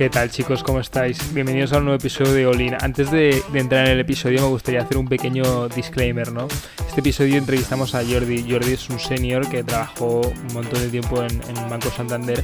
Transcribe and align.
¿Qué 0.00 0.08
tal 0.08 0.30
chicos? 0.30 0.62
¿Cómo 0.62 0.80
estáis? 0.80 1.34
Bienvenidos 1.34 1.74
a 1.74 1.76
un 1.76 1.84
nuevo 1.84 1.98
episodio 1.98 2.32
de 2.32 2.46
Olin. 2.46 2.74
Antes 2.80 3.10
de, 3.10 3.42
entrar 3.52 3.84
en 3.84 3.92
el 3.92 4.00
episodio 4.00 4.40
me 4.40 4.46
gustaría 4.46 4.80
hacer 4.80 4.96
un 4.96 5.06
pequeño 5.06 5.68
disclaimer, 5.68 6.32
¿no? 6.32 6.48
Este 6.88 7.00
episodio 7.00 7.36
entrevistamos 7.36 7.94
a 7.94 8.02
Jordi. 8.02 8.50
Jordi 8.50 8.72
es 8.72 8.88
un 8.88 8.98
senior 8.98 9.46
que 9.50 9.62
trabajó 9.62 10.22
un 10.22 10.54
montón 10.54 10.80
de 10.80 10.88
tiempo 10.88 11.22
en, 11.22 11.38
Banco 11.68 11.90
Santander 11.90 12.42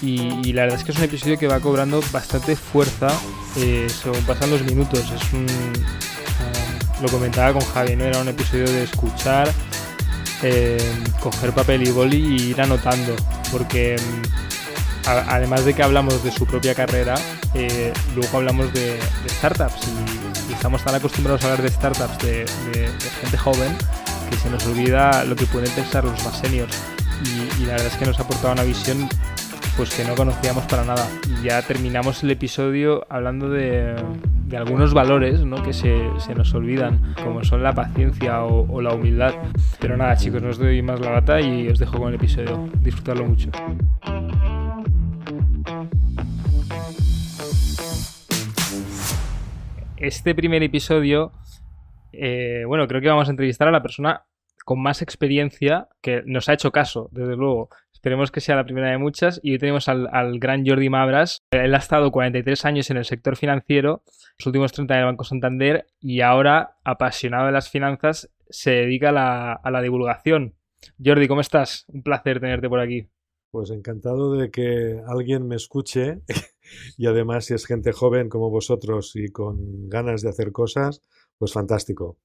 y, 0.00 0.52
la 0.52 0.62
verdad 0.62 0.78
es 0.78 0.84
que 0.84 0.92
es 0.92 0.98
un 0.98 1.02
episodio 1.02 1.36
que 1.40 1.48
va 1.48 1.58
cobrando 1.58 2.00
bastante 2.12 2.54
fuerza 2.54 3.08
eh, 3.56 3.88
según 3.88 4.22
pasan 4.22 4.50
los 4.50 4.62
minutos. 4.62 5.02
Un... 5.32 5.46
lo 7.02 7.08
comentaba 7.08 7.52
con 7.52 7.62
Javi, 7.62 7.96
¿no? 7.96 8.04
Era 8.04 8.20
un 8.20 8.28
episodio 8.28 8.70
de 8.70 8.84
escuchar, 8.84 9.50
eh, 10.44 10.78
coger 11.20 11.50
papel 11.50 11.82
y 11.82 11.90
boli 11.90 12.36
y 12.36 12.50
ir 12.50 12.60
anotando 12.60 13.16
porque 13.50 13.96
además 15.06 15.64
de 15.64 15.74
que 15.74 15.82
hablamos 15.82 16.22
de 16.22 16.30
su 16.30 16.46
propia 16.46 16.74
carrera, 16.74 17.14
eh, 17.54 17.92
luego 18.14 18.38
hablamos 18.38 18.72
de, 18.72 18.98
startups 19.28 19.88
y, 19.88 20.52
estamos 20.52 20.84
tan 20.84 20.94
acostumbrados 20.94 21.42
a 21.42 21.46
hablar 21.46 21.62
de 21.62 21.68
startups 21.70 22.18
de, 22.18 22.46
gente 23.20 23.36
joven 23.36 23.76
que 24.30 24.36
se 24.36 24.48
nos 24.48 24.64
olvida 24.66 25.24
lo 25.24 25.34
que 25.34 25.46
pueden 25.46 25.70
pensar 25.72 26.04
los 26.04 26.24
más 26.24 26.38
seniors. 26.38 26.76
Y, 27.58 27.64
la 27.64 27.72
verdad 27.72 27.88
es 27.88 27.96
que 27.96 28.06
nos 28.06 28.18
ha 28.18 28.22
aportado 28.22 28.52
una 28.52 28.64
visión 28.64 29.08
pues 29.76 29.94
que 29.94 30.04
no 30.04 30.14
conocíamos 30.14 30.64
para 30.64 30.84
nada. 30.84 31.06
Y 31.26 31.46
ya 31.46 31.62
terminamos 31.62 32.22
el 32.22 32.30
episodio 32.30 33.06
hablando 33.08 33.48
de, 33.48 33.94
algunos 34.56 34.92
valores 34.92 35.40
¿no? 35.44 35.62
que 35.62 35.72
se, 35.72 35.96
nos 36.36 36.52
olvidan, 36.54 37.14
como 37.24 37.42
son 37.42 37.62
la 37.62 37.72
paciencia 37.72 38.42
o, 38.44 38.70
o, 38.70 38.80
la 38.82 38.94
humildad. 38.94 39.34
Pero 39.80 39.96
nada, 39.96 40.16
chicos, 40.16 40.42
no 40.42 40.50
os 40.50 40.58
doy 40.58 40.82
más 40.82 41.00
la 41.00 41.10
bata 41.10 41.40
y 41.40 41.68
os 41.68 41.78
dejo 41.78 41.98
con 41.98 42.08
el 42.08 42.14
episodio. 42.16 42.68
Disfrutarlo 42.80 43.24
mucho. 43.24 43.50
Este 50.02 50.34
primer 50.34 50.62
episodio, 50.64 51.32
eh, 52.12 52.64
bueno, 52.66 52.88
creo 52.88 53.00
que 53.00 53.08
vamos 53.08 53.28
a 53.28 53.30
entrevistar 53.30 53.68
a 53.68 53.70
la 53.70 53.82
persona 53.82 54.24
con 54.64 54.82
más 54.82 55.00
experiencia 55.00 55.88
que 56.00 56.22
nos 56.26 56.48
ha 56.48 56.54
hecho 56.54 56.72
caso, 56.72 57.08
desde 57.12 57.36
luego. 57.36 57.68
Esperemos 57.92 58.32
que 58.32 58.40
sea 58.40 58.56
la 58.56 58.64
primera 58.64 58.90
de 58.90 58.98
muchas. 58.98 59.38
Y 59.44 59.52
hoy 59.52 59.58
tenemos 59.58 59.88
al, 59.88 60.38
gran 60.40 60.66
Jordi 60.66 60.88
Mabras. 60.88 61.42
Él 61.52 61.72
ha 61.74 61.78
estado 61.78 62.10
43 62.10 62.64
años 62.64 62.90
en 62.90 62.96
el 62.96 63.04
sector 63.04 63.36
financiero, 63.36 64.02
los 64.38 64.46
últimos 64.46 64.72
30 64.72 64.92
en 64.92 65.00
el 65.00 65.06
Banco 65.06 65.24
Santander 65.24 65.86
y 66.00 66.20
ahora, 66.20 66.78
apasionado 66.82 67.46
de 67.46 67.52
las 67.52 67.70
finanzas, 67.70 68.28
se 68.50 68.72
dedica 68.72 69.10
a 69.10 69.70
la 69.70 69.82
divulgación. 69.82 70.54
Jordi, 71.02 71.28
¿cómo 71.28 71.40
estás? 71.40 71.84
Un 71.88 72.02
placer 72.02 72.40
tenerte 72.40 72.68
por 72.68 72.80
aquí. 72.80 73.08
Pues 73.52 73.70
encantado 73.70 74.34
de 74.34 74.50
que 74.50 75.02
alguien 75.06 75.46
me 75.46 75.56
escuche 75.56 76.22
y 76.96 77.06
además 77.06 77.44
si 77.44 77.52
es 77.52 77.66
gente 77.66 77.92
joven 77.92 78.30
como 78.30 78.48
vosotros 78.48 79.12
y 79.14 79.28
con 79.28 79.90
ganas 79.90 80.22
de 80.22 80.30
hacer 80.30 80.52
cosas, 80.52 81.02
pues 81.36 81.52
fantástico. 81.52 82.16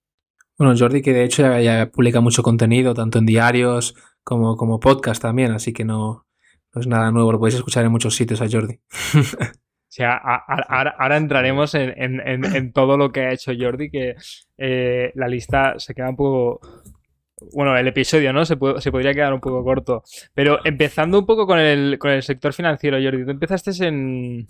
Bueno, 0.58 0.74
Jordi 0.80 1.02
que 1.02 1.12
de 1.12 1.26
hecho 1.26 1.44
ya, 1.60 1.92
publica 1.92 2.22
mucho 2.22 2.44
contenido, 2.44 2.94
tanto 2.94 3.20
en 3.20 3.26
diarios 3.26 3.94
como, 4.24 4.56
como 4.56 4.80
podcast 4.80 5.22
también, 5.22 5.52
así 5.52 5.74
que 5.74 5.84
no, 5.84 6.26
es 6.74 6.88
nada 6.88 7.12
nuevo, 7.12 7.34
lo 7.34 7.40
podéis 7.40 7.56
escuchar 7.56 7.84
en 7.84 7.92
muchos 7.92 8.16
sitios 8.16 8.42
a 8.42 8.48
Jordi. 8.50 8.80
O 9.90 9.98
sea, 9.98 10.18
ahora, 10.18 11.18
entraremos 11.18 11.74
en, 11.74 12.72
todo 12.74 12.98
lo 12.98 13.12
que 13.12 13.22
ha 13.22 13.32
hecho 13.32 13.54
Jordi, 13.58 13.90
que 13.90 14.16
eh, 14.58 15.12
la 15.16 15.28
lista 15.28 15.80
se 15.80 15.96
queda 15.96 16.10
un 16.10 16.16
poco, 16.18 16.60
bueno, 17.54 17.78
el 17.78 17.88
episodio, 17.88 18.34
¿no? 18.34 18.46
Se, 18.46 18.58
se, 18.80 18.92
podría 18.92 19.14
quedar 19.14 19.34
un 19.34 19.40
poco 19.40 19.64
corto. 19.64 20.04
Pero 20.34 20.60
empezando 20.66 21.20
un 21.20 21.26
poco 21.26 21.46
con 21.46 21.60
el, 21.60 21.98
con 22.00 22.12
el 22.12 22.24
sector 22.24 22.54
financiero, 22.54 22.98
Jordi, 23.02 23.26
tú 23.26 23.32
empezaste 23.32 23.72
en, 23.86 24.48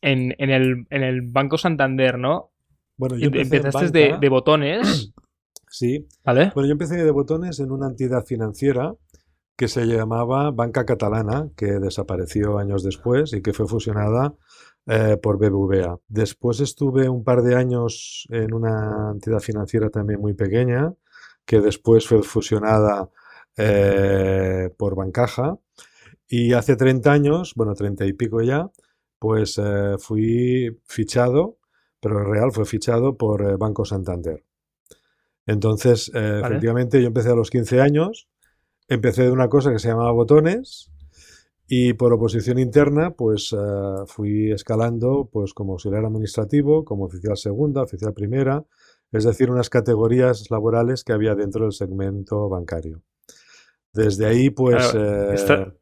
en, 0.00 0.34
en, 0.38 0.50
el, 0.50 0.86
en 0.90 1.02
el 1.02 1.22
Banco 1.22 1.58
Santander, 1.58 2.18
¿no? 2.18 2.50
Bueno, 2.96 3.16
yo 3.16 3.30
empezaste 3.32 3.90
de, 3.90 4.18
de, 4.20 4.28
botones. 4.28 5.12
Sí. 5.70 6.08
¿Vale? 6.24 6.50
Bueno, 6.54 6.66
yo 6.66 6.72
empecé 6.72 6.96
de 6.96 7.10
botones 7.10 7.60
en 7.60 7.70
una 7.70 7.88
entidad 7.88 8.24
financiera 8.24 8.94
que 9.54 9.68
se 9.68 9.84
llamaba 9.84 10.50
Banca 10.50 10.86
Catalana, 10.86 11.50
que 11.56 11.66
desapareció 11.66 12.58
años 12.58 12.82
después 12.82 13.34
y 13.34 13.42
que 13.42 13.52
fue 13.52 13.66
fusionada 13.66 14.34
eh, 14.86 15.18
por 15.22 15.36
BBVA. 15.36 15.98
Después 16.08 16.60
estuve 16.60 17.08
un 17.08 17.22
par 17.22 17.42
de 17.42 17.54
años 17.54 18.26
en 18.30 18.54
una 18.54 19.10
entidad 19.12 19.40
financiera 19.40 19.90
también 19.90 20.20
muy 20.20 20.32
pequeña, 20.32 20.94
que 21.48 21.62
después 21.62 22.06
fue 22.06 22.22
fusionada 22.22 23.08
eh, 23.56 24.68
por 24.76 24.94
Bancaja. 24.94 25.58
Y 26.28 26.52
hace 26.52 26.76
30 26.76 27.10
años, 27.10 27.54
bueno, 27.56 27.72
30 27.72 28.04
y 28.04 28.12
pico 28.12 28.42
ya, 28.42 28.70
pues 29.18 29.56
eh, 29.56 29.94
fui 29.98 30.78
fichado, 30.84 31.56
pero 32.00 32.20
en 32.20 32.30
real 32.30 32.52
fue 32.52 32.66
fichado 32.66 33.16
por 33.16 33.42
eh, 33.42 33.56
Banco 33.56 33.86
Santander. 33.86 34.44
Entonces, 35.46 36.12
efectivamente, 36.12 37.00
yo 37.00 37.06
empecé 37.06 37.30
a 37.30 37.34
los 37.34 37.48
15 37.48 37.80
años, 37.80 38.28
empecé 38.86 39.22
de 39.22 39.30
una 39.30 39.48
cosa 39.48 39.72
que 39.72 39.78
se 39.78 39.88
llamaba 39.88 40.12
botones 40.12 40.90
y 41.66 41.94
por 41.94 42.12
oposición 42.12 42.58
interna, 42.58 43.12
pues 43.12 43.56
fui 44.08 44.52
escalando 44.52 45.30
pues 45.32 45.54
como 45.54 45.72
auxiliar 45.72 46.04
administrativo, 46.04 46.84
como 46.84 47.06
oficial 47.06 47.38
segunda, 47.38 47.80
oficial 47.80 48.12
primera, 48.12 48.66
es 49.12 49.24
decir, 49.24 49.50
unas 49.50 49.70
categorías 49.70 50.50
laborales 50.50 51.04
que 51.04 51.12
había 51.12 51.34
dentro 51.34 51.64
del 51.64 51.72
segmento 51.72 52.48
bancario. 52.48 53.02
Desde 53.92 54.26
ahí, 54.26 54.50
pues... 54.50 54.94
Eh, 54.94 55.72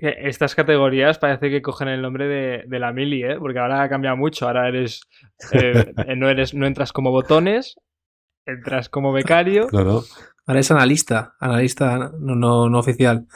estas 0.00 0.54
categorías 0.54 1.18
parece 1.18 1.50
que 1.50 1.60
cogen 1.60 1.88
el 1.88 2.00
nombre 2.00 2.28
de, 2.28 2.78
la 2.78 2.92
mili, 2.92 3.24
¿eh? 3.24 3.36
porque 3.38 3.58
ahora 3.58 3.82
ha 3.82 3.88
cambiado 3.88 4.16
mucho. 4.16 4.46
Ahora 4.46 4.68
eres, 4.68 5.02
eh, 5.52 5.92
no 6.16 6.28
eres, 6.28 6.54
no 6.54 6.66
entras 6.66 6.92
como 6.92 7.10
botones, 7.10 7.76
entras 8.46 8.88
como 8.88 9.12
becario. 9.12 9.66
No, 9.72 9.82
no. 9.82 10.02
Ahora 10.46 10.60
es 10.60 10.70
analista, 10.70 11.34
analista 11.40 12.12
no, 12.20 12.68
no, 12.68 12.78
oficial. 12.78 13.26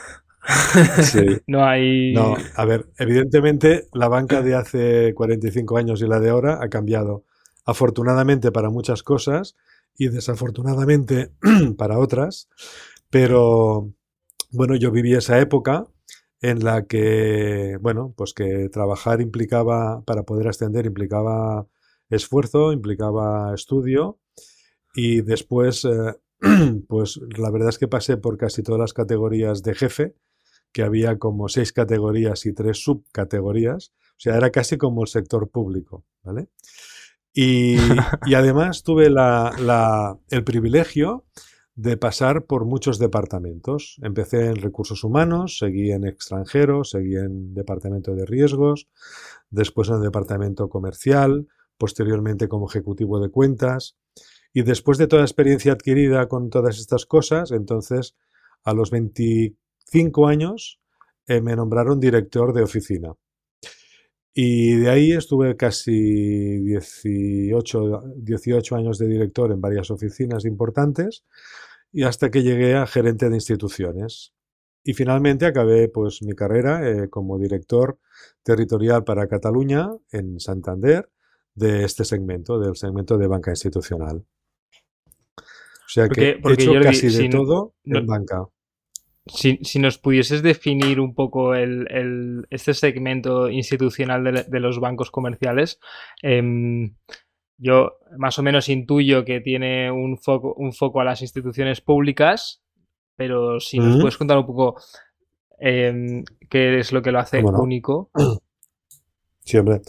Sí. 1.02 1.26
no 1.48 1.64
hay. 1.64 2.14
No, 2.14 2.36
a 2.56 2.64
ver, 2.64 2.86
evidentemente 2.96 3.88
la 3.92 4.08
banca 4.08 4.40
de 4.40 4.54
hace 4.54 5.14
45 5.14 5.76
años 5.76 6.00
y 6.00 6.06
la 6.06 6.20
de 6.20 6.30
ahora 6.30 6.58
ha 6.62 6.68
cambiado 6.68 7.24
afortunadamente 7.64 8.52
para 8.52 8.70
muchas 8.70 9.02
cosas 9.02 9.56
y 9.96 10.08
desafortunadamente 10.08 11.32
para 11.78 11.98
otras, 11.98 12.48
pero 13.10 13.92
bueno, 14.50 14.76
yo 14.76 14.90
viví 14.90 15.14
esa 15.14 15.40
época 15.40 15.86
en 16.40 16.64
la 16.64 16.86
que, 16.86 17.78
bueno, 17.80 18.12
pues 18.16 18.34
que 18.34 18.68
trabajar 18.68 19.20
implicaba, 19.20 20.02
para 20.04 20.24
poder 20.24 20.48
ascender, 20.48 20.86
implicaba 20.86 21.68
esfuerzo, 22.10 22.72
implicaba 22.72 23.54
estudio 23.54 24.18
y 24.94 25.22
después, 25.22 25.84
eh, 25.84 26.14
pues 26.88 27.20
la 27.38 27.50
verdad 27.50 27.70
es 27.70 27.78
que 27.78 27.88
pasé 27.88 28.16
por 28.16 28.36
casi 28.36 28.62
todas 28.62 28.80
las 28.80 28.92
categorías 28.92 29.62
de 29.62 29.74
jefe, 29.74 30.14
que 30.72 30.82
había 30.82 31.18
como 31.18 31.48
seis 31.48 31.72
categorías 31.72 32.44
y 32.46 32.52
tres 32.52 32.82
subcategorías, 32.82 33.92
o 34.12 34.20
sea, 34.22 34.36
era 34.36 34.50
casi 34.50 34.78
como 34.78 35.02
el 35.02 35.08
sector 35.08 35.48
público, 35.50 36.04
¿vale? 36.22 36.48
Y, 38.26 38.34
además 38.34 38.82
tuve 38.82 39.06
el 39.06 40.44
privilegio 40.44 41.24
de 41.74 41.96
pasar 41.96 42.44
por 42.44 42.66
muchos 42.66 42.98
departamentos. 42.98 43.96
Empecé 44.02 44.46
en 44.46 44.56
recursos 44.56 45.02
humanos, 45.04 45.56
seguí 45.58 45.92
en 45.92 46.04
extranjeros, 46.04 46.90
seguí 46.90 47.16
en 47.16 47.54
departamento 47.54 48.14
de 48.14 48.26
riesgos, 48.26 48.88
después 49.50 49.88
en 49.88 49.96
el 49.96 50.02
departamento 50.02 50.68
comercial, 50.68 51.48
posteriormente 51.78 52.48
como 52.48 52.68
ejecutivo 52.68 53.18
de 53.18 53.30
cuentas. 53.30 53.96
Y 54.52 54.62
después 54.62 54.98
de 54.98 55.06
toda 55.06 55.22
la 55.22 55.26
experiencia 55.26 55.72
adquirida 55.72 56.28
con 56.28 56.50
todas 56.50 56.78
estas 56.78 57.06
cosas, 57.06 57.52
entonces 57.52 58.14
a 58.64 58.74
los 58.74 58.90
25 58.90 60.26
años 60.26 60.80
eh, 61.26 61.40
me 61.40 61.56
nombraron 61.56 61.98
director 61.98 62.52
de 62.52 62.62
oficina. 62.62 63.14
Y 64.34 64.76
de 64.76 64.88
ahí 64.88 65.12
estuve 65.12 65.56
casi 65.56 66.58
18, 66.60 68.02
18 68.16 68.76
años 68.76 68.98
de 68.98 69.06
director 69.06 69.52
en 69.52 69.60
varias 69.60 69.90
oficinas 69.90 70.46
importantes 70.46 71.24
y 71.92 72.04
hasta 72.04 72.30
que 72.30 72.42
llegué 72.42 72.74
a 72.74 72.86
gerente 72.86 73.28
de 73.28 73.36
instituciones. 73.36 74.32
Y 74.84 74.94
finalmente 74.94 75.46
acabé 75.46 75.88
pues 75.88 76.22
mi 76.22 76.32
carrera 76.32 76.88
eh, 76.88 77.08
como 77.10 77.38
director 77.38 77.98
territorial 78.42 79.04
para 79.04 79.28
Cataluña 79.28 79.90
en 80.10 80.40
Santander 80.40 81.10
de 81.54 81.84
este 81.84 82.04
segmento, 82.04 82.58
del 82.58 82.74
segmento 82.76 83.18
de 83.18 83.26
banca 83.26 83.50
institucional. 83.50 84.24
O 85.38 85.88
sea 85.88 86.08
que 86.08 86.40
he 86.42 86.52
hecho 86.52 86.72
casi 86.82 87.08
de 87.10 87.28
todo 87.28 87.74
en 87.84 88.06
banca. 88.06 88.46
Si, 89.26 89.78
nos 89.78 89.98
pudieses 89.98 90.42
definir 90.42 90.98
un 90.98 91.14
poco 91.14 91.54
el, 91.54 92.44
este 92.50 92.74
segmento 92.74 93.48
institucional 93.48 94.46
de, 94.48 94.60
los 94.60 94.80
bancos 94.80 95.12
comerciales, 95.12 95.78
em, 96.22 96.96
yo 97.56 97.98
más 98.18 98.38
o 98.40 98.42
menos 98.42 98.68
intuyo 98.68 99.24
que 99.24 99.40
tiene 99.40 99.92
un 99.92 100.18
foco, 100.18 100.54
un 100.54 100.72
foco 100.72 101.00
a 101.00 101.04
las 101.04 101.22
instituciones 101.22 101.80
públicas, 101.80 102.62
pero 103.14 103.60
si 103.60 103.78
nos 103.78 104.00
puedes 104.00 104.16
contar 104.16 104.38
un 104.38 104.46
poco 104.46 104.80
em, 105.60 106.24
qué 106.48 106.80
es 106.80 106.92
lo 106.92 107.00
que 107.02 107.12
lo 107.12 107.20
hace 107.20 107.42
único. 107.42 108.10
Sí, 109.44 109.58
hombre. 109.58 109.80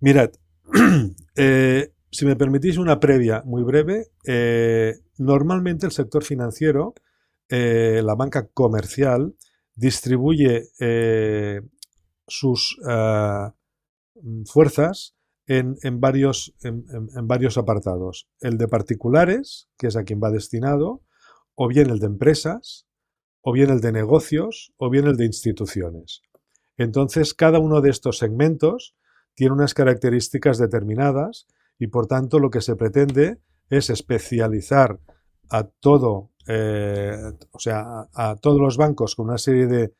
Mirad, 0.00 0.30
eh, 1.36 1.92
si 2.10 2.26
me 2.26 2.36
permitís 2.36 2.76
una 2.76 3.00
previa 3.00 3.42
muy 3.44 3.62
breve, 3.62 4.08
eh, 4.26 4.94
normalmente 5.18 5.86
el 5.86 5.92
sector 5.92 6.24
financiero, 6.24 6.94
eh, 7.48 8.00
la 8.04 8.14
banca 8.14 8.48
comercial, 8.48 9.34
distribuye 9.74 10.68
sus 12.26 12.78
fuerzas 14.46 15.16
en, 15.46 16.00
varios, 16.00 16.54
en, 16.62 16.84
varios 17.26 17.58
apartados. 17.58 18.28
El 18.40 18.56
de 18.56 18.68
particulares, 18.68 19.68
que 19.76 19.88
es 19.88 19.96
a 19.96 20.04
quien 20.04 20.20
va 20.22 20.30
destinado, 20.30 21.02
o 21.54 21.68
bien 21.68 21.90
el 21.90 21.98
de 21.98 22.06
empresas, 22.06 22.86
o 23.40 23.52
bien 23.52 23.70
el 23.70 23.80
de 23.80 23.92
negocios, 23.92 24.72
o 24.76 24.90
bien 24.90 25.06
el 25.06 25.16
de 25.16 25.26
instituciones. 25.26 26.22
Entonces, 26.76 27.34
cada 27.34 27.58
uno 27.58 27.80
de 27.80 27.90
estos 27.90 28.18
segmentos 28.18 28.96
tiene 29.34 29.54
unas 29.54 29.74
características 29.74 30.58
determinadas 30.58 31.46
y, 31.78 31.88
por 31.88 32.06
tanto, 32.06 32.38
lo 32.38 32.50
que 32.50 32.60
se 32.60 32.76
pretende 32.76 33.40
es 33.68 33.90
especializar 33.90 35.00
a 35.50 35.64
todo, 35.64 36.30
eh, 36.46 37.16
o 37.50 37.58
sea, 37.58 38.08
a, 38.12 38.36
todos 38.36 38.60
los 38.60 38.76
bancos 38.76 39.14
con 39.16 39.28
una 39.28 39.38
serie 39.38 39.66
de, 39.66 39.94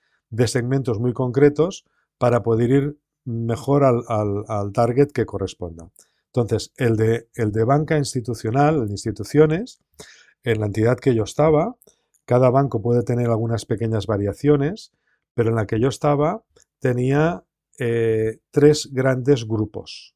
segmentos 0.47 0.99
muy 0.99 1.13
concretos 1.13 1.85
para 2.19 2.43
poder 2.43 2.71
ir 2.71 2.99
mejor 3.25 3.85
al, 3.85 4.73
target 4.73 5.13
que 5.13 5.27
corresponda. 5.27 5.91
Entonces, 6.27 6.73
el 6.77 6.97
de, 6.97 7.29
el 7.35 7.53
de 7.53 7.65
banca 7.65 7.97
institucional, 7.97 8.87
de 8.87 8.93
instituciones, 8.93 9.81
en 10.43 10.61
la 10.61 10.67
entidad 10.67 10.99
que 10.99 11.15
yo 11.15 11.23
estaba, 11.23 11.77
cada 12.25 12.51
banco 12.51 12.83
puede 12.83 13.03
tener 13.03 13.29
algunas 13.29 13.65
pequeñas 13.65 14.07
variaciones, 14.07 14.93
pero 15.35 15.51
en 15.51 15.57
la 15.57 15.67
que 15.67 15.81
yo 15.81 15.89
estaba 15.89 16.43
tenía 16.81 17.45
eh, 17.79 18.39
tres 18.51 18.91
grandes 18.93 19.47
grupos. 19.47 20.15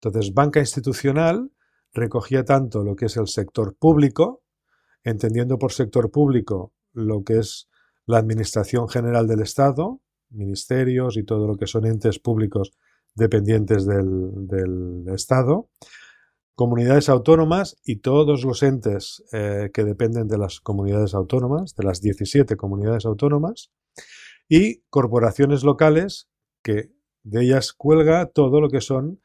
Entonces, 0.00 0.32
banca 0.32 0.60
institucional 0.60 1.50
recogía 1.92 2.44
tanto 2.44 2.82
lo 2.82 2.96
que 2.96 3.06
es 3.06 3.16
el 3.16 3.28
sector 3.28 3.76
público, 3.76 4.43
entendiendo 5.04 5.58
por 5.58 5.72
sector 5.72 6.10
público 6.10 6.72
lo 6.92 7.22
que 7.22 7.38
es 7.38 7.68
la 8.06 8.18
Administración 8.18 8.88
General 8.88 9.26
del 9.26 9.40
Estado, 9.40 10.00
ministerios 10.30 11.16
y 11.16 11.24
todo 11.24 11.46
lo 11.46 11.56
que 11.56 11.66
son 11.66 11.86
entes 11.86 12.18
públicos 12.18 12.72
dependientes 13.14 13.86
del, 13.86 15.04
Estado, 15.14 15.68
comunidades 16.56 17.08
autónomas 17.08 17.76
y 17.84 17.96
todos 17.96 18.44
los 18.44 18.62
entes 18.62 19.22
eh, 19.32 19.70
que 19.72 19.84
dependen 19.84 20.26
de 20.26 20.38
las 20.38 20.60
comunidades 20.60 21.14
autónomas, 21.14 21.74
de 21.76 21.84
las 21.84 22.00
17 22.00 22.56
comunidades 22.56 23.04
autónomas, 23.06 23.70
y 24.48 24.80
corporaciones 24.90 25.62
locales 25.62 26.28
que 26.62 26.90
de 27.22 27.42
ellas 27.42 27.72
cuelga 27.72 28.26
todo 28.26 28.60
lo 28.60 28.68
que 28.68 28.80
son 28.80 29.20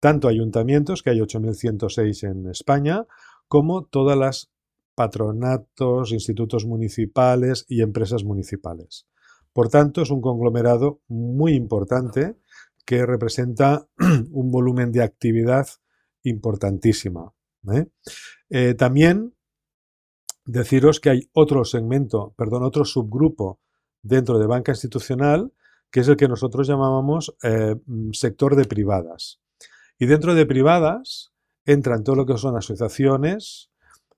tanto 0.00 0.28
ayuntamientos, 0.28 1.02
que 1.02 1.10
hay 1.10 1.20
8.106 1.20 2.30
en 2.30 2.48
España, 2.48 3.06
como 3.48 3.84
todas 3.84 4.16
las 4.16 4.49
patronatos, 5.00 6.12
institutos 6.12 6.66
municipales 6.66 7.64
y 7.70 7.80
empresas 7.80 8.22
municipales. 8.22 9.06
Por 9.54 9.70
tanto, 9.70 10.02
es 10.02 10.10
un 10.10 10.20
conglomerado 10.20 11.00
muy 11.08 11.54
importante 11.54 12.36
que 12.84 13.06
representa 13.06 13.88
un 14.30 14.50
volumen 14.50 14.92
de 14.92 15.02
actividad 15.02 15.66
importantísima. 16.22 17.32
¿eh? 17.72 17.86
Eh, 18.50 18.74
también 18.74 19.34
deciros 20.44 21.00
que 21.00 21.08
hay 21.08 21.30
otro 21.32 21.64
segmento, 21.64 22.34
perdón, 22.36 22.64
otro 22.64 22.84
subgrupo 22.84 23.58
dentro 24.02 24.38
de 24.38 24.46
banca 24.46 24.72
institucional 24.72 25.50
que 25.90 26.00
es 26.00 26.08
el 26.08 26.18
que 26.18 26.28
nosotros 26.28 26.68
llamábamos 26.68 27.34
eh, 27.42 27.74
sector 28.12 28.54
de 28.54 28.66
privadas. 28.66 29.40
Y 29.98 30.04
dentro 30.04 30.34
de 30.34 30.44
privadas 30.44 31.32
entran 31.64 32.04
todo 32.04 32.16
lo 32.16 32.26
que 32.26 32.36
son 32.36 32.54
asociaciones, 32.54 33.69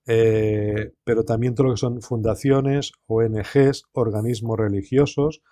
eh, 0.07 0.93
pero 1.05 1.25
también 1.25 1.55
todo 1.55 1.69
lo 1.69 1.75
que 1.75 1.81
son 1.81 2.03
fundaciones, 2.03 2.93
ONGs, 3.07 3.85
organismos 3.93 4.59
religiosos. 4.59 5.43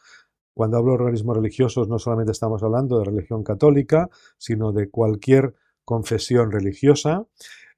Cuando 0.55 0.79
hablo 0.79 0.93
de 0.93 0.99
organismos 0.99 1.37
religiosos 1.37 1.88
no 1.88 1.99
solamente 1.99 2.32
estamos 2.32 2.62
hablando 2.62 2.99
de 2.99 3.05
religión 3.05 3.44
católica, 3.44 4.08
sino 4.38 4.73
de 4.73 4.91
cualquier 4.91 5.55
confesión 5.85 6.50
religiosa. 6.50 7.26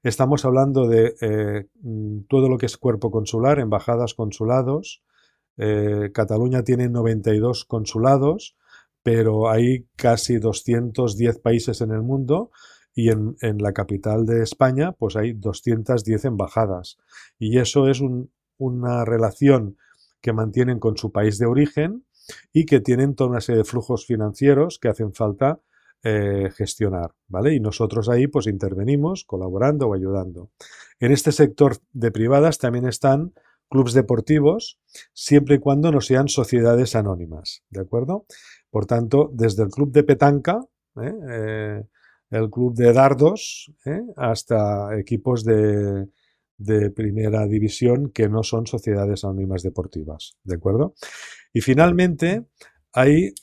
Estamos 0.01 0.43
hablando 0.45 0.87
de 0.87 1.15
eh, 1.21 1.67
mm, 1.81 2.23
todo 2.27 2.49
lo 2.49 2.57
que 2.57 2.65
es 2.65 2.77
cuerpo 2.77 3.11
consular, 3.11 3.59
embajadas, 3.59 4.13
consulados, 4.13 5.03
eh, 5.57 6.09
Cataluña 6.13 6.63
tiene 6.63 6.89
92 6.89 7.65
consulados, 7.65 8.55
pero 9.03 9.49
hay 9.49 9.85
casi 9.95 10.37
210 10.39 11.39
países 11.39 11.81
en 11.81 11.91
el 11.91 12.01
mundo 12.01 12.51
y 12.95 13.09
en, 13.09 13.35
la 13.57 13.73
capital 13.73 14.25
de 14.25 14.43
España 14.43 14.91
pues 14.91 15.15
hay 15.15 15.33
210 15.33 16.25
embajadas. 16.25 16.97
Y 17.39 17.57
eso 17.59 17.87
es 17.87 18.01
una 18.57 19.05
relación 19.05 19.77
que 20.21 20.33
mantienen 20.33 20.79
con 20.79 20.97
su 20.97 21.11
país 21.11 21.37
de 21.37 21.45
origen 21.45 22.05
y 22.53 22.65
que 22.65 22.79
tienen 22.79 23.15
toda 23.15 23.31
una 23.31 23.41
serie 23.41 23.59
de 23.59 23.65
flujos 23.65 24.05
financieros 24.05 24.79
que 24.79 24.87
hacen 24.87 25.13
falta 25.13 25.59
eh, 26.03 26.49
gestionar, 26.55 27.13
¿vale? 27.27 27.53
Y 27.53 27.59
nosotros 27.59 28.09
ahí 28.09 28.27
pues 28.27 28.47
intervenimos 28.47 29.23
colaborando 29.25 29.87
o 29.87 29.93
ayudando. 29.93 30.51
En 30.99 31.11
este 31.11 31.31
sector 31.31 31.77
de 31.91 32.11
privadas 32.11 32.57
también 32.57 32.85
están 32.85 33.33
clubes 33.69 33.93
deportivos 33.93 34.79
siempre 35.13 35.55
y 35.55 35.59
cuando 35.59 35.91
no 35.91 36.01
sean 36.01 36.27
sociedades 36.27 36.95
anónimas, 36.95 37.63
¿de 37.69 37.81
acuerdo? 37.81 38.25
Por 38.69 38.85
tanto, 38.85 39.31
desde 39.33 39.63
el 39.63 39.69
club 39.69 39.91
de 39.91 40.03
petanca, 40.03 40.59
¿eh? 41.01 41.13
Eh, 41.29 41.83
el 42.33 42.49
club 42.49 42.75
de 42.75 42.93
dardos, 42.93 43.71
¿eh? 43.85 44.01
hasta 44.15 44.97
equipos 44.97 45.43
de, 45.43 46.07
primera 46.95 47.45
división 47.45 48.11
que 48.11 48.29
no 48.29 48.41
son 48.41 48.67
sociedades 48.67 49.25
anónimas 49.25 49.63
deportivas, 49.63 50.37
¿de 50.43 50.55
acuerdo? 50.55 50.93
Y 51.51 51.59
finalmente, 51.59 52.45
hay, 52.93 53.33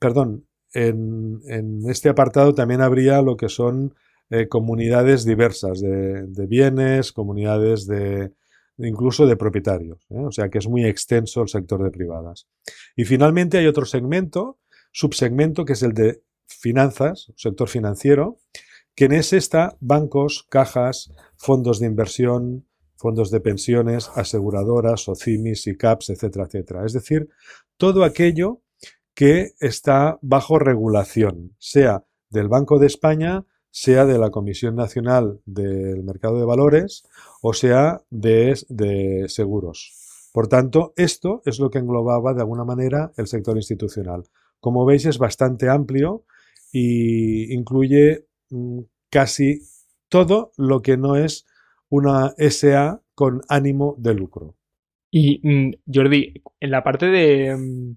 perdón, 0.00 0.46
en, 0.72 1.40
este 1.88 2.08
apartado 2.08 2.52
también 2.52 2.80
habría 2.80 3.22
lo 3.22 3.36
que 3.36 3.48
son 3.48 3.94
comunidades 4.48 5.24
diversas 5.24 5.80
de 5.80 6.46
bienes, 6.48 7.12
comunidades 7.12 7.86
de, 7.86 8.32
incluso 8.78 9.26
de 9.26 9.36
propietarios. 9.36 9.98
¿eh? 10.10 10.20
O 10.20 10.30
sea 10.30 10.48
que 10.48 10.58
es 10.58 10.68
muy 10.68 10.84
extenso 10.84 11.42
el 11.42 11.48
sector 11.48 11.82
de 11.82 11.90
privadas. 11.90 12.46
Y 12.94 13.04
finalmente 13.04 13.58
hay 13.58 13.66
otro 13.66 13.84
segmento, 13.84 14.58
subsegmento, 14.92 15.64
que 15.64 15.74
es 15.74 15.82
el 15.82 15.92
de 15.92 16.22
finanzas, 16.46 17.32
sector 17.36 17.68
financiero, 17.68 18.38
que 18.94 19.06
en 19.06 19.12
ese 19.12 19.36
está 19.36 19.76
bancos, 19.80 20.46
cajas, 20.48 21.12
fondos 21.36 21.80
de 21.80 21.86
inversión, 21.86 22.66
fondos 22.96 23.30
de 23.30 23.40
pensiones, 23.40 24.10
aseguradoras, 24.14 25.08
OCIMIS, 25.08 25.68
CAPS, 25.78 26.10
etcétera, 26.10 26.46
etcétera. 26.46 26.86
Es 26.86 26.92
decir, 26.92 27.28
todo 27.76 28.04
aquello 28.04 28.62
que 29.14 29.52
está 29.60 30.18
bajo 30.22 30.58
regulación, 30.58 31.54
sea 31.58 32.04
del 32.30 32.48
Banco 32.48 32.78
de 32.78 32.86
España, 32.86 33.44
sea 33.70 34.06
de 34.06 34.18
la 34.18 34.30
Comisión 34.30 34.74
Nacional 34.74 35.40
del 35.44 36.02
Mercado 36.02 36.38
de 36.38 36.46
Valores 36.46 37.04
o 37.42 37.52
sea 37.52 38.02
de 38.10 39.26
seguros. 39.28 40.30
Por 40.32 40.48
tanto, 40.48 40.92
esto 40.96 41.42
es 41.44 41.58
lo 41.60 41.70
que 41.70 41.78
englobaba 41.78 42.34
de 42.34 42.40
alguna 42.40 42.64
manera 42.64 43.12
el 43.16 43.26
sector 43.26 43.56
institucional. 43.56 44.24
Como 44.60 44.84
veis, 44.84 45.06
es 45.06 45.18
bastante 45.18 45.68
amplio 45.68 46.24
e 46.76 47.54
incluye 47.54 48.26
mm, 48.50 48.80
casi 49.10 49.62
todo 50.08 50.52
lo 50.56 50.82
que 50.82 50.96
no 50.96 51.16
es 51.16 51.46
una 51.88 52.34
SA 52.36 53.00
con 53.14 53.40
ánimo 53.48 53.94
de 53.98 54.14
lucro. 54.14 54.56
Y 55.10 55.40
mm, 55.42 55.72
Jordi, 55.92 56.42
en 56.60 56.70
la 56.70 56.82
parte 56.82 57.06
de, 57.06 57.56
mm, 57.56 57.96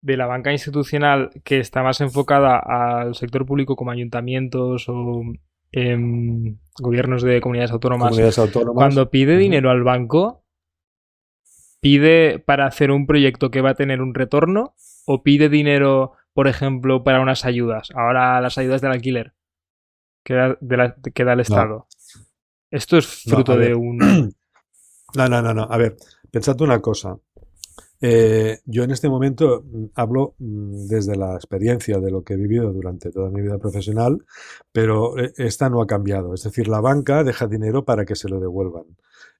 de 0.00 0.16
la 0.16 0.26
banca 0.26 0.52
institucional 0.52 1.30
que 1.44 1.60
está 1.60 1.82
más 1.82 2.00
enfocada 2.00 2.58
al 2.58 3.14
sector 3.14 3.46
público 3.46 3.76
como 3.76 3.92
ayuntamientos 3.92 4.88
o 4.88 5.22
em, 5.70 6.58
gobiernos 6.80 7.22
de 7.22 7.40
comunidades 7.40 7.72
autónomas, 7.72 8.18
cuando 8.74 9.10
pide 9.10 9.36
dinero 9.36 9.70
al 9.70 9.84
banco, 9.84 10.44
¿pide 11.80 12.40
para 12.40 12.66
hacer 12.66 12.90
un 12.90 13.06
proyecto 13.06 13.50
que 13.50 13.60
va 13.60 13.70
a 13.70 13.74
tener 13.74 14.00
un 14.00 14.14
retorno 14.14 14.74
o 15.06 15.22
pide 15.22 15.48
dinero, 15.48 16.12
por 16.38 16.46
ejemplo, 16.46 17.02
para 17.02 17.20
unas 17.20 17.44
ayudas? 17.44 17.88
Ahora 17.96 18.40
las 18.40 18.56
ayudas 18.58 18.80
del 18.80 18.92
alquiler 18.92 19.34
que 20.22 20.34
da, 20.34 21.32
el 21.32 21.40
Estado. 21.40 21.88
Esto 22.70 22.96
es 22.96 23.24
fruto 23.24 23.56
de 23.56 23.74
un... 23.74 23.98
No, 25.16 25.28
no, 25.28 25.42
no, 25.42 25.52
no. 25.52 25.66
A 25.68 25.76
ver, 25.76 25.96
pensad 26.30 26.60
una 26.60 26.80
cosa. 26.80 27.18
Eh, 28.00 28.60
yo 28.66 28.84
en 28.84 28.92
este 28.92 29.08
momento 29.08 29.64
mm, 29.64 29.86
hablo 29.96 30.36
mm, 30.38 30.86
desde 30.86 31.16
la 31.16 31.34
experiencia 31.34 31.98
de 31.98 32.12
lo 32.12 32.22
que 32.22 32.34
he 32.34 32.36
vivido 32.36 32.72
durante 32.72 33.10
toda 33.10 33.30
mi 33.30 33.42
vida 33.42 33.58
profesional, 33.58 34.24
pero 34.70 35.18
eh, 35.18 35.32
esta 35.38 35.68
no 35.68 35.82
ha 35.82 35.88
cambiado. 35.88 36.34
Es 36.34 36.44
decir, 36.44 36.68
la 36.68 36.80
banca 36.80 37.24
deja 37.24 37.48
dinero 37.48 37.84
para 37.84 38.04
que 38.04 38.14
se 38.14 38.28
lo 38.28 38.38
devuelvan. 38.38 38.84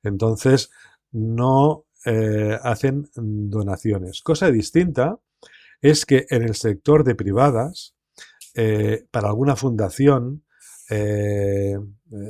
Entonces, 0.02 0.73
no 1.12 1.85
eh, 2.05 2.59
hacen 2.61 3.09
donaciones. 3.14 4.21
Cosa 4.21 4.50
distinta 4.50 5.21
es 5.81 6.07
que 6.07 6.27
en 6.31 6.43
el 6.43 6.55
sector 6.55 7.05
de 7.05 7.15
privadas, 7.15 7.95
eh, 8.55 9.07
para 9.11 9.29
alguna 9.29 9.57
fundación, 9.57 10.45
eh, 10.91 11.77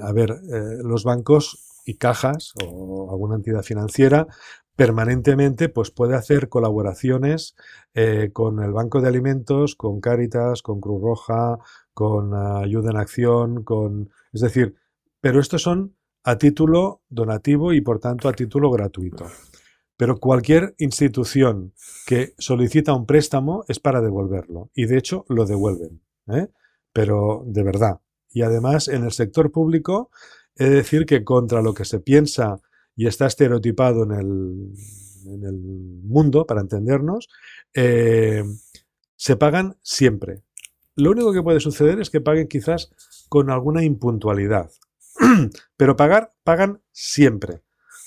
a 0.02 0.12
ver, 0.12 0.31
eh, 0.31 0.78
los 0.83 1.05
bancos 1.05 1.81
y 1.85 1.95
cajas 1.95 2.52
o 2.62 3.11
alguna 3.11 3.37
entidad 3.37 3.62
financiera 3.62 4.26
permanentemente 4.76 5.69
pues 5.69 5.90
puede 5.90 6.14
hacer 6.14 6.49
colaboraciones 6.49 7.57
con 8.33 8.62
el 8.62 8.71
Banco 8.71 9.00
de 9.00 9.09
Alimentos, 9.09 9.75
con 9.75 10.00
Cáritas, 10.00 10.62
con 10.62 10.81
Cruz 10.81 11.02
Roja, 11.02 11.59
con 11.95 12.33
Ayuda 12.33 12.90
en 12.90 12.97
Acción, 12.97 13.64
con... 13.64 14.11
Es 14.33 14.40
decir, 14.40 14.76
pero 15.21 15.40
estos 15.40 15.62
son 15.62 15.97
a 16.23 16.38
título 16.38 17.02
donativo 17.09 17.73
y 17.73 17.81
por 17.81 17.99
tanto 17.99 18.28
a 18.28 18.33
título 18.33 18.71
gratuito. 18.71 19.26
Pero 19.99 20.21
cualquier 20.21 20.76
institución 20.78 21.75
que 22.07 22.33
solicita 22.38 22.95
un 22.95 23.05
préstamo 23.05 23.64
es 23.67 23.81
para 23.81 24.00
devolverlo 24.00 24.71
y 24.73 24.87
de 24.87 24.97
hecho 24.97 25.26
lo 25.28 25.45
devuelven. 25.45 26.00
¿eh? 26.28 26.47
Pero 26.93 27.43
de 27.45 27.64
verdad. 27.64 28.00
Y 28.31 28.43
además 28.43 28.87
en 28.87 29.02
el 29.02 29.11
sector 29.11 29.50
público 29.50 30.11
he 30.55 30.67
de 30.67 30.76
decir 30.76 31.05
que 31.05 31.25
contra 31.25 31.62
lo 31.62 31.75
que 31.75 31.85
se 31.85 31.99
piensa 31.99 32.61
y 32.95 33.09
está 33.09 33.26
estereotipado 33.26 34.05
en 34.05 34.12
el, 34.12 34.73
mundo, 36.05 36.47
para 36.47 36.61
entendernos, 36.61 37.28
eh, 37.75 38.45
se 39.17 39.37
pagan 39.37 39.76
siempre. 39.83 40.43
Lo 40.95 41.11
único 41.11 41.33
que 41.33 41.43
puede 41.43 41.59
suceder 41.59 42.00
es 42.00 42.09
que 42.09 42.21
paguen 42.21 42.47
quizás 42.47 42.93
con 43.28 43.50
alguna 43.50 43.83
impuntualidad. 43.83 44.71
Pero 45.76 45.97
pagar, 45.97 46.35
pagan 46.45 46.83
siempre. 46.93 47.62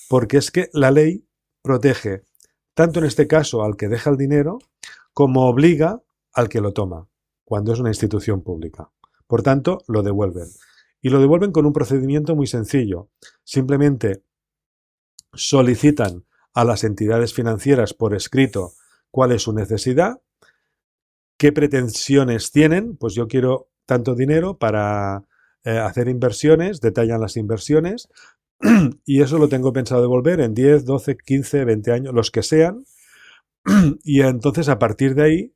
Porque 0.10 0.38
es 0.38 0.52
que 0.52 0.70
la 0.74 0.92
ley 0.92 1.26
protege 1.62 2.24
tanto 2.74 3.00
en 3.00 3.06
este 3.06 3.28
caso 3.28 3.64
al 3.64 3.76
que 3.76 3.88
deja 3.88 4.10
el 4.10 4.18
dinero 4.18 4.60
como 5.14 5.48
obliga 5.48 6.02
al 6.34 6.50
que 6.50 6.62
lo 6.62 6.72
toma, 6.74 7.10
cuando 7.44 7.74
es 7.74 7.80
una 7.80 7.90
institución 7.90 8.42
pública. 8.42 8.92
Por 9.28 9.44
tanto, 9.44 9.80
lo 9.88 10.04
devuelven. 10.04 10.48
Y 11.02 11.10
lo 11.10 11.20
devuelven 11.20 11.52
con 11.52 11.66
un 11.66 11.74
procedimiento 11.74 12.36
muy 12.36 12.48
sencillo. 12.48 13.10
Simplemente 13.44 14.24
solicitan 15.34 16.26
a 16.54 16.64
las 16.64 16.84
entidades 16.84 17.34
financieras 17.34 17.94
por 17.94 18.14
escrito 18.14 18.74
cuál 19.10 19.32
es 19.32 19.44
su 19.44 19.54
necesidad, 19.54 20.22
qué 21.38 21.52
pretensiones 21.52 22.52
tienen, 22.52 22.98
pues 22.98 23.14
yo 23.14 23.28
quiero 23.28 23.70
tanto 23.86 24.16
dinero 24.16 24.58
para 24.58 25.26
eh, 25.64 25.78
hacer 25.78 26.08
inversiones, 26.08 26.82
detallan 26.82 27.22
las 27.22 27.38
inversiones, 27.38 28.10
y 29.06 29.22
eso 29.22 29.38
lo 29.38 29.50
tengo 29.50 29.74
pensado 29.74 30.02
devolver 30.02 30.40
en 30.42 30.54
10, 30.54 30.86
12, 30.86 31.18
15, 31.18 31.66
20 31.66 31.92
años, 31.92 32.14
los 32.14 32.32
que 32.32 32.44
sean. 32.44 32.86
Y 34.04 34.22
entonces 34.22 34.70
a 34.70 34.80
partir 34.80 35.16
de 35.16 35.24
ahí, 35.24 35.56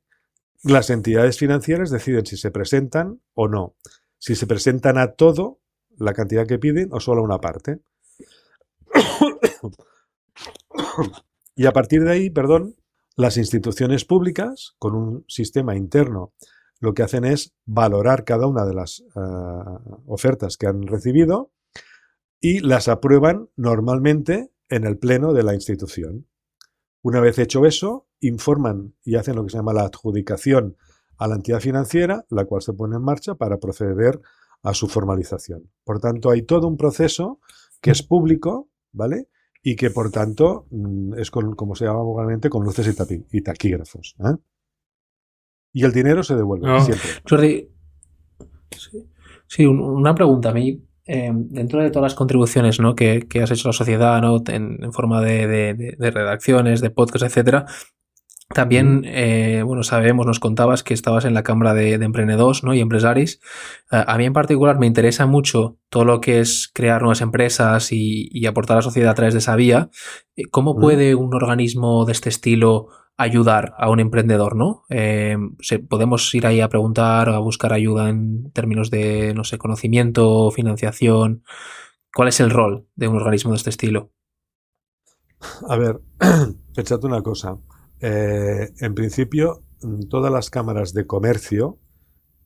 las 0.62 0.90
entidades 0.90 1.38
financieras 1.38 1.90
deciden 1.90 2.26
si 2.26 2.36
se 2.36 2.50
presentan 2.50 3.20
o 3.34 3.48
no. 3.48 3.76
Si 4.18 4.34
se 4.34 4.46
presentan 4.46 4.98
a 4.98 5.12
todo, 5.12 5.60
la 5.98 6.12
cantidad 6.12 6.46
que 6.46 6.58
piden, 6.58 6.88
o 6.92 7.00
solo 7.00 7.20
a 7.20 7.24
una 7.24 7.38
parte. 7.38 7.80
Y 11.54 11.66
a 11.66 11.72
partir 11.72 12.04
de 12.04 12.12
ahí, 12.12 12.30
perdón, 12.30 12.76
las 13.16 13.36
instituciones 13.36 14.04
públicas, 14.04 14.74
con 14.78 14.94
un 14.94 15.24
sistema 15.26 15.76
interno, 15.76 16.32
lo 16.80 16.92
que 16.92 17.02
hacen 17.02 17.24
es 17.24 17.54
valorar 17.64 18.24
cada 18.24 18.46
una 18.46 18.66
de 18.66 18.74
las 18.74 19.00
uh, 19.14 20.02
ofertas 20.06 20.56
que 20.58 20.66
han 20.66 20.82
recibido 20.82 21.50
y 22.46 22.60
las 22.60 22.86
aprueban 22.86 23.48
normalmente 23.56 24.52
en 24.68 24.84
el 24.84 24.98
pleno 24.98 25.32
de 25.32 25.42
la 25.42 25.52
institución. 25.52 26.28
Una 27.02 27.18
vez 27.18 27.40
hecho 27.40 27.66
eso, 27.66 28.06
informan 28.20 28.94
y 29.02 29.16
hacen 29.16 29.34
lo 29.34 29.42
que 29.42 29.50
se 29.50 29.56
llama 29.56 29.72
la 29.72 29.82
adjudicación 29.82 30.76
a 31.18 31.26
la 31.26 31.34
entidad 31.34 31.58
financiera, 31.58 32.24
la 32.30 32.44
cual 32.44 32.62
se 32.62 32.72
pone 32.72 32.94
en 32.94 33.02
marcha 33.02 33.34
para 33.34 33.58
proceder 33.58 34.20
a 34.62 34.74
su 34.74 34.86
formalización. 34.86 35.72
Por 35.82 35.98
tanto, 35.98 36.30
hay 36.30 36.42
todo 36.42 36.68
un 36.68 36.76
proceso 36.76 37.40
que 37.80 37.90
es 37.90 38.04
público, 38.04 38.68
¿vale? 38.92 39.26
Y 39.60 39.74
que, 39.74 39.90
por 39.90 40.12
tanto, 40.12 40.68
mm, 40.70 41.14
es 41.18 41.32
con, 41.32 41.56
como 41.56 41.74
se 41.74 41.86
llama 41.86 42.02
vulgarmente, 42.02 42.48
con 42.48 42.62
luces 42.62 42.86
y, 43.32 43.42
taquígrafos. 43.42 44.14
¿eh? 44.20 44.36
Y 45.72 45.84
el 45.84 45.90
dinero 45.90 46.22
se 46.22 46.36
devuelve 46.36 46.68
no. 46.68 46.80
siempre. 46.80 47.08
Jordi, 47.28 47.68
sí, 48.70 49.04
sí, 49.48 49.66
una 49.66 50.14
pregunta. 50.14 50.50
A 50.50 50.54
mí 50.54 50.86
eh, 51.06 51.30
dentro 51.32 51.82
de 51.82 51.90
todas 51.90 52.12
las 52.12 52.14
contribuciones 52.14 52.80
¿no? 52.80 52.94
que, 52.94 53.26
que, 53.28 53.42
has 53.42 53.50
hecho 53.50 53.68
a 53.68 53.70
la 53.70 53.76
sociedad 53.76 54.20
¿no? 54.20 54.42
en, 54.48 54.82
en 54.82 54.92
forma 54.92 55.20
de, 55.20 55.46
de, 55.46 55.94
de, 55.96 56.10
redacciones, 56.10 56.80
de 56.80 56.90
podcast, 56.90 57.24
etcétera, 57.24 57.66
también, 58.54 59.02
eh, 59.06 59.62
bueno, 59.64 59.82
sabemos, 59.82 60.24
nos 60.24 60.38
contabas 60.38 60.84
que 60.84 60.94
estabas 60.94 61.24
en 61.24 61.34
la 61.34 61.42
Cámara 61.42 61.74
de, 61.74 61.98
de 61.98 62.04
Emprendedores 62.04 62.62
¿no? 62.62 62.74
y 62.74 62.80
Empresaris. 62.80 63.40
Uh, 63.90 64.04
a 64.06 64.16
mí 64.18 64.24
en 64.24 64.32
particular 64.32 64.78
me 64.78 64.86
interesa 64.86 65.26
mucho 65.26 65.78
todo 65.90 66.04
lo 66.04 66.20
que 66.20 66.38
es 66.38 66.70
crear 66.72 67.02
nuevas 67.02 67.22
empresas 67.22 67.90
y, 67.90 68.28
y 68.30 68.46
aportar 68.46 68.76
a 68.76 68.78
la 68.78 68.82
sociedad 68.82 69.10
a 69.10 69.14
través 69.14 69.34
de 69.34 69.38
esa 69.38 69.56
vía. 69.56 69.90
¿Cómo 70.52 70.76
puede 70.76 71.16
un 71.16 71.34
organismo 71.34 72.04
de 72.04 72.12
este 72.12 72.28
estilo 72.28 72.88
ayudar 73.16 73.74
a 73.78 73.90
un 73.90 74.00
emprendedor, 74.00 74.56
¿no? 74.56 74.84
Eh, 74.90 75.36
se, 75.60 75.78
podemos 75.78 76.34
ir 76.34 76.46
ahí 76.46 76.60
a 76.60 76.68
preguntar, 76.68 77.28
a 77.30 77.38
buscar 77.38 77.72
ayuda 77.72 78.08
en 78.08 78.50
términos 78.52 78.90
de, 78.90 79.32
no 79.34 79.44
sé, 79.44 79.58
conocimiento, 79.58 80.50
financiación. 80.50 81.42
¿Cuál 82.14 82.28
es 82.28 82.40
el 82.40 82.50
rol 82.50 82.86
de 82.94 83.08
un 83.08 83.16
organismo 83.16 83.52
de 83.52 83.56
este 83.56 83.70
estilo? 83.70 84.12
A 85.68 85.76
ver, 85.76 86.00
pensad 86.74 87.02
una 87.04 87.22
cosa. 87.22 87.56
Eh, 88.00 88.72
en 88.80 88.94
principio, 88.94 89.64
todas 90.10 90.32
las 90.32 90.50
cámaras 90.50 90.92
de 90.92 91.06
comercio, 91.06 91.78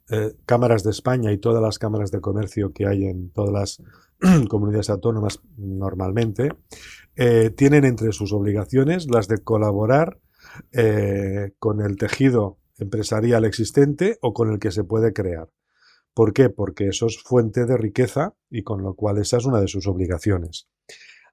eh, 0.09 0.35
cámaras 0.47 0.85
de 0.85 0.91
España 0.91 1.33
y 1.33 1.39
todas 1.39 1.63
las 1.63 1.79
cámaras 1.79 2.13
de 2.13 2.21
comercio 2.21 2.73
que 2.73 2.87
hay 2.87 3.07
en 3.07 3.33
todas 3.33 3.53
las 3.53 3.83
comunidades 4.49 4.91
autónomas 4.91 5.41
normalmente, 5.57 6.51
tienen 7.57 7.85
entre 7.85 8.13
sus 8.13 8.33
obligaciones 8.33 9.07
las 9.11 9.29
de 9.29 9.45
colaborar 9.45 10.19
eh, 10.73 11.53
con 11.59 11.81
el 11.81 11.97
tejido 11.97 12.59
empresarial 12.79 13.45
existente 13.45 14.19
o 14.23 14.33
con 14.33 14.51
el 14.51 14.59
que 14.59 14.71
se 14.71 14.85
puede 14.85 15.13
crear. 15.13 15.49
¿Por 16.15 16.33
qué? 16.33 16.51
Porque 16.51 16.89
eso 16.89 17.07
es 17.07 17.23
fuente 17.23 17.67
de 17.67 17.77
riqueza 17.77 18.35
y 18.51 18.63
con 18.63 18.83
lo 18.83 18.95
cual 18.95 19.19
esa 19.19 19.37
es 19.37 19.45
una 19.45 19.61
de 19.61 19.69
sus 19.69 19.87
obligaciones. 19.87 20.69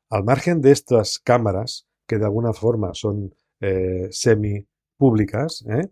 Al 0.09 0.23
margen 0.23 0.61
de 0.61 0.71
estas 0.71 1.19
cámaras, 1.19 1.87
que 2.05 2.17
de 2.17 2.25
alguna 2.25 2.53
forma 2.53 2.93
son 2.93 3.33
eh, 3.59 4.07
semi 4.11 4.65
públicas, 4.97 5.65
¿eh? 5.69 5.89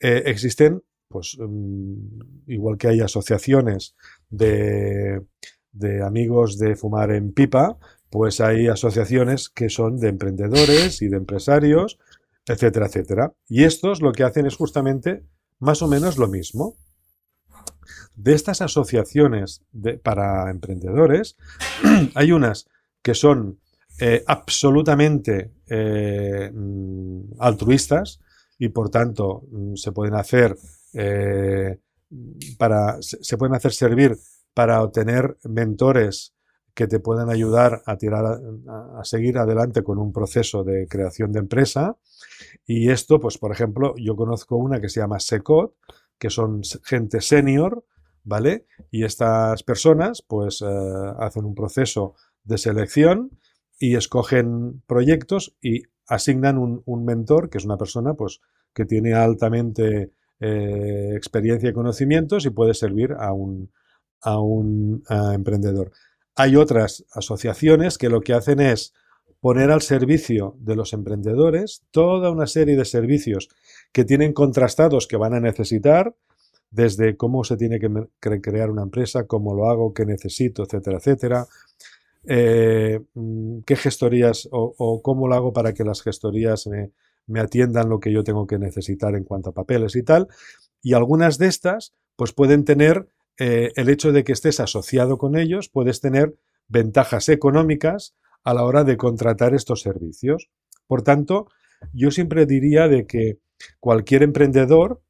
Existen, 0.00 0.82
pues, 1.08 1.38
um, 1.38 1.96
igual 2.46 2.76
que 2.76 2.88
hay 2.88 3.00
asociaciones 3.00 3.94
de, 4.28 5.22
de 5.72 6.02
amigos 6.02 6.58
de 6.58 6.76
fumar 6.76 7.10
en 7.10 7.32
pipa, 7.32 7.78
pues 8.10 8.40
hay 8.40 8.68
asociaciones 8.68 9.48
que 9.48 9.68
son 9.68 9.98
de 9.98 10.08
emprendedores 10.08 11.02
y 11.02 11.08
de 11.08 11.16
empresarios 11.16 11.98
etcétera, 12.46 12.86
etcétera. 12.86 13.32
Y 13.48 13.64
estos 13.64 14.02
lo 14.02 14.12
que 14.12 14.24
hacen 14.24 14.46
es 14.46 14.56
justamente 14.56 15.24
más 15.58 15.82
o 15.82 15.88
menos 15.88 16.18
lo 16.18 16.28
mismo. 16.28 16.76
De 18.16 18.34
estas 18.34 18.60
asociaciones 18.60 19.62
para 20.02 20.50
emprendedores, 20.50 21.36
hay 22.14 22.32
unas 22.32 22.68
que 23.02 23.14
son 23.14 23.58
eh, 24.00 24.24
absolutamente 24.26 25.52
eh, 25.68 26.50
mm, 26.52 27.34
altruistas 27.38 28.20
y 28.58 28.68
por 28.68 28.90
tanto 28.90 29.42
mm, 29.50 29.74
se 29.76 29.92
pueden 29.92 30.14
hacer 30.14 30.56
eh, 30.94 31.78
para 32.58 32.96
se 33.00 33.36
pueden 33.36 33.54
hacer 33.54 33.72
servir 33.72 34.16
para 34.52 34.82
obtener 34.82 35.36
mentores 35.44 36.34
que 36.74 36.88
te 36.88 36.98
puedan 36.98 37.30
ayudar 37.30 37.82
a 37.86 37.96
tirar 37.96 38.40
a, 38.68 39.04
seguir 39.04 39.38
adelante 39.38 39.82
con 39.82 39.98
un 39.98 40.12
proceso 40.12 40.64
de 40.64 40.88
creación 40.88 41.30
de 41.32 41.38
empresa. 41.38 41.96
Y 42.66 42.90
esto, 42.90 43.20
pues, 43.20 43.38
por 43.38 43.52
ejemplo, 43.52 43.94
yo 43.96 44.16
conozco 44.16 44.56
una 44.56 44.80
que 44.80 44.88
se 44.88 45.00
llama 45.00 45.20
SECOT, 45.20 45.74
que 46.18 46.30
son 46.30 46.62
gente 46.84 47.20
senior, 47.20 47.84
¿vale? 48.24 48.66
Y 48.90 49.04
estas 49.04 49.62
personas, 49.62 50.22
pues, 50.22 50.62
eh, 50.62 50.66
hacen 51.18 51.44
un 51.44 51.54
proceso 51.54 52.14
de 52.42 52.58
selección 52.58 53.30
y 53.78 53.96
escogen 53.96 54.82
proyectos 54.86 55.56
y 55.62 55.82
asignan 56.08 56.58
un, 56.58 57.04
mentor, 57.04 57.50
que 57.50 57.58
es 57.58 57.64
una 57.64 57.76
persona, 57.76 58.14
pues, 58.14 58.40
que 58.74 58.84
tiene 58.84 59.14
altamente 59.14 60.12
eh, 60.40 61.12
experiencia 61.14 61.70
y 61.70 61.72
conocimientos 61.72 62.44
y 62.46 62.50
puede 62.50 62.74
servir 62.74 63.14
a 63.18 63.32
un, 63.32 63.70
a 64.20 64.40
un 64.40 65.04
a 65.08 65.34
emprendedor. 65.34 65.92
Hay 66.36 66.56
otras 66.56 67.04
asociaciones 67.12 67.98
que 67.98 68.08
lo 68.08 68.20
que 68.20 68.34
hacen 68.34 68.60
es 68.60 68.92
poner 69.40 69.70
al 69.70 69.82
servicio 69.82 70.56
de 70.58 70.74
los 70.74 70.92
emprendedores 70.92 71.82
toda 71.90 72.30
una 72.30 72.46
serie 72.46 72.76
de 72.76 72.84
servicios 72.84 73.48
que 73.92 74.04
tienen 74.04 74.32
contrastados 74.32 75.06
que 75.06 75.16
van 75.16 75.34
a 75.34 75.40
necesitar, 75.40 76.14
desde 76.70 77.16
cómo 77.16 77.44
se 77.44 77.56
tiene 77.56 77.78
que 77.78 78.40
crear 78.40 78.68
una 78.68 78.82
empresa, 78.82 79.26
cómo 79.26 79.54
lo 79.54 79.70
hago, 79.70 79.94
qué 79.94 80.04
necesito, 80.04 80.64
etcétera, 80.64 80.98
etcétera. 80.98 81.46
Eh, 82.26 83.00
mm, 83.14 83.60
qué 83.66 83.76
gestorías 83.76 84.48
o, 84.50 85.00
cómo 85.02 85.28
lo 85.28 85.34
hago 85.34 85.52
para 85.52 85.74
que 85.74 85.84
las 85.84 86.02
gestorías 86.02 86.66
me, 86.66 86.90
me 87.26 87.40
atiendan 87.40 87.88
lo 87.88 88.00
que 88.00 88.12
yo 88.12 88.24
tengo 88.24 88.46
que 88.46 88.58
necesitar 88.58 89.14
en 89.14 89.24
cuanto 89.24 89.50
a 89.50 89.54
papeles 89.54 89.94
y 89.94 90.02
tal. 90.02 90.28
Y 90.82 90.94
algunas 90.94 91.38
de 91.38 91.46
estas, 91.46 91.92
pues 92.16 92.32
pueden 92.32 92.64
tener 92.64 93.08
eh, 93.38 93.72
el 93.76 93.88
hecho 93.88 94.12
de 94.12 94.24
que 94.24 94.32
estés 94.32 94.60
asociado 94.60 95.18
con 95.18 95.36
ellos, 95.36 95.68
puedes 95.68 96.00
tener 96.00 96.34
ventajas 96.68 97.28
económicas 97.28 98.14
a 98.44 98.54
la 98.54 98.64
hora 98.64 98.84
de 98.84 98.96
contratar 98.96 99.54
estos 99.54 99.80
servicios. 99.80 100.48
Por 100.86 101.02
tanto, 101.02 101.48
yo 101.92 102.10
siempre 102.10 102.46
diría 102.46 102.88
de 102.88 103.06
que 103.06 103.38
cualquier 103.80 104.22
emprendedor 104.22 105.02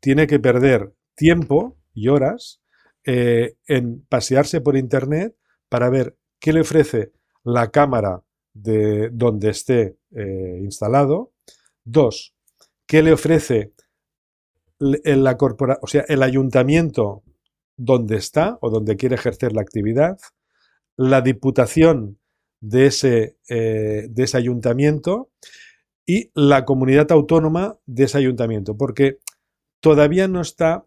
tiene 0.00 0.26
que 0.26 0.40
perder 0.40 0.92
tiempo 1.14 1.76
y 1.94 2.08
horas 2.08 2.60
eh, 3.04 3.54
en 3.66 4.04
pasearse 4.08 4.60
por 4.60 4.76
Internet 4.76 5.34
para 5.68 5.88
ver 5.90 6.16
qué 6.38 6.52
le 6.52 6.60
ofrece 6.60 7.12
la 7.44 7.70
cámara 7.70 8.22
de 8.52 9.10
donde 9.10 9.50
esté 9.50 9.96
eh, 10.14 10.58
instalado. 10.60 11.32
Dos, 11.84 12.34
qué 12.86 13.02
le 13.02 13.12
ofrece 13.12 13.72
el 14.80 16.22
ayuntamiento 16.22 17.22
donde 17.82 18.16
está 18.16 18.58
o 18.60 18.68
donde 18.68 18.96
quiere 18.96 19.14
ejercer 19.14 19.54
la 19.54 19.62
actividad, 19.62 20.18
la 20.98 21.22
diputación 21.22 22.18
de 22.60 22.86
ese, 22.86 23.38
eh, 23.48 24.06
de 24.10 24.22
ese 24.22 24.36
ayuntamiento 24.36 25.30
y 26.06 26.30
la 26.34 26.66
comunidad 26.66 27.10
autónoma 27.10 27.78
de 27.86 28.04
ese 28.04 28.18
ayuntamiento, 28.18 28.76
porque 28.76 29.20
todavía 29.80 30.28
no 30.28 30.42
está, 30.42 30.84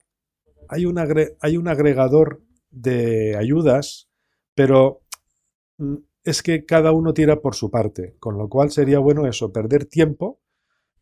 hay 0.69 0.85
un, 0.85 0.99
hay 1.41 1.57
un 1.57 1.67
agregador 1.67 2.43
de 2.69 3.35
ayudas, 3.37 4.07
pero 4.53 5.01
mm, 5.79 5.95
es 6.25 6.43
que 6.43 6.63
cada 6.63 6.91
uno 6.91 7.15
tira 7.15 7.41
por 7.41 7.55
su 7.55 7.71
parte, 7.71 8.17
con 8.19 8.37
lo 8.37 8.49
cual 8.49 8.69
sería 8.69 8.99
bueno 8.99 9.25
eso, 9.25 9.51
perder 9.51 9.85
tiempo, 9.85 10.39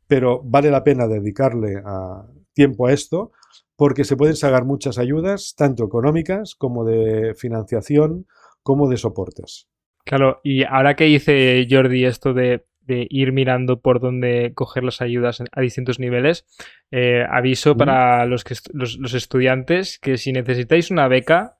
pero 0.07 0.41
vale 0.41 0.71
la 0.71 0.85
pena 0.85 1.07
dedicarle 1.07 1.81
a, 1.83 2.25
tiempo 2.53 2.87
a 2.87 2.93
esto, 2.93 3.33
porque 3.75 4.03
se 4.03 4.15
pueden 4.15 4.35
sacar 4.35 4.65
muchas 4.65 4.97
ayudas, 4.97 5.55
tanto 5.57 5.83
económicas 5.83 6.55
como 6.55 6.85
de 6.85 7.33
financiación, 7.35 8.27
como 8.63 8.89
de 8.89 8.97
soportes. 8.97 9.67
Claro, 10.05 10.39
y 10.43 10.63
ahora 10.63 10.95
que 10.95 11.05
dice 11.05 11.67
Jordi 11.69 12.05
esto 12.05 12.33
de, 12.33 12.65
ir 12.87 13.31
mirando 13.31 13.79
por 13.79 14.01
dónde 14.01 14.51
coger 14.53 14.83
las 14.83 15.01
ayudas 15.01 15.41
a 15.51 15.61
distintos 15.61 15.97
niveles, 15.97 16.45
eh, 16.91 17.23
aviso 17.29 17.77
para 17.77 18.25
los, 18.25 18.43
que, 18.43 18.55
los, 18.73 19.13
estudiantes 19.13 19.97
que 19.97 20.17
si 20.17 20.33
necesitáis 20.33 20.91
una 20.91 21.07
beca, 21.07 21.55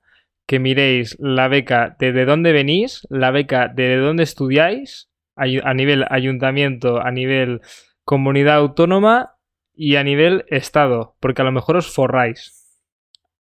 que 0.46 0.58
miréis 0.58 1.16
la 1.18 1.48
beca 1.48 1.96
de, 1.98 2.12
de 2.12 2.26
dónde 2.26 2.52
venís, 2.52 3.06
la 3.08 3.30
beca 3.30 3.68
de, 3.68 3.96
dónde 3.96 4.24
estudiáis, 4.24 5.08
a 5.36 5.74
nivel 5.74 6.04
ayuntamiento, 6.10 7.00
a 7.00 7.10
nivel 7.10 7.62
comunidad 8.04 8.56
autónoma 8.56 9.31
y 9.74 9.96
a 9.96 10.04
nivel 10.04 10.44
estado, 10.48 11.16
porque 11.20 11.42
a 11.42 11.44
lo 11.44 11.52
mejor 11.52 11.76
os 11.76 11.92
forráis. 11.92 12.58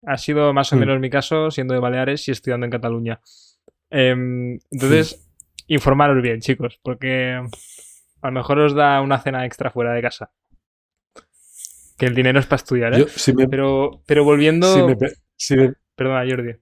Ha 0.06 0.18
sido 0.18 0.52
más 0.52 0.72
o 0.72 0.76
hmm. 0.76 0.78
menos 0.78 1.00
mi 1.00 1.10
caso 1.10 1.50
siendo 1.50 1.74
de 1.74 1.80
Baleares 1.80 2.28
y 2.28 2.30
estudiando 2.30 2.66
en 2.66 2.70
Cataluña. 2.70 3.20
Em, 3.90 4.58
entonces, 4.70 5.30
informaros 5.66 6.20
bien, 6.22 6.40
chicos, 6.40 6.80
porque 6.82 7.40
a 8.20 8.26
lo 8.26 8.32
mejor 8.32 8.58
os 8.58 8.74
da 8.74 9.00
una 9.00 9.20
cena 9.20 9.46
extra 9.46 9.70
fuera 9.70 9.92
de 9.92 10.02
casa. 10.02 10.30
Que 11.96 12.06
el 12.06 12.14
dinero 12.14 12.40
es 12.40 12.46
para 12.46 12.56
estudiar, 12.56 12.98
¿eh? 12.98 13.06
pero, 13.48 14.02
pero 14.06 14.24
volviendo. 14.24 14.66
Perdona, 15.94 16.28
Jordi. 16.28 16.56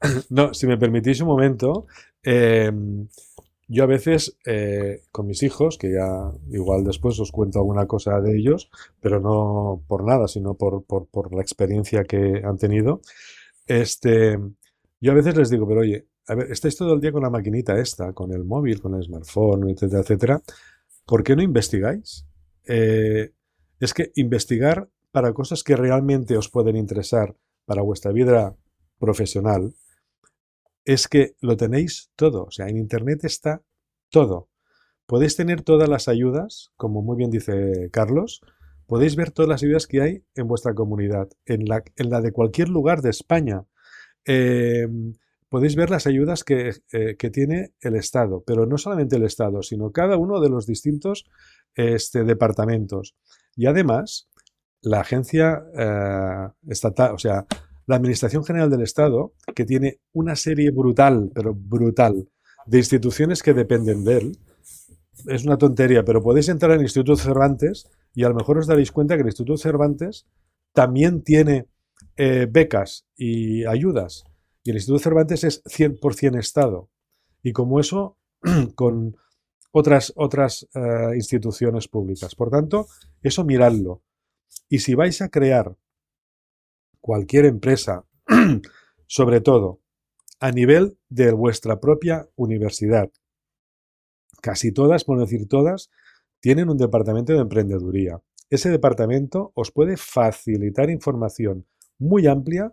No, 0.30 0.52
si 0.52 0.66
me 0.66 0.76
permitís 0.76 1.20
un 1.20 1.28
momento, 1.28 1.86
em, 2.24 3.06
yo 3.72 3.84
a 3.84 3.86
veces 3.86 4.36
eh, 4.44 5.02
con 5.10 5.26
mis 5.26 5.42
hijos, 5.42 5.78
que 5.78 5.92
ya 5.92 6.30
igual 6.50 6.84
después 6.84 7.18
os 7.20 7.32
cuento 7.32 7.58
alguna 7.58 7.86
cosa 7.86 8.20
de 8.20 8.36
ellos, 8.36 8.70
pero 9.00 9.20
no 9.20 9.82
por 9.88 10.04
nada, 10.04 10.28
sino 10.28 10.54
por, 10.54 10.84
por 10.84 11.34
la 11.34 11.42
experiencia 11.42 12.04
que 12.04 12.42
han 12.44 12.58
tenido, 12.58 13.00
este, 13.66 14.38
yo 15.00 15.12
a 15.12 15.14
veces 15.14 15.36
les 15.36 15.50
digo, 15.50 15.66
pero 15.66 15.80
oye, 15.80 16.06
a 16.28 16.34
ver, 16.34 16.52
estáis 16.52 16.76
todo 16.76 16.94
el 16.94 17.00
día 17.00 17.12
con 17.12 17.22
la 17.22 17.30
maquinita 17.30 17.78
esta, 17.78 18.12
con 18.12 18.32
el 18.32 18.44
móvil, 18.44 18.80
con 18.80 18.94
el 18.94 19.02
smartphone, 19.02 19.70
etcétera, 19.70 20.02
etcétera. 20.02 20.42
¿Por 21.06 21.24
qué 21.24 21.34
no 21.34 21.42
investigáis? 21.42 22.26
Eh, 22.66 23.32
es 23.80 23.94
que 23.94 24.12
investigar 24.14 24.88
para 25.10 25.32
cosas 25.32 25.64
que 25.64 25.76
realmente 25.76 26.36
os 26.36 26.48
pueden 26.48 26.76
interesar 26.76 27.34
para 27.64 27.82
vuestra 27.82 28.12
vida 28.12 28.54
profesional 28.98 29.74
es 30.84 31.08
que 31.08 31.36
lo 31.40 31.56
tenéis 31.56 32.10
todo. 32.16 32.44
O 32.44 32.50
sea, 32.50 32.68
en 32.68 32.76
Internet 32.76 33.24
está 33.24 33.62
todo. 34.10 34.48
Podéis 35.06 35.36
tener 35.36 35.62
todas 35.62 35.88
las 35.88 36.08
ayudas, 36.08 36.70
como 36.76 37.02
muy 37.02 37.16
bien 37.16 37.30
dice 37.30 37.90
Carlos, 37.92 38.40
podéis 38.86 39.16
ver 39.16 39.30
todas 39.30 39.48
las 39.48 39.62
ayudas 39.62 39.86
que 39.86 40.00
hay 40.00 40.24
en 40.34 40.46
vuestra 40.46 40.74
comunidad, 40.74 41.28
en 41.46 41.64
la, 41.66 41.82
en 41.96 42.10
la 42.10 42.20
de 42.20 42.32
cualquier 42.32 42.68
lugar 42.68 43.02
de 43.02 43.10
España. 43.10 43.64
Eh, 44.24 44.86
podéis 45.48 45.76
ver 45.76 45.90
las 45.90 46.06
ayudas 46.06 46.44
eh, 46.48 47.16
que, 47.18 47.30
tiene 47.30 47.74
el 47.80 47.96
Estado, 47.96 48.42
pero 48.46 48.64
no 48.64 48.78
solamente 48.78 49.16
el 49.16 49.24
Estado, 49.24 49.62
sino 49.62 49.92
cada 49.92 50.16
uno 50.16 50.40
de 50.40 50.48
los 50.48 50.66
distintos 50.66 51.26
este, 51.74 52.24
departamentos. 52.24 53.16
Y 53.54 53.66
además, 53.66 54.30
la 54.80 55.00
agencia 55.00 55.62
eh, 55.76 56.48
estatal, 56.68 57.12
o 57.12 57.18
sea, 57.18 57.46
la 57.86 57.96
Administración 57.96 58.44
General 58.44 58.70
del 58.70 58.82
Estado, 58.82 59.32
que 59.54 59.64
tiene 59.64 60.00
una 60.12 60.36
serie 60.36 60.70
brutal, 60.70 61.30
pero 61.34 61.54
brutal, 61.54 62.28
de 62.66 62.78
instituciones 62.78 63.42
que 63.42 63.54
dependen 63.54 64.04
de 64.04 64.18
él, 64.18 64.38
es 65.26 65.44
una 65.44 65.58
tontería, 65.58 66.04
pero 66.04 66.22
podéis 66.22 66.48
entrar 66.48 66.72
en 66.72 66.78
el 66.78 66.84
Instituto 66.84 67.16
Cervantes 67.16 67.88
y 68.14 68.24
a 68.24 68.28
lo 68.28 68.34
mejor 68.34 68.58
os 68.58 68.66
daréis 68.66 68.92
cuenta 68.92 69.14
que 69.14 69.22
el 69.22 69.28
Instituto 69.28 69.56
Cervantes 69.56 70.26
también 70.72 71.22
tiene 71.22 71.66
eh, 72.16 72.46
becas 72.50 73.06
y 73.16 73.64
ayudas 73.64 74.24
y 74.64 74.70
el 74.70 74.76
Instituto 74.76 75.02
Cervantes 75.02 75.44
es 75.44 75.62
100% 75.64 76.38
Estado. 76.38 76.88
Y 77.42 77.52
como 77.52 77.80
eso, 77.80 78.16
con 78.74 79.16
otras, 79.72 80.12
otras 80.16 80.68
eh, 80.74 81.14
instituciones 81.14 81.88
públicas. 81.88 82.34
Por 82.34 82.50
tanto, 82.50 82.86
eso 83.22 83.44
miradlo. 83.44 84.02
Y 84.68 84.78
si 84.80 84.94
vais 84.94 85.20
a 85.22 85.28
crear 85.28 85.76
cualquier 87.02 87.44
empresa, 87.44 88.06
sobre 89.06 89.42
todo 89.42 89.80
a 90.40 90.50
nivel 90.50 90.96
de 91.10 91.32
vuestra 91.32 91.78
propia 91.78 92.26
universidad, 92.36 93.10
casi 94.40 94.72
todas, 94.72 95.04
por 95.04 95.16
no 95.16 95.24
decir 95.24 95.46
todas, 95.48 95.90
tienen 96.40 96.70
un 96.70 96.78
departamento 96.78 97.32
de 97.32 97.40
emprendeduría. 97.40 98.20
Ese 98.50 98.70
departamento 98.70 99.52
os 99.54 99.70
puede 99.70 99.96
facilitar 99.96 100.90
información 100.90 101.66
muy 101.98 102.26
amplia 102.26 102.72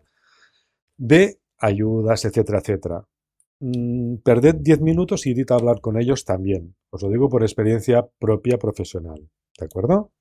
de 0.97 1.39
ayudas, 1.59 2.25
etcétera, 2.25 2.59
etcétera. 2.59 3.07
Mm, 3.59 4.15
perded 4.23 4.55
10 4.55 4.81
minutos 4.81 5.27
y 5.27 5.31
id 5.31 5.51
a 5.51 5.55
hablar 5.55 5.81
con 5.81 6.01
ellos 6.01 6.25
también. 6.25 6.75
Os 6.89 7.03
lo 7.03 7.09
digo 7.09 7.29
por 7.29 7.43
experiencia 7.43 8.07
propia 8.19 8.57
profesional. 8.57 9.29
¿De 9.59 9.65
acuerdo? 9.65 10.11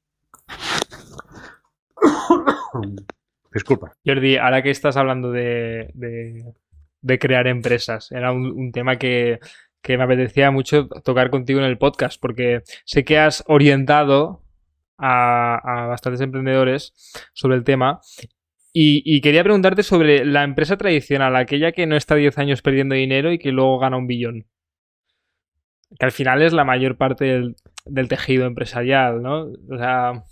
Disculpa. 3.52 3.92
Jordi, 4.04 4.36
ahora 4.36 4.62
que 4.62 4.70
estás 4.70 4.96
hablando 4.96 5.32
de, 5.32 5.90
de, 5.94 7.18
crear 7.18 7.46
empresas, 7.46 8.12
era 8.12 8.32
un, 8.32 8.72
tema 8.72 8.96
que, 8.96 9.38
que, 9.82 9.96
me 9.96 10.04
apetecía 10.04 10.50
mucho 10.50 10.88
tocar 10.88 11.30
contigo 11.30 11.60
en 11.60 11.66
el 11.66 11.78
podcast, 11.78 12.20
porque 12.20 12.62
sé 12.84 13.04
que 13.04 13.18
has 13.18 13.44
orientado 13.46 14.42
a, 14.98 15.84
a 15.84 15.86
bastantes 15.86 16.20
emprendedores 16.20 16.92
sobre 17.32 17.56
el 17.56 17.64
tema 17.64 18.00
y, 18.72 19.20
quería 19.22 19.42
preguntarte 19.42 19.82
sobre 19.82 20.24
la 20.24 20.44
empresa 20.44 20.76
tradicional, 20.76 21.34
aquella 21.34 21.72
que 21.72 21.86
no 21.86 21.96
está 21.96 22.14
10 22.14 22.38
años 22.38 22.62
perdiendo 22.62 22.94
dinero 22.94 23.32
y 23.32 23.38
que 23.38 23.50
luego 23.50 23.78
gana 23.78 23.96
un 23.96 24.06
billón. 24.06 24.46
Que 25.98 26.04
al 26.06 26.12
final 26.12 26.42
es 26.42 26.52
la 26.52 26.64
mayor 26.64 26.96
parte 26.96 27.24
del, 27.86 28.08
tejido 28.08 28.46
empresarial, 28.46 29.20
¿no? 29.20 29.46
O 29.46 29.78
sea, 29.78 30.22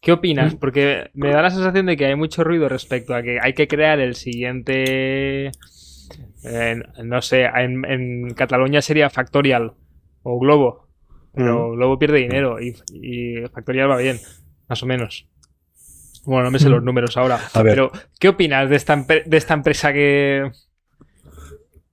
¿qué 0.00 0.12
opinas? 0.12 0.54
Porque 0.54 1.10
me 1.14 1.30
da 1.30 1.42
la 1.42 1.50
sensación 1.50 1.86
de 1.86 1.96
que 1.96 2.06
hay 2.06 2.16
mucho 2.16 2.44
ruido 2.44 2.68
respecto 2.68 3.14
a 3.14 3.22
que 3.22 3.38
hay 3.40 3.52
que 3.54 3.68
crear 3.68 4.00
el 4.00 4.14
siguiente... 4.14 5.52
no 7.02 7.22
sé, 7.22 7.44
en, 7.44 8.34
Cataluña 8.34 8.82
sería 8.82 9.10
Factorial 9.10 9.74
o 10.22 10.38
Globo. 10.38 10.88
Pero 11.34 11.72
Globo 11.72 11.98
pierde 11.98 12.18
dinero 12.18 12.60
y, 12.60 12.76
y 12.92 13.46
Factorial 13.48 13.90
va 13.90 13.96
bien, 13.96 14.18
más 14.68 14.82
o 14.82 14.86
menos. 14.86 15.28
Bueno, 16.24 16.44
no 16.44 16.50
me 16.50 16.58
sé 16.58 16.68
los 16.68 16.82
números 16.82 17.16
ahora. 17.16 17.38
Pero, 17.62 17.92
¿qué 18.18 18.28
opinas 18.28 18.68
de 18.70 18.76
esta, 18.76 18.96
de 18.96 19.36
esta 19.36 19.54
empresa 19.54 19.92
que, 19.92 20.50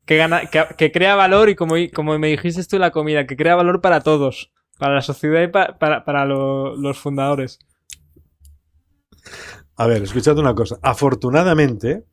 que, 0.05 0.17
gana, 0.17 0.43
que, 0.45 0.91
crea 0.91 1.15
valor 1.15 1.49
y 1.49 1.55
como, 1.55 1.75
como 1.93 2.17
me 2.17 2.27
dijiste 2.27 2.63
tú 2.65 2.77
en 2.77 2.81
la 2.81 2.91
comida, 2.91 3.27
que 3.27 3.35
crea 3.35 3.55
valor 3.55 3.81
para 3.81 4.01
todos, 4.01 4.51
para 4.81 4.95
la 4.95 5.01
sociedad 5.03 5.43
y 5.43 5.47
para, 5.47 6.25
los 6.25 6.97
fundadores? 6.97 7.59
A 9.75 9.85
ver, 9.85 10.01
escuchad 10.01 10.39
una 10.39 10.55
cosa. 10.55 10.79
Afortunadamente, 10.81 12.05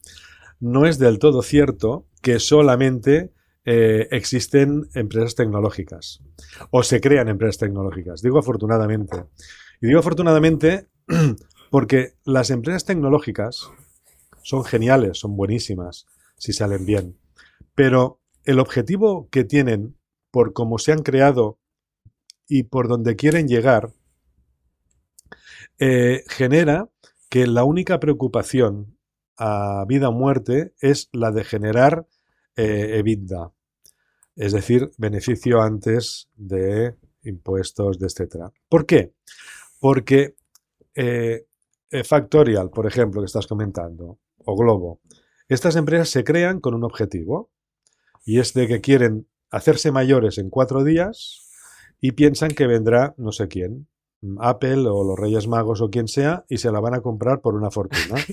no 0.60 0.84
es 0.84 0.98
del 0.98 1.18
todo 1.18 1.40
cierto 1.40 2.06
que 2.20 2.38
solamente 2.38 3.32
eh, 3.64 4.08
existen 4.10 4.90
empresas 4.92 5.34
tecnológicas 5.34 6.22
o 6.70 6.82
se 6.82 7.00
crean 7.00 7.28
empresas 7.28 7.56
tecnológicas. 7.56 8.20
Digo 8.20 8.38
afortunadamente. 8.38 9.24
Y 9.80 9.86
digo 9.86 10.00
afortunadamente 10.00 10.88
Porque 11.70 12.14
las 12.24 12.50
empresas 12.50 12.84
tecnológicas 12.84 13.70
son 14.42 14.64
geniales, 14.64 15.18
son 15.18 15.36
buenísimas, 15.36 16.06
si 16.36 16.52
salen 16.52 16.84
bien. 16.84 17.18
Pero 17.74 18.20
el 18.44 18.58
objetivo 18.58 19.28
que 19.30 19.44
tienen 19.44 19.96
por 20.30 20.52
cómo 20.52 20.78
se 20.78 20.92
han 20.92 21.02
creado 21.02 21.57
y 22.48 22.64
por 22.64 22.88
donde 22.88 23.14
quieren 23.14 23.46
llegar, 23.46 23.92
eh, 25.78 26.24
genera 26.28 26.88
que 27.28 27.46
la 27.46 27.64
única 27.64 28.00
preocupación 28.00 28.96
a 29.36 29.84
vida 29.86 30.08
o 30.08 30.12
muerte 30.12 30.72
es 30.80 31.08
la 31.12 31.30
de 31.30 31.44
generar 31.44 32.08
eh, 32.56 32.98
EBITDA, 32.98 33.52
es 34.34 34.52
decir, 34.52 34.90
beneficio 34.96 35.60
antes 35.60 36.28
de 36.34 36.96
impuestos, 37.22 37.98
de 37.98 38.06
etcétera. 38.06 38.50
¿Por 38.68 38.86
qué? 38.86 39.12
Porque 39.78 40.34
eh, 40.94 41.44
Factorial, 42.04 42.70
por 42.70 42.86
ejemplo, 42.86 43.20
que 43.20 43.26
estás 43.26 43.46
comentando, 43.46 44.18
o 44.44 44.56
Globo, 44.56 45.00
estas 45.48 45.76
empresas 45.76 46.08
se 46.08 46.24
crean 46.24 46.60
con 46.60 46.74
un 46.74 46.84
objetivo 46.84 47.50
y 48.24 48.40
es 48.40 48.52
de 48.52 48.66
que 48.66 48.80
quieren 48.80 49.26
hacerse 49.50 49.92
mayores 49.92 50.38
en 50.38 50.50
cuatro 50.50 50.84
días 50.84 51.47
y 52.00 52.12
piensan 52.12 52.50
que 52.50 52.66
vendrá 52.66 53.14
no 53.16 53.32
sé 53.32 53.48
quién, 53.48 53.88
Apple 54.40 54.88
o 54.88 55.04
los 55.04 55.18
Reyes 55.18 55.46
Magos 55.46 55.80
o 55.80 55.90
quien 55.90 56.08
sea, 56.08 56.44
y 56.48 56.58
se 56.58 56.72
la 56.72 56.80
van 56.80 56.94
a 56.94 57.00
comprar 57.00 57.40
por 57.40 57.54
una 57.54 57.70
fortuna. 57.70 58.16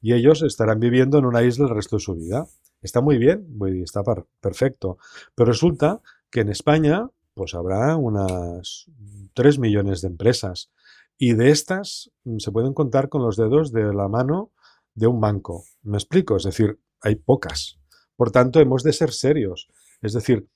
Y 0.00 0.12
ellos 0.14 0.42
estarán 0.42 0.78
viviendo 0.78 1.18
en 1.18 1.24
una 1.24 1.42
isla 1.42 1.66
el 1.66 1.74
resto 1.74 1.96
de 1.96 2.00
su 2.00 2.14
vida. 2.14 2.46
Está 2.82 3.00
muy 3.00 3.18
bien, 3.18 3.48
está 3.82 4.02
perfecto. 4.40 4.98
Pero 5.34 5.50
resulta 5.50 6.00
que 6.30 6.40
en 6.40 6.50
España, 6.50 7.10
pues 7.34 7.54
habrá 7.54 7.96
unas 7.96 8.86
3 9.34 9.58
millones 9.58 10.00
de 10.00 10.06
empresas. 10.06 10.70
Y 11.16 11.32
de 11.32 11.50
estas 11.50 12.12
mm, 12.22 12.38
se 12.38 12.52
pueden 12.52 12.74
contar 12.74 13.08
con 13.08 13.22
los 13.22 13.36
dedos 13.36 13.72
de 13.72 13.92
la 13.92 14.06
mano 14.06 14.52
de 14.94 15.08
un 15.08 15.20
banco. 15.20 15.64
¿Me 15.82 15.96
explico? 15.96 16.36
Es 16.36 16.44
decir, 16.44 16.78
hay 17.00 17.16
pocas. 17.16 17.80
Por 18.14 18.30
tanto, 18.30 18.60
hemos 18.60 18.84
de 18.84 18.92
ser 18.92 19.12
serios. 19.12 19.68
Es 20.00 20.12
decir, 20.12 20.46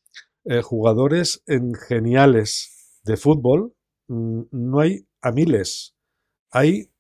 eh, 0.45 0.63
jugadores 0.63 1.43
en 1.47 1.75
geniales 1.75 3.01
de 3.05 3.17
fútbol 3.17 3.75
Mm, 4.13 4.43
no 4.51 4.81
hay 4.81 5.07
a 5.23 5.33
miles, 5.33 5.95
hay 6.51 6.91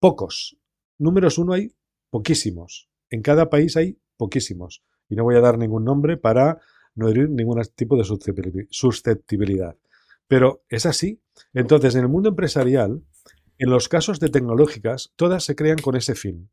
pocos. 0.00 0.56
Números 0.98 1.38
uno 1.38 1.52
hay 1.52 1.72
poquísimos. 2.10 2.90
En 3.10 3.22
cada 3.22 3.48
país 3.48 3.76
hay 3.76 3.98
poquísimos. 4.16 4.82
Y 5.08 5.14
no 5.14 5.22
voy 5.22 5.36
a 5.36 5.40
dar 5.40 5.56
ningún 5.56 5.84
nombre 5.84 6.16
para 6.16 6.60
no 6.96 7.08
herir 7.08 7.30
ningún 7.30 7.62
tipo 7.76 7.96
de 7.96 8.04
susceptibilidad. 8.70 9.76
Pero 10.26 10.64
es 10.68 10.84
así. 10.84 11.22
Entonces, 11.54 11.94
en 11.94 12.02
el 12.02 12.08
mundo 12.08 12.30
empresarial, 12.30 13.04
en 13.58 13.70
los 13.70 13.88
casos 13.88 14.18
de 14.18 14.28
tecnológicas, 14.28 15.12
todas 15.14 15.44
se 15.44 15.54
crean 15.54 15.78
con 15.78 15.94
ese 15.94 16.16
fin. 16.16 16.50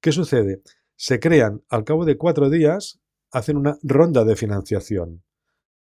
¿Qué 0.00 0.12
sucede? 0.12 0.62
Se 0.96 1.18
crean 1.18 1.62
al 1.70 1.84
cabo 1.84 2.04
de 2.04 2.18
cuatro 2.18 2.50
días, 2.50 3.00
hacen 3.32 3.56
una 3.56 3.78
ronda 3.82 4.24
de 4.24 4.36
financiación. 4.36 5.22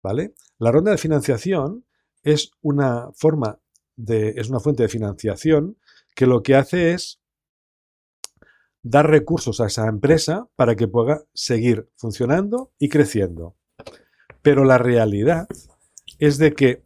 ¿Vale? 0.03 0.35
La 0.59 0.71
ronda 0.71 0.91
de 0.91 0.99
financiación 0.99 1.85
es 2.23 2.51
una 2.61 3.11
forma 3.15 3.61
de, 3.97 4.35
es 4.37 4.49
una 4.49 4.61
fuente 4.61 4.85
de 4.85 4.89
financiación 4.89 5.77
que 6.15 6.27
lo 6.27 6.43
que 6.43 6.55
hace 6.55 6.93
es 6.93 7.21
dar 8.83 9.11
recursos 9.11 9.61
a 9.61 9.67
esa 9.67 9.87
empresa 9.89 10.49
para 10.57 10.77
que 10.77 10.89
pueda 10.89 11.25
seguir 11.35 11.89
funcionando 11.97 12.73
y 12.79 12.89
creciendo. 12.89 13.57
Pero 14.43 14.65
la 14.65 14.79
realidad 14.79 15.49
es 16.19 16.39
de 16.39 16.55
que 16.55 16.83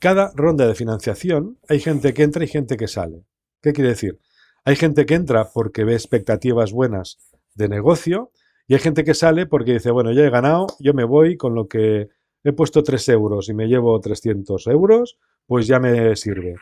cada 0.00 0.32
ronda 0.34 0.66
de 0.66 0.74
financiación 0.74 1.58
hay 1.68 1.80
gente 1.80 2.14
que 2.14 2.22
entra 2.22 2.44
y 2.44 2.48
gente 2.48 2.76
que 2.76 2.88
sale. 2.88 3.24
¿Qué 3.62 3.72
quiere 3.72 3.90
decir? 3.90 4.18
Hay 4.64 4.76
gente 4.76 5.06
que 5.06 5.14
entra 5.14 5.50
porque 5.52 5.84
ve 5.84 5.94
expectativas 5.94 6.72
buenas 6.72 7.18
de 7.54 7.68
negocio 7.68 8.32
y 8.66 8.74
hay 8.74 8.80
gente 8.80 9.04
que 9.04 9.14
sale 9.14 9.46
porque 9.46 9.74
dice, 9.74 9.90
bueno, 9.90 10.12
ya 10.12 10.22
he 10.22 10.30
ganado, 10.30 10.66
yo 10.80 10.94
me 10.94 11.04
voy 11.04 11.36
con 11.36 11.54
lo 11.54 11.68
que 11.68 12.08
he 12.44 12.52
puesto 12.52 12.82
3 12.82 13.08
euros 13.08 13.48
y 13.48 13.54
me 13.54 13.66
llevo 13.66 13.98
300 13.98 14.66
euros, 14.68 15.18
pues 15.46 15.66
ya 15.66 15.80
me 15.80 16.14
sirve. 16.14 16.56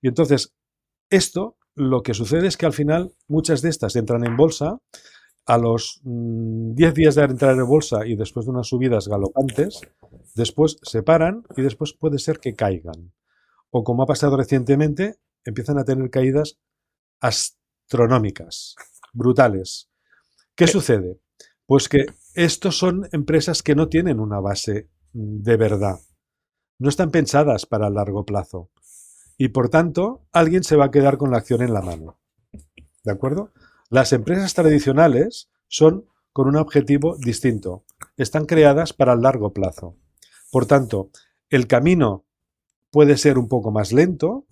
Y 0.00 0.08
entonces, 0.08 0.54
esto 1.10 1.56
lo 1.74 2.02
que 2.02 2.14
sucede 2.14 2.46
es 2.46 2.56
que 2.56 2.66
al 2.66 2.72
final 2.72 3.12
muchas 3.28 3.60
de 3.60 3.68
estas 3.68 3.96
entran 3.96 4.24
en 4.24 4.36
bolsa, 4.36 4.78
a 5.46 5.58
los 5.58 6.00
10 6.02 6.04
mm, 6.04 6.94
días 6.94 7.14
de 7.14 7.22
entrar 7.22 7.56
en 7.56 7.66
bolsa 7.66 8.04
y 8.04 8.16
después 8.16 8.46
de 8.46 8.52
unas 8.52 8.66
subidas 8.66 9.06
galopantes, 9.08 9.80
después 10.34 10.78
se 10.82 11.02
paran 11.02 11.44
y 11.56 11.62
después 11.62 11.92
puede 11.92 12.18
ser 12.18 12.40
que 12.40 12.54
caigan. 12.54 13.12
O 13.70 13.84
como 13.84 14.02
ha 14.02 14.06
pasado 14.06 14.36
recientemente, 14.36 15.18
empiezan 15.44 15.78
a 15.78 15.84
tener 15.84 16.10
caídas 16.10 16.58
astronómicas, 17.20 18.74
brutales. 19.12 19.88
¿Qué 20.56 20.66
sucede? 20.66 21.20
Pues 21.66 21.88
que 21.88 22.06
estos 22.34 22.78
son 22.78 23.08
empresas 23.12 23.62
que 23.62 23.74
no 23.74 23.88
tienen 23.88 24.18
una 24.18 24.40
base 24.40 24.88
de 25.12 25.56
verdad. 25.56 26.00
No 26.78 26.88
están 26.88 27.10
pensadas 27.10 27.66
para 27.66 27.88
el 27.88 27.94
largo 27.94 28.24
plazo. 28.24 28.70
Y 29.38 29.48
por 29.48 29.68
tanto, 29.68 30.26
alguien 30.32 30.64
se 30.64 30.76
va 30.76 30.86
a 30.86 30.90
quedar 30.90 31.18
con 31.18 31.30
la 31.30 31.38
acción 31.38 31.62
en 31.62 31.72
la 31.72 31.82
mano. 31.82 32.18
¿De 33.04 33.12
acuerdo? 33.12 33.52
Las 33.90 34.12
empresas 34.12 34.54
tradicionales 34.54 35.50
son 35.68 36.06
con 36.32 36.48
un 36.48 36.56
objetivo 36.56 37.16
distinto. 37.18 37.84
Están 38.16 38.46
creadas 38.46 38.92
para 38.92 39.12
el 39.12 39.22
largo 39.22 39.52
plazo. 39.52 39.96
Por 40.50 40.66
tanto, 40.66 41.10
el 41.48 41.66
camino 41.66 42.26
puede 42.90 43.16
ser 43.16 43.38
un 43.38 43.48
poco 43.48 43.70
más 43.70 43.92
lento, 43.92 44.46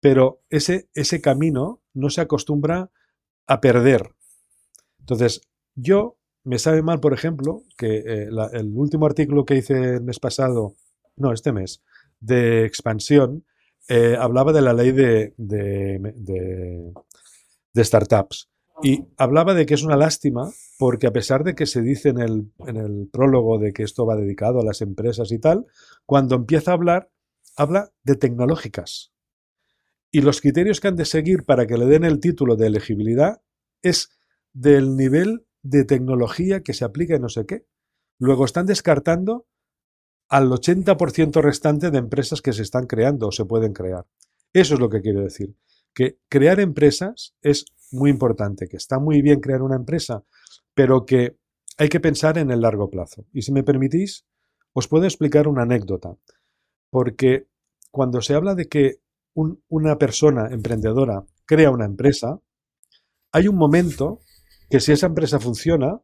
pero 0.00 0.42
ese, 0.50 0.88
ese 0.94 1.20
camino 1.20 1.82
no 1.94 2.10
se 2.10 2.20
acostumbra 2.20 2.90
a 3.46 3.60
perder. 3.60 4.14
Entonces, 5.00 5.40
yo 5.74 6.18
me 6.46 6.60
sabe 6.60 6.80
mal, 6.80 7.00
por 7.00 7.12
ejemplo, 7.12 7.64
que 7.76 7.96
eh, 7.98 8.28
el 8.52 8.72
último 8.72 9.04
artículo 9.04 9.44
que 9.44 9.56
hice 9.56 9.96
el 9.96 10.02
mes 10.02 10.20
pasado, 10.20 10.76
no, 11.16 11.32
este 11.32 11.52
mes, 11.52 11.82
de 12.20 12.64
expansión, 12.64 13.44
eh, 13.88 14.16
hablaba 14.18 14.52
de 14.52 14.62
la 14.62 14.72
ley 14.72 14.92
de, 14.92 15.34
de, 15.36 16.92
startups. 17.84 18.48
Y 18.82 19.06
hablaba 19.16 19.54
de 19.54 19.66
que 19.66 19.74
es 19.74 19.82
una 19.82 19.96
lástima 19.96 20.50
porque 20.78 21.08
a 21.08 21.12
pesar 21.12 21.42
de 21.42 21.54
que 21.54 21.66
se 21.66 21.82
dice 21.82 22.10
en 22.10 22.20
el, 22.20 22.52
en 22.66 22.76
el 22.76 23.08
prólogo 23.10 23.58
de 23.58 23.72
que 23.72 23.82
esto 23.82 24.06
va 24.06 24.16
dedicado 24.16 24.60
a 24.60 24.64
las 24.64 24.82
empresas 24.82 25.32
y 25.32 25.38
tal, 25.40 25.66
cuando 26.04 26.36
empieza 26.36 26.70
a 26.70 26.74
hablar, 26.74 27.10
habla 27.56 27.90
de 28.04 28.14
tecnológicas. 28.14 29.12
Y 30.12 30.20
los 30.20 30.40
criterios 30.40 30.80
que 30.80 30.88
han 30.88 30.96
de 30.96 31.06
seguir 31.06 31.44
para 31.44 31.66
que 31.66 31.76
le 31.76 31.86
den 31.86 32.04
el 32.04 32.20
título 32.20 32.54
de 32.54 32.68
elegibilidad 32.68 33.40
es 33.82 34.10
del 34.52 34.94
nivel 34.96 35.45
de 35.68 35.84
tecnología 35.84 36.62
que 36.62 36.74
se 36.74 36.84
aplica 36.84 37.16
en 37.16 37.22
no 37.22 37.28
sé 37.28 37.44
qué. 37.46 37.66
Luego 38.18 38.44
están 38.44 38.66
descartando 38.66 39.46
al 40.28 40.48
80% 40.48 41.40
restante 41.42 41.90
de 41.90 41.98
empresas 41.98 42.40
que 42.40 42.52
se 42.52 42.62
están 42.62 42.86
creando 42.86 43.28
o 43.28 43.32
se 43.32 43.44
pueden 43.44 43.72
crear. 43.72 44.06
Eso 44.52 44.74
es 44.74 44.80
lo 44.80 44.88
que 44.88 45.00
quiero 45.00 45.22
decir. 45.22 45.56
Que 45.92 46.18
crear 46.28 46.60
empresas 46.60 47.34
es 47.42 47.66
muy 47.90 48.10
importante, 48.10 48.68
que 48.68 48.76
está 48.76 48.98
muy 48.98 49.22
bien 49.22 49.40
crear 49.40 49.62
una 49.62 49.76
empresa, 49.76 50.24
pero 50.74 51.04
que 51.04 51.36
hay 51.78 51.88
que 51.88 52.00
pensar 52.00 52.38
en 52.38 52.50
el 52.50 52.60
largo 52.60 52.90
plazo. 52.90 53.26
Y 53.32 53.42
si 53.42 53.52
me 53.52 53.62
permitís, 53.62 54.24
os 54.72 54.88
puedo 54.88 55.04
explicar 55.04 55.48
una 55.48 55.62
anécdota. 55.62 56.16
Porque 56.90 57.48
cuando 57.90 58.20
se 58.20 58.34
habla 58.34 58.54
de 58.54 58.68
que 58.68 59.00
una 59.34 59.98
persona 59.98 60.48
emprendedora 60.50 61.24
crea 61.44 61.70
una 61.70 61.84
empresa, 61.84 62.40
hay 63.32 63.48
un 63.48 63.56
momento 63.56 64.20
que 64.68 64.80
si 64.80 64.92
esa 64.92 65.06
empresa 65.06 65.38
funciona, 65.38 66.00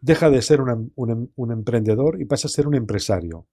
deja 0.00 0.30
de 0.30 0.42
ser 0.42 0.60
un, 0.60 1.50
emprendedor 1.50 2.20
y 2.20 2.24
pasa 2.24 2.48
a 2.48 2.50
ser 2.50 2.66
un 2.66 2.74
empresario. 2.74 3.46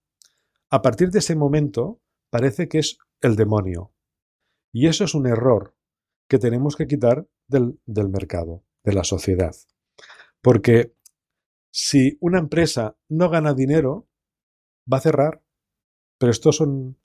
A 0.70 0.82
partir 0.82 1.10
de 1.10 1.20
ese 1.20 1.36
momento, 1.36 2.02
parece 2.30 2.68
que 2.68 2.80
es 2.80 2.98
el 3.22 3.36
demonio. 3.36 3.94
Y 4.72 4.88
eso 4.88 5.04
es 5.04 5.14
un 5.14 5.28
error 5.28 5.76
que 6.28 6.40
tenemos 6.40 6.76
que 6.76 6.88
quitar 6.88 7.28
del, 7.48 7.80
mercado, 8.10 8.64
de 8.84 8.94
la 8.94 9.04
sociedad. 9.04 9.56
Porque 10.42 10.94
si 11.72 12.18
una 12.20 12.40
empresa 12.40 12.98
no 13.10 13.30
gana 13.30 13.54
dinero, 13.54 14.08
va 14.92 14.98
a 14.98 15.02
cerrar. 15.02 15.42
Pero 16.18 16.32
esto 16.32 16.52
son 16.52 16.98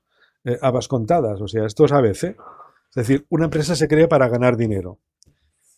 eh, 0.45 0.59
habas 0.61 0.89
contadas, 0.89 1.41
o 1.41 1.47
sea, 1.47 1.67
esto 1.67 1.85
es 1.85 1.93
ABC. 1.93 2.25
Es 2.25 2.95
decir, 2.95 3.27
una 3.29 3.45
empresa 3.45 3.77
se 3.77 3.89
crea 3.89 4.09
para 4.09 4.29
ganar 4.29 4.57
dinero. 4.57 4.99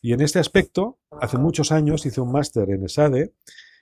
Y 0.05 0.13
en 0.13 0.21
este 0.21 0.39
aspecto, 0.39 0.99
hace 1.19 1.39
muchos 1.39 1.73
años 1.73 2.05
hice 2.05 2.21
un 2.21 2.31
máster 2.31 2.69
en 2.69 2.85
ESADE 2.85 3.33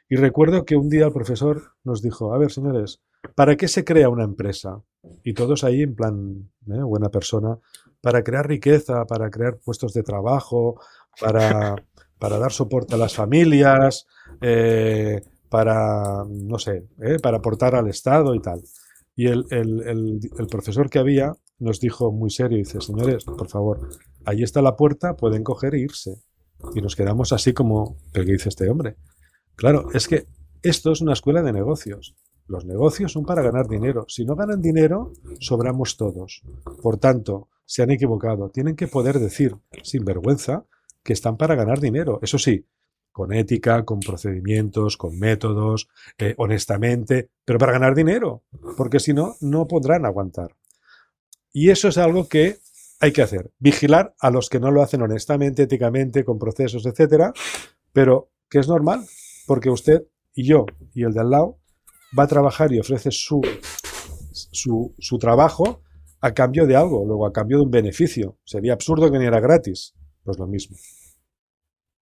y 0.09 0.15
recuerdo 0.15 0.65
que 0.65 0.77
un 0.77 0.89
día 0.89 1.07
el 1.07 1.13
profesor 1.13 1.73
nos 1.83 2.01
dijo, 2.01 2.33
a 2.33 2.39
ver, 2.39 2.53
señores, 2.53 3.01
¿para 3.35 3.57
qué 3.57 3.67
se 3.67 3.85
crea 3.85 4.09
una 4.09 4.23
empresa? 4.23 4.81
Y 5.25 5.35
todos 5.35 5.65
ahí 5.65 5.83
en 5.83 5.97
plan, 5.97 6.49
¿eh? 6.69 6.81
buena 6.85 7.09
persona, 7.09 7.59
para 8.01 8.23
crear 8.23 8.47
riqueza, 8.47 9.05
para 9.05 9.31
crear 9.31 9.59
puestos 9.59 9.95
de 9.95 10.05
trabajo, 10.05 10.81
para, 11.21 11.75
para 12.21 12.39
dar 12.39 12.53
soporte 12.53 12.95
a 12.95 12.99
las 12.99 13.17
familias, 13.17 14.07
eh, 14.41 15.23
para, 15.49 16.23
no 16.31 16.61
sé, 16.61 16.87
¿eh? 17.01 17.17
para 17.21 17.39
aportar 17.39 17.75
al 17.75 17.89
Estado 17.89 18.33
y 18.37 18.41
tal. 18.41 18.63
Y 19.17 19.27
el, 19.27 19.45
el, 19.51 19.83
el, 19.89 20.21
el, 20.39 20.47
profesor 20.47 20.89
que 20.89 21.01
había 21.01 21.33
nos 21.59 21.81
dijo 21.81 22.13
muy 22.13 22.31
serio, 22.31 22.59
dice, 22.59 22.81
señores, 22.81 23.25
por 23.25 23.49
favor, 23.49 23.89
ahí 24.25 24.43
está 24.43 24.63
la 24.63 24.77
puerta, 24.77 25.17
pueden 25.17 25.45
coger 25.45 25.75
e 25.75 25.81
irse. 25.81 26.23
Y 26.75 26.81
nos 26.81 26.97
quedamos 26.97 27.33
así 27.33 27.53
como, 27.53 27.97
¿qué 28.13 28.23
dice 28.23 28.49
este 28.49 28.69
hombre? 28.69 28.97
Claro, 29.57 29.89
es 29.93 30.09
que 30.09 30.27
esto 30.63 30.93
es 30.93 31.01
una 31.01 31.13
escuela 31.13 31.43
de 31.43 31.53
negocios. 31.53 32.15
Los 32.47 32.65
negocios 32.65 33.13
son 33.13 33.25
para 33.25 33.43
ganar 33.43 33.69
dinero. 33.69 34.05
Si 34.09 34.25
no 34.25 34.37
ganan 34.37 34.61
dinero, 34.61 35.13
sobramos 35.41 35.97
todos. 35.97 36.43
Por 36.83 36.99
tanto, 36.99 37.49
se 37.65 37.83
han 37.83 37.91
equivocado. 37.91 38.51
Tienen 38.51 38.77
que 38.77 38.89
poder 38.89 39.19
decir, 39.19 39.57
sin 39.83 40.05
vergüenza, 40.05 40.65
que 41.03 41.13
están 41.13 41.37
para 41.37 41.55
ganar 41.55 41.81
dinero. 41.81 42.19
Eso 42.23 42.39
sí, 42.39 42.67
con 43.13 43.33
ética, 43.33 43.85
con 43.85 44.01
procedimientos, 44.01 44.97
con 44.97 45.19
métodos, 45.19 45.89
eh, 46.19 46.35
honestamente, 46.39 47.31
pero 47.45 47.59
para 47.59 47.73
ganar 47.73 47.95
dinero, 47.95 48.43
porque 48.77 49.01
si 49.01 49.13
no, 49.13 49.37
no 49.41 49.67
podrán 49.67 50.07
aguantar. 50.07 50.57
Y 51.53 51.71
eso 51.71 51.89
es 51.89 51.99
algo 51.99 52.29
que 52.29 52.59
hay 53.03 53.13
que 53.13 53.21
hacer, 53.21 53.51
vigilar 53.59 54.15
a 54.21 54.31
los 54.31 54.49
que 54.49 54.61
no 54.61 54.71
lo 54.71 54.81
hacen 54.81 55.03
honestamente, 55.03 55.65
éticamente, 55.65 56.25
con 56.25 56.39
procesos, 56.39 56.87
etcétera, 56.87 57.33
pero 57.93 58.31
que 58.49 58.61
es 58.61 58.69
normal, 58.69 59.05
porque 59.49 59.71
usted 59.71 60.05
y 60.35 60.45
yo 60.45 60.67
y 60.95 61.03
el 61.03 61.13
de 61.13 61.21
al 61.21 61.31
lado 61.31 61.59
va 62.17 62.23
a 62.23 62.29
trabajar 62.29 62.73
y 62.73 62.79
ofrece 62.79 63.11
su, 63.11 63.43
su, 64.53 65.19
trabajo 65.19 65.83
a 66.21 66.33
cambio 66.33 66.65
de 66.65 66.77
algo, 66.77 67.05
luego 67.05 67.27
a 67.27 67.33
cambio 67.33 67.57
de 67.57 67.65
un 67.65 67.73
beneficio. 67.73 68.39
Sería 68.45 68.75
absurdo 68.75 69.07
que 69.07 69.19
viniera 69.19 69.41
gratis. 69.41 69.95
Pues 70.23 70.39
lo 70.39 70.47
mismo. 70.47 70.77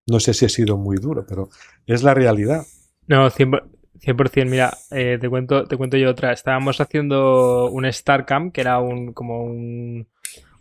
No 0.06 0.20
sé 0.20 0.34
si 0.34 0.44
he 0.44 0.50
sido 0.50 0.76
muy 0.76 0.98
duro, 0.98 1.24
pero 1.26 1.48
es 1.86 2.02
la 2.02 2.12
realidad. 2.12 2.66
No, 3.06 3.30
100%, 3.30 4.50
mira, 4.50 4.76
eh, 4.90 5.16
te, 5.18 5.30
cuento, 5.30 5.64
te 5.64 5.78
cuento 5.78 5.96
yo 5.96 6.10
otra. 6.10 6.32
Estábamos 6.32 6.78
haciendo 6.82 7.70
un 7.70 7.90
StarCamp, 7.90 8.52
que 8.52 8.60
era 8.60 8.80
un, 8.80 9.14
como 9.14 9.42
un, 9.42 10.06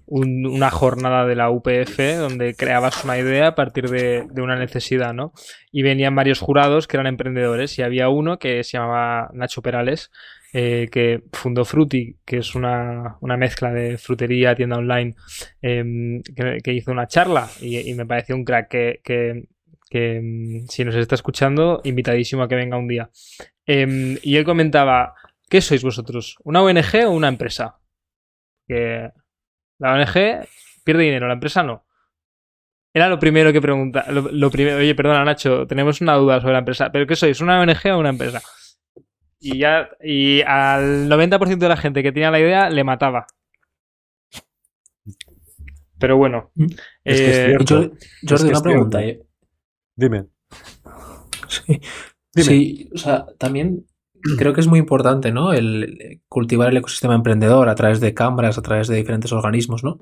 una 0.09 0.71
jornada 0.71 1.27
de 1.27 1.35
la 1.35 1.51
UPF 1.51 1.99
donde 2.17 2.55
creabas 2.55 3.03
una 3.03 3.19
idea 3.19 3.49
a 3.49 3.55
partir 3.55 3.89
de, 3.89 4.27
una 4.41 4.57
necesidad, 4.57 5.13
¿no? 5.13 5.33
Y 5.71 5.83
venían 5.83 6.15
varios 6.15 6.39
jurados 6.39 6.87
que 6.87 6.97
eran 6.97 7.05
emprendedores 7.05 7.77
y 7.77 7.83
había 7.83 8.09
uno 8.09 8.39
que 8.39 8.63
se 8.63 8.77
llamaba 8.77 9.29
Nacho 9.33 9.61
Perales, 9.61 10.11
eh, 10.51 10.87
que 10.91 11.21
fundó 11.31 11.63
Fruity, 11.63 12.17
que 12.25 12.37
es 12.37 12.55
una, 12.55 13.17
una, 13.21 13.37
mezcla 13.37 13.71
de 13.71 13.99
frutería, 13.99 14.55
tienda 14.55 14.77
online, 14.77 15.15
eh, 15.61 16.21
que, 16.63 16.73
hizo 16.73 16.91
una 16.91 17.05
charla 17.05 17.47
y, 17.61 17.93
me 17.93 18.07
pareció 18.07 18.35
un 18.35 18.43
crack 18.43 18.67
que, 18.67 19.01
que, 19.89 20.19
mm, 20.21 20.65
si 20.67 20.83
nos 20.85 20.95
está 20.95 21.13
escuchando, 21.13 21.81
invitadísimo 21.83 22.41
a 22.41 22.47
que 22.47 22.55
venga 22.55 22.77
un 22.77 22.87
día. 22.87 23.11
Eh, 23.67 24.17
y 24.23 24.37
él 24.37 24.43
comentaba, 24.43 25.13
¿qué 25.47 25.61
sois 25.61 25.83
vosotros? 25.83 26.35
¿Una 26.43 26.63
ONG 26.63 27.05
o 27.05 27.11
una 27.11 27.27
empresa? 27.27 27.77
Que 28.67 29.11
la 29.79 29.93
ONG 29.93 30.47
pierde 30.83 31.03
dinero, 31.03 31.27
la 31.27 31.33
empresa 31.33 31.63
no. 31.63 31.85
Era 32.93 33.07
lo 33.07 33.19
primero 33.19 33.53
que 33.53 33.61
pregunta. 33.61 34.05
Lo, 34.11 34.21
lo 34.31 34.49
primero, 34.49 34.77
oye, 34.77 34.95
perdona, 34.95 35.23
Nacho, 35.23 35.67
tenemos 35.67 36.01
una 36.01 36.15
duda 36.15 36.41
sobre 36.41 36.53
la 36.53 36.59
empresa. 36.59 36.91
¿Pero 36.91 37.05
qué 37.05 37.15
sois? 37.15 37.39
¿Una 37.39 37.61
ONG 37.61 37.93
o 37.93 37.99
una 37.99 38.09
empresa? 38.09 38.41
Y 39.39 39.59
ya. 39.59 39.89
Y 40.03 40.41
al 40.41 41.07
90% 41.07 41.57
de 41.57 41.69
la 41.69 41.77
gente 41.77 42.01
que 42.03 42.11
tenía 42.11 42.31
la 42.31 42.39
idea 42.39 42.69
le 42.69 42.83
mataba. 42.83 43.27
Pero 45.99 46.17
bueno. 46.17 46.51
Es 47.03 47.21
que 47.21 47.27
eh, 47.27 47.55
es 47.59 47.65
yo, 47.65 47.91
yo 48.23 48.35
Es 48.35 48.43
que 48.43 48.49
una 48.49 48.61
pregunta. 48.61 48.99
cierto. 48.99 49.21
¿eh? 49.21 49.27
Dime. 49.95 50.25
Sí. 51.47 51.79
Dime. 52.33 52.47
Sí, 52.47 52.89
o 52.93 52.97
sea, 52.97 53.25
también 53.37 53.85
creo 54.37 54.53
que 54.53 54.61
es 54.61 54.67
muy 54.67 54.79
importante, 54.79 55.31
¿no? 55.31 55.53
El 55.53 56.21
cultivar 56.27 56.69
el 56.69 56.77
ecosistema 56.77 57.15
emprendedor 57.15 57.69
a 57.69 57.75
través 57.75 57.99
de 57.99 58.13
cámaras, 58.13 58.57
a 58.57 58.61
través 58.61 58.87
de 58.87 58.95
diferentes 58.95 59.31
organismos, 59.31 59.83
¿no? 59.83 59.99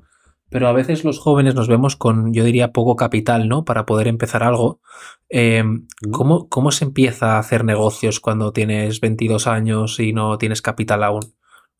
Pero 0.50 0.68
a 0.68 0.72
veces 0.72 1.04
los 1.04 1.18
jóvenes 1.18 1.54
nos 1.54 1.68
vemos 1.68 1.96
con, 1.96 2.32
yo 2.32 2.42
diría, 2.42 2.72
poco 2.72 2.96
capital, 2.96 3.48
¿no? 3.48 3.64
Para 3.64 3.84
poder 3.84 4.08
empezar 4.08 4.42
algo. 4.42 4.80
Eh, 5.28 5.62
¿cómo, 6.10 6.48
¿Cómo 6.48 6.70
se 6.70 6.86
empieza 6.86 7.36
a 7.36 7.38
hacer 7.38 7.64
negocios 7.64 8.18
cuando 8.18 8.52
tienes 8.52 9.00
22 9.00 9.46
años 9.46 10.00
y 10.00 10.12
no 10.12 10.38
tienes 10.38 10.62
capital 10.62 11.04
aún? 11.04 11.34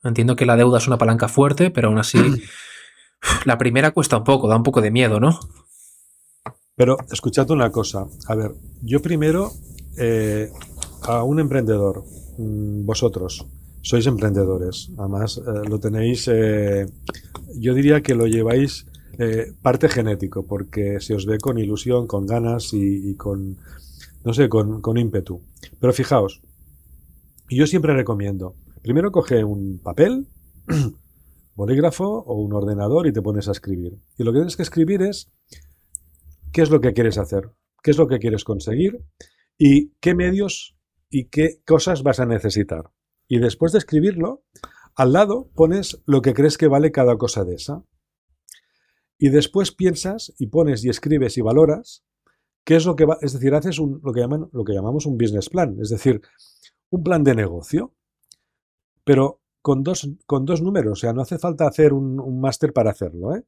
Entiendo 0.05 0.37
que 0.37 0.47
la 0.47 0.57
deuda 0.57 0.79
es 0.79 0.87
una 0.87 0.99
palanca 0.99 1.29
fuerte, 1.29 1.71
pero 1.71 1.89
aún 1.89 1.99
así 1.99 2.19
la 3.47 3.57
primera 3.57 3.93
cuesta 3.93 4.19
un 4.19 4.25
poco, 4.25 4.49
da 4.49 4.57
un 4.57 4.63
poco 4.63 4.83
de 4.83 4.91
miedo, 4.91 5.19
¿no? 5.19 5.41
Pero 6.77 6.99
escuchad 7.11 7.51
una 7.51 7.73
cosa. 7.73 8.07
A 8.29 8.35
ver, 8.35 8.53
yo 8.83 9.03
primero 9.03 9.51
eh, 9.97 10.53
a 11.03 11.23
un 11.25 11.41
emprendedor, 11.41 12.05
vosotros 12.39 13.47
sois 13.83 14.07
emprendedores, 14.07 14.91
además 14.99 15.39
eh, 15.39 15.69
lo 15.69 15.79
tenéis, 15.79 16.29
eh, 16.29 16.87
yo 17.57 17.75
diría 17.75 18.03
que 18.03 18.15
lo 18.15 18.27
lleváis 18.27 18.87
eh, 19.19 19.53
parte 19.63 19.89
genético, 19.89 20.47
porque 20.47 21.01
se 21.01 21.15
os 21.15 21.27
ve 21.27 21.39
con 21.39 21.59
ilusión, 21.59 22.07
con 22.07 22.27
ganas 22.27 22.73
y, 22.73 23.11
y 23.11 23.17
con, 23.17 23.57
no 24.25 24.33
sé, 24.33 24.49
con, 24.49 24.81
con 24.81 24.97
ímpetu. 24.97 25.43
Pero 25.81 25.93
fijaos, 25.93 26.43
yo 27.51 27.67
siempre 27.67 27.95
recomiendo, 27.95 28.55
primero 28.83 29.11
coge 29.11 29.43
un 29.43 29.81
papel, 29.83 30.29
bolígrafo 31.55 32.07
o 32.07 32.41
un 32.41 32.53
ordenador 32.53 33.07
y 33.07 33.13
te 33.13 33.23
pones 33.23 33.49
a 33.49 33.53
escribir. 33.53 33.99
Y 34.17 34.23
lo 34.23 34.33
que 34.33 34.39
tienes 34.39 34.57
que 34.57 34.63
escribir 34.63 35.03
es 35.03 35.33
qué 36.53 36.63
es 36.63 36.71
lo 36.71 36.81
que 36.81 36.93
quieres 36.93 37.19
hacer, 37.19 37.51
qué 37.83 37.91
es 37.91 37.99
lo 37.99 38.07
que 38.07 38.19
quieres 38.19 38.45
conseguir 38.45 39.01
y 39.59 39.91
qué 40.01 40.15
medios 40.15 40.78
y 41.11 41.29
qué 41.29 41.63
cosas 41.67 42.03
vas 42.03 42.21
a 42.21 42.27
necesitar. 42.27 42.91
Y 43.27 43.39
después 43.39 43.73
de 43.73 43.79
escribirlo, 43.79 44.45
al 44.95 45.13
lado 45.13 45.51
pones 45.55 46.03
lo 46.07 46.23
que 46.23 46.35
crees 46.35 46.59
que 46.59 46.69
vale 46.69 46.93
cada 46.93 47.17
cosa 47.17 47.45
de 47.45 47.55
esa. 47.55 47.85
Y 49.19 49.31
después 49.31 49.73
piensas 49.73 50.33
y 50.39 50.49
pones 50.49 50.85
y 50.85 50.89
escribes 50.89 51.39
y 51.39 51.41
valoras 51.41 52.05
qué 52.65 52.77
es 52.77 52.85
lo 52.85 52.97
que 52.97 53.07
va, 53.07 53.17
es 53.21 53.33
decir, 53.33 53.55
haces 53.55 53.79
lo, 53.79 54.13
que 54.13 54.21
llaman, 54.21 54.49
lo 54.53 54.65
que 54.65 54.75
llamamos 54.75 55.07
un 55.07 55.17
business 55.17 55.49
plan, 55.49 55.77
es 55.81 55.89
decir, 55.89 56.21
un 56.91 57.03
plan 57.03 57.25
de 57.25 57.35
negocio, 57.35 57.95
pero 59.05 59.41
con 59.63 59.83
dos, 59.83 60.09
con 60.27 60.45
dos 60.45 60.61
números, 60.61 60.93
o 60.93 61.01
sea, 61.01 61.13
no 61.15 61.23
hace 61.23 61.39
falta 61.39 61.67
hacer 61.67 61.95
un, 61.95 62.21
un 62.21 62.41
máster 62.41 62.73
para 62.73 62.91
hacerlo, 62.91 63.35
¿eh? 63.35 63.45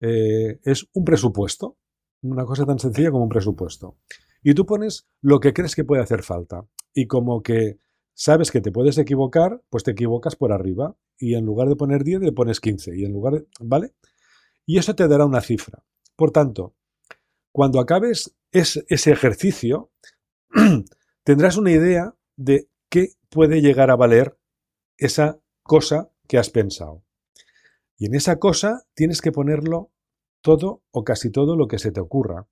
Eh, 0.00 0.58
es 0.62 0.88
un 0.92 1.04
presupuesto, 1.04 1.76
una 2.22 2.44
cosa 2.44 2.64
tan 2.64 2.78
sencilla 2.78 3.10
como 3.10 3.24
un 3.24 3.28
presupuesto. 3.28 3.98
Y 4.42 4.54
tú 4.54 4.66
pones 4.66 5.06
lo 5.20 5.40
que 5.40 5.52
crees 5.52 5.74
que 5.74 5.84
puede 5.84 6.02
hacer 6.02 6.22
falta. 6.22 6.64
Y 6.98 7.08
como 7.08 7.42
que 7.42 7.78
sabes 8.14 8.50
que 8.50 8.62
te 8.62 8.72
puedes 8.72 8.96
equivocar, 8.96 9.62
pues 9.68 9.84
te 9.84 9.90
equivocas 9.90 10.34
por 10.34 10.50
arriba. 10.50 10.96
Y 11.18 11.34
en 11.34 11.44
lugar 11.44 11.68
de 11.68 11.76
poner 11.76 12.04
10, 12.04 12.22
le 12.22 12.32
pones 12.32 12.58
15. 12.58 12.96
Y 12.96 13.04
en 13.04 13.12
lugar 13.12 13.34
de, 13.34 13.46
¿Vale? 13.60 13.92
Y 14.64 14.78
eso 14.78 14.96
te 14.96 15.06
dará 15.06 15.26
una 15.26 15.42
cifra. 15.42 15.84
Por 16.16 16.30
tanto, 16.30 16.74
cuando 17.52 17.80
acabes 17.80 18.34
es, 18.50 18.82
ese 18.88 19.12
ejercicio, 19.12 19.92
tendrás 21.22 21.58
una 21.58 21.70
idea 21.70 22.16
de 22.34 22.70
qué 22.88 23.10
puede 23.28 23.60
llegar 23.60 23.90
a 23.90 23.96
valer 23.96 24.38
esa 24.96 25.38
cosa 25.62 26.10
que 26.26 26.38
has 26.38 26.48
pensado. 26.48 27.04
Y 27.98 28.06
en 28.06 28.14
esa 28.14 28.38
cosa 28.38 28.86
tienes 28.94 29.20
que 29.20 29.32
ponerlo 29.32 29.92
todo 30.40 30.82
o 30.92 31.04
casi 31.04 31.30
todo 31.30 31.56
lo 31.56 31.68
que 31.68 31.78
se 31.78 31.92
te 31.92 32.00
ocurra. 32.00 32.48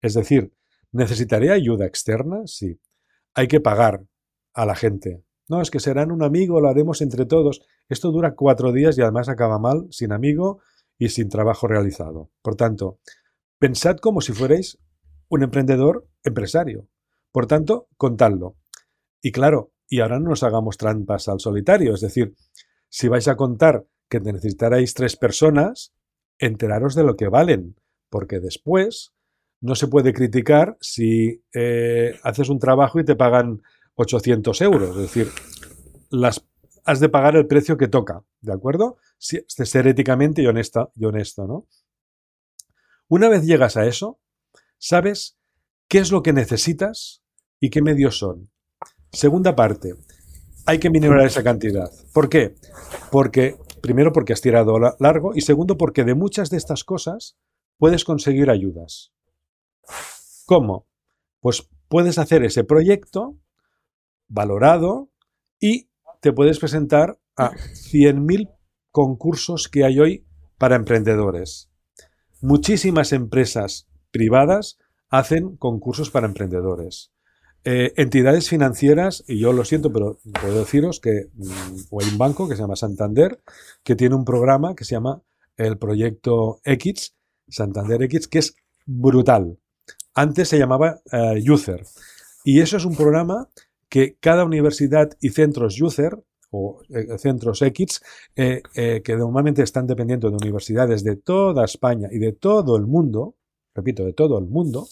Es 0.00 0.14
decir, 0.14 0.52
¿necesitaré 0.92 1.50
ayuda 1.50 1.84
externa? 1.84 2.46
Sí. 2.46 2.78
Hay 3.34 3.48
que 3.48 3.60
pagar 3.60 4.04
a 4.54 4.66
la 4.66 4.74
gente. 4.74 5.24
No, 5.48 5.60
es 5.60 5.70
que 5.70 5.80
serán 5.80 6.12
un 6.12 6.22
amigo, 6.22 6.60
lo 6.60 6.68
haremos 6.68 7.00
entre 7.00 7.26
todos. 7.26 7.62
Esto 7.88 8.10
dura 8.10 8.34
cuatro 8.34 8.72
días 8.72 8.96
y 8.96 9.02
además 9.02 9.28
acaba 9.28 9.58
mal, 9.58 9.86
sin 9.90 10.12
amigo 10.12 10.60
y 10.98 11.08
sin 11.08 11.28
trabajo 11.28 11.66
realizado. 11.66 12.30
Por 12.42 12.56
tanto, 12.56 12.98
pensad 13.58 13.96
como 13.96 14.20
si 14.20 14.32
fuerais 14.32 14.78
un 15.28 15.42
emprendedor 15.42 16.08
empresario. 16.24 16.88
Por 17.32 17.46
tanto, 17.46 17.88
contadlo. 17.96 18.56
Y 19.20 19.32
claro, 19.32 19.72
y 19.88 20.00
ahora 20.00 20.18
no 20.18 20.30
nos 20.30 20.42
hagamos 20.42 20.76
trampas 20.76 21.28
al 21.28 21.40
solitario. 21.40 21.94
Es 21.94 22.00
decir, 22.00 22.34
si 22.88 23.08
vais 23.08 23.28
a 23.28 23.36
contar 23.36 23.86
que 24.08 24.20
necesitaréis 24.20 24.94
tres 24.94 25.16
personas, 25.16 25.94
enteraros 26.38 26.94
de 26.94 27.04
lo 27.04 27.16
que 27.16 27.28
valen, 27.28 27.76
porque 28.10 28.40
después 28.40 29.14
no 29.62 29.76
se 29.76 29.86
puede 29.86 30.12
criticar 30.12 30.76
si 30.80 31.42
eh, 31.54 32.18
haces 32.24 32.48
un 32.48 32.58
trabajo 32.58 33.00
y 33.00 33.04
te 33.04 33.14
pagan 33.14 33.62
800 33.94 34.60
euros. 34.60 34.96
Es 34.96 35.02
decir, 35.02 35.28
has 36.84 37.00
de 37.00 37.08
pagar 37.08 37.36
el 37.36 37.46
precio 37.46 37.78
que 37.78 37.86
toca, 37.86 38.24
¿de 38.40 38.52
acuerdo? 38.52 38.96
Si, 39.18 39.38
de 39.56 39.66
ser 39.66 39.86
éticamente 39.86 40.42
y, 40.42 40.46
honesta, 40.46 40.90
y 40.96 41.04
honesto, 41.04 41.46
¿no? 41.46 41.68
Una 43.08 43.28
vez 43.28 43.46
llegas 43.46 43.76
a 43.76 43.86
eso, 43.86 44.18
sabes 44.78 45.38
qué 45.86 45.98
es 45.98 46.10
lo 46.10 46.22
que 46.22 46.32
necesitas 46.32 47.22
y 47.60 47.70
qué 47.70 47.82
medios 47.82 48.18
son. 48.18 48.50
Segunda 49.12 49.54
parte, 49.54 49.94
hay 50.66 50.78
que 50.80 50.90
minorar 50.90 51.24
esa 51.24 51.44
cantidad. 51.44 51.90
¿Por 52.12 52.28
qué? 52.28 52.56
Porque, 53.12 53.56
primero, 53.80 54.12
porque 54.12 54.32
has 54.32 54.40
tirado 54.40 54.76
largo 54.98 55.32
y 55.36 55.42
segundo, 55.42 55.76
porque 55.76 56.02
de 56.02 56.14
muchas 56.14 56.50
de 56.50 56.56
estas 56.56 56.82
cosas 56.82 57.36
puedes 57.78 58.04
conseguir 58.04 58.50
ayudas. 58.50 59.12
¿Cómo? 60.46 60.86
Pues 61.40 61.68
puedes 61.88 62.18
hacer 62.18 62.44
ese 62.44 62.64
proyecto 62.64 63.38
valorado 64.28 65.10
y 65.60 65.88
te 66.20 66.32
puedes 66.32 66.58
presentar 66.58 67.18
a 67.36 67.52
100.000 67.52 68.50
concursos 68.90 69.68
que 69.68 69.84
hay 69.84 69.98
hoy 69.98 70.26
para 70.58 70.76
emprendedores. 70.76 71.68
muchísimas 72.40 73.12
empresas 73.12 73.86
privadas 74.10 74.78
hacen 75.08 75.56
concursos 75.56 76.10
para 76.10 76.26
emprendedores. 76.26 77.12
Eh, 77.64 77.92
entidades 77.96 78.48
financieras, 78.48 79.22
y 79.28 79.38
yo 79.38 79.52
lo 79.52 79.64
siento, 79.64 79.92
pero 79.92 80.18
puedo 80.40 80.58
deciros 80.58 80.98
que 80.98 81.28
mm, 81.34 82.00
hay 82.00 82.08
un 82.08 82.18
banco 82.18 82.48
que 82.48 82.56
se 82.56 82.62
llama 82.62 82.74
Santander, 82.74 83.40
que 83.84 83.94
tiene 83.94 84.16
un 84.16 84.24
programa 84.24 84.74
que 84.74 84.84
se 84.84 84.96
llama 84.96 85.22
el 85.56 85.78
proyecto 85.78 86.60
X, 86.64 87.14
Santander 87.48 88.02
X, 88.02 88.26
que 88.26 88.40
es 88.40 88.56
brutal. 88.84 89.58
Antes 90.14 90.48
se 90.48 90.58
llamaba 90.58 91.00
eh, 91.10 91.42
User. 91.50 91.84
Y 92.44 92.60
eso 92.60 92.76
es 92.76 92.84
un 92.84 92.96
programa 92.96 93.48
que 93.88 94.16
cada 94.20 94.44
universidad 94.44 95.10
y 95.20 95.30
centros 95.30 95.80
User 95.80 96.18
o 96.50 96.82
eh, 96.90 97.18
centros 97.18 97.62
X, 97.62 98.02
que 98.34 99.16
normalmente 99.16 99.62
están 99.62 99.86
dependiendo 99.86 100.28
de 100.28 100.36
universidades 100.36 101.02
de 101.02 101.16
toda 101.16 101.64
España 101.64 102.08
y 102.10 102.18
de 102.18 102.32
todo 102.32 102.76
el 102.76 102.86
mundo, 102.86 103.36
repito, 103.74 104.04
de 104.04 104.12
todo 104.12 104.38
el 104.38 104.46
mundo, 104.46 104.86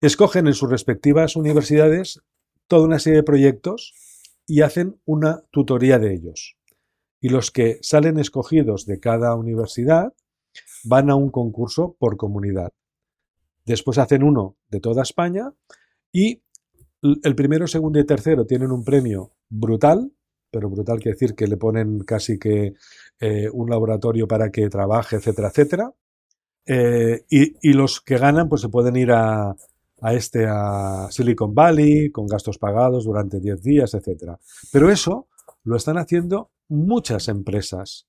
escogen 0.00 0.46
en 0.46 0.54
sus 0.54 0.70
respectivas 0.70 1.34
universidades 1.34 2.20
toda 2.68 2.84
una 2.84 2.98
serie 2.98 3.18
de 3.18 3.24
proyectos 3.24 3.94
y 4.46 4.60
hacen 4.60 5.00
una 5.04 5.42
tutoría 5.50 5.98
de 5.98 6.14
ellos. 6.14 6.56
Y 7.20 7.30
los 7.30 7.50
que 7.50 7.78
salen 7.82 8.18
escogidos 8.18 8.86
de 8.86 9.00
cada 9.00 9.34
universidad 9.34 10.12
van 10.84 11.10
a 11.10 11.14
un 11.14 11.30
concurso 11.30 11.96
por 11.98 12.16
comunidad. 12.16 12.72
Después 13.64 13.98
hacen 13.98 14.22
uno 14.22 14.56
de 14.68 14.80
toda 14.80 15.02
España 15.02 15.52
y 16.12 16.42
el 17.02 17.34
primero, 17.34 17.66
segundo 17.66 17.98
y 17.98 18.06
tercero 18.06 18.46
tienen 18.46 18.70
un 18.70 18.84
premio 18.84 19.32
brutal, 19.48 20.12
pero 20.50 20.70
brutal 20.70 20.98
quiere 20.98 21.16
decir 21.16 21.34
que 21.34 21.46
le 21.46 21.56
ponen 21.56 22.00
casi 22.00 22.38
que 22.38 22.74
eh, 23.20 23.48
un 23.52 23.68
laboratorio 23.68 24.26
para 24.26 24.50
que 24.50 24.68
trabaje, 24.68 25.16
etcétera, 25.16 25.48
etcétera. 25.48 25.92
Eh, 26.66 27.24
y, 27.28 27.72
los 27.74 28.00
que 28.00 28.16
ganan 28.16 28.48
pues 28.48 28.62
se 28.62 28.70
pueden 28.70 28.96
ir 28.96 29.12
a, 29.12 29.54
a 30.00 30.14
este 30.14 30.46
a 30.48 31.08
Silicon 31.10 31.54
Valley 31.54 32.10
con 32.10 32.26
gastos 32.26 32.56
pagados 32.56 33.04
durante 33.04 33.38
10 33.38 33.62
días, 33.62 33.92
etc. 33.92 34.36
Pero 34.72 34.90
eso 34.90 35.28
lo 35.62 35.76
están 35.76 35.98
haciendo 35.98 36.52
muchas 36.68 37.28
empresas 37.28 38.06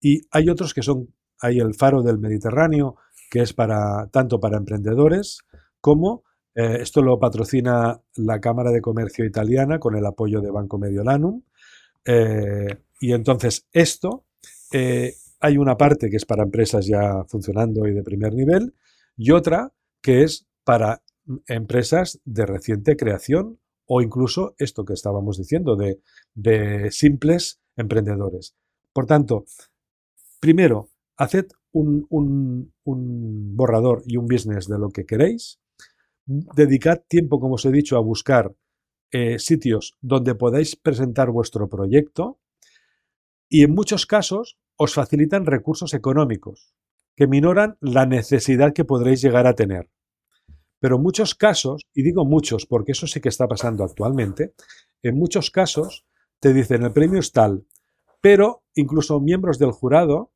y 0.00 0.22
hay 0.30 0.48
otros 0.48 0.74
que 0.74 0.82
son, 0.82 1.14
hay 1.40 1.58
el 1.58 1.74
Faro 1.74 2.02
del 2.02 2.18
Mediterráneo, 2.18 2.96
que 3.30 3.40
es 3.40 3.52
para 3.52 4.08
tanto 4.10 4.40
para 4.40 4.56
emprendedores 4.56 5.40
como 5.80 6.24
eh, 6.54 6.78
esto 6.80 7.02
lo 7.02 7.18
patrocina 7.20 8.00
la 8.16 8.40
Cámara 8.40 8.72
de 8.72 8.80
Comercio 8.80 9.24
Italiana 9.24 9.78
con 9.78 9.96
el 9.96 10.04
apoyo 10.04 10.40
de 10.40 10.50
Banco 10.50 10.76
Mediolanum. 10.76 11.42
Eh, 12.04 12.66
y 13.00 13.12
entonces 13.12 13.66
esto, 13.72 14.24
eh, 14.72 15.14
hay 15.40 15.56
una 15.56 15.76
parte 15.76 16.10
que 16.10 16.16
es 16.16 16.24
para 16.24 16.42
empresas 16.42 16.86
ya 16.86 17.22
funcionando 17.28 17.86
y 17.86 17.94
de 17.94 18.02
primer 18.02 18.34
nivel 18.34 18.74
y 19.16 19.30
otra 19.30 19.72
que 20.02 20.22
es 20.24 20.46
para 20.64 21.02
empresas 21.46 22.20
de 22.24 22.46
reciente 22.46 22.96
creación 22.96 23.60
o 23.86 24.02
incluso 24.02 24.54
esto 24.58 24.84
que 24.84 24.94
estábamos 24.94 25.38
diciendo 25.38 25.76
de, 25.76 26.90
simples 26.90 27.60
emprendedores. 27.76 28.54
Por 28.92 29.06
tanto, 29.06 29.44
primero, 30.40 30.88
haced 31.16 31.46
un, 31.72 32.72
borrador 32.84 34.02
y 34.06 34.16
un 34.16 34.26
business 34.26 34.68
de 34.68 34.78
lo 34.78 34.90
que 34.90 35.04
queréis. 35.06 35.60
Dedicad 36.26 37.02
tiempo, 37.08 37.40
como 37.40 37.54
os 37.54 37.64
he 37.64 37.70
dicho, 37.70 37.96
a 37.96 38.00
buscar 38.00 38.54
eh, 39.10 39.38
sitios 39.38 39.96
donde 40.00 40.34
podáis 40.34 40.76
presentar 40.76 41.30
vuestro 41.30 41.68
proyecto 41.68 42.38
y 43.48 43.62
en 43.64 43.74
muchos 43.74 44.04
casos 44.04 44.58
os 44.76 44.94
facilitan 44.94 45.46
recursos 45.46 45.94
económicos 45.94 46.74
que 47.16 47.26
minoran 47.26 47.76
la 47.80 48.06
necesidad 48.06 48.72
que 48.72 48.84
podréis 48.84 49.22
llegar 49.22 49.46
a 49.46 49.54
tener. 49.54 49.90
Pero 50.78 50.96
en 50.96 51.02
muchos 51.02 51.34
casos, 51.34 51.82
y 51.92 52.02
digo 52.02 52.24
muchos 52.24 52.66
porque 52.66 52.92
eso 52.92 53.06
sí 53.06 53.20
que 53.20 53.28
está 53.28 53.48
pasando 53.48 53.82
actualmente, 53.82 54.54
en 55.02 55.16
muchos 55.16 55.50
casos 55.50 56.06
te 56.38 56.52
dicen 56.52 56.84
el 56.84 56.92
premio 56.92 57.18
es 57.18 57.32
tal, 57.32 57.66
pero 58.20 58.62
incluso 58.74 59.20
miembros 59.20 59.58
del 59.58 59.72
jurado, 59.72 60.32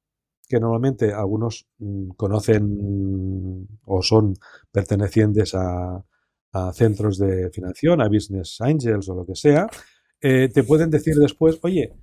que 0.53 0.61
normalmente 0.61 1.15
algunos 1.15 1.67
mm, 1.79 2.11
conocen 2.11 3.67
o 3.87 4.03
son 4.03 4.35
pertenecientes 4.71 5.55
a, 5.55 6.05
centros 6.75 7.17
de 7.17 7.49
financiación, 7.51 8.03
a 8.03 8.09
business 8.09 8.61
angels 8.61 9.09
o 9.09 9.15
lo 9.15 9.25
que 9.25 9.35
sea, 9.35 9.67
eh, 10.21 10.51
te 10.53 10.65
pueden 10.65 10.91
decir 10.91 11.15
después, 11.15 11.59
oye, 11.63 11.95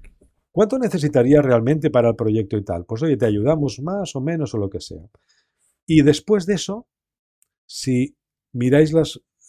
¿cuánto 0.52 0.80
necesitaría 0.80 1.40
realmente 1.44 1.92
para 1.92 2.10
el 2.10 2.16
proyecto 2.16 2.58
y 2.58 2.64
tal? 2.64 2.86
Pues 2.86 3.04
oye, 3.04 3.16
te 3.16 3.28
ayudamos 3.28 3.80
más 3.84 4.16
o 4.16 4.22
menos 4.22 4.56
o 4.56 4.58
lo 4.58 4.68
que 4.68 4.82
sea. 4.82 5.06
Y 5.86 6.02
después 6.02 6.48
de 6.48 6.56
eso, 6.56 6.88
si 7.68 8.18
miráis 8.52 8.92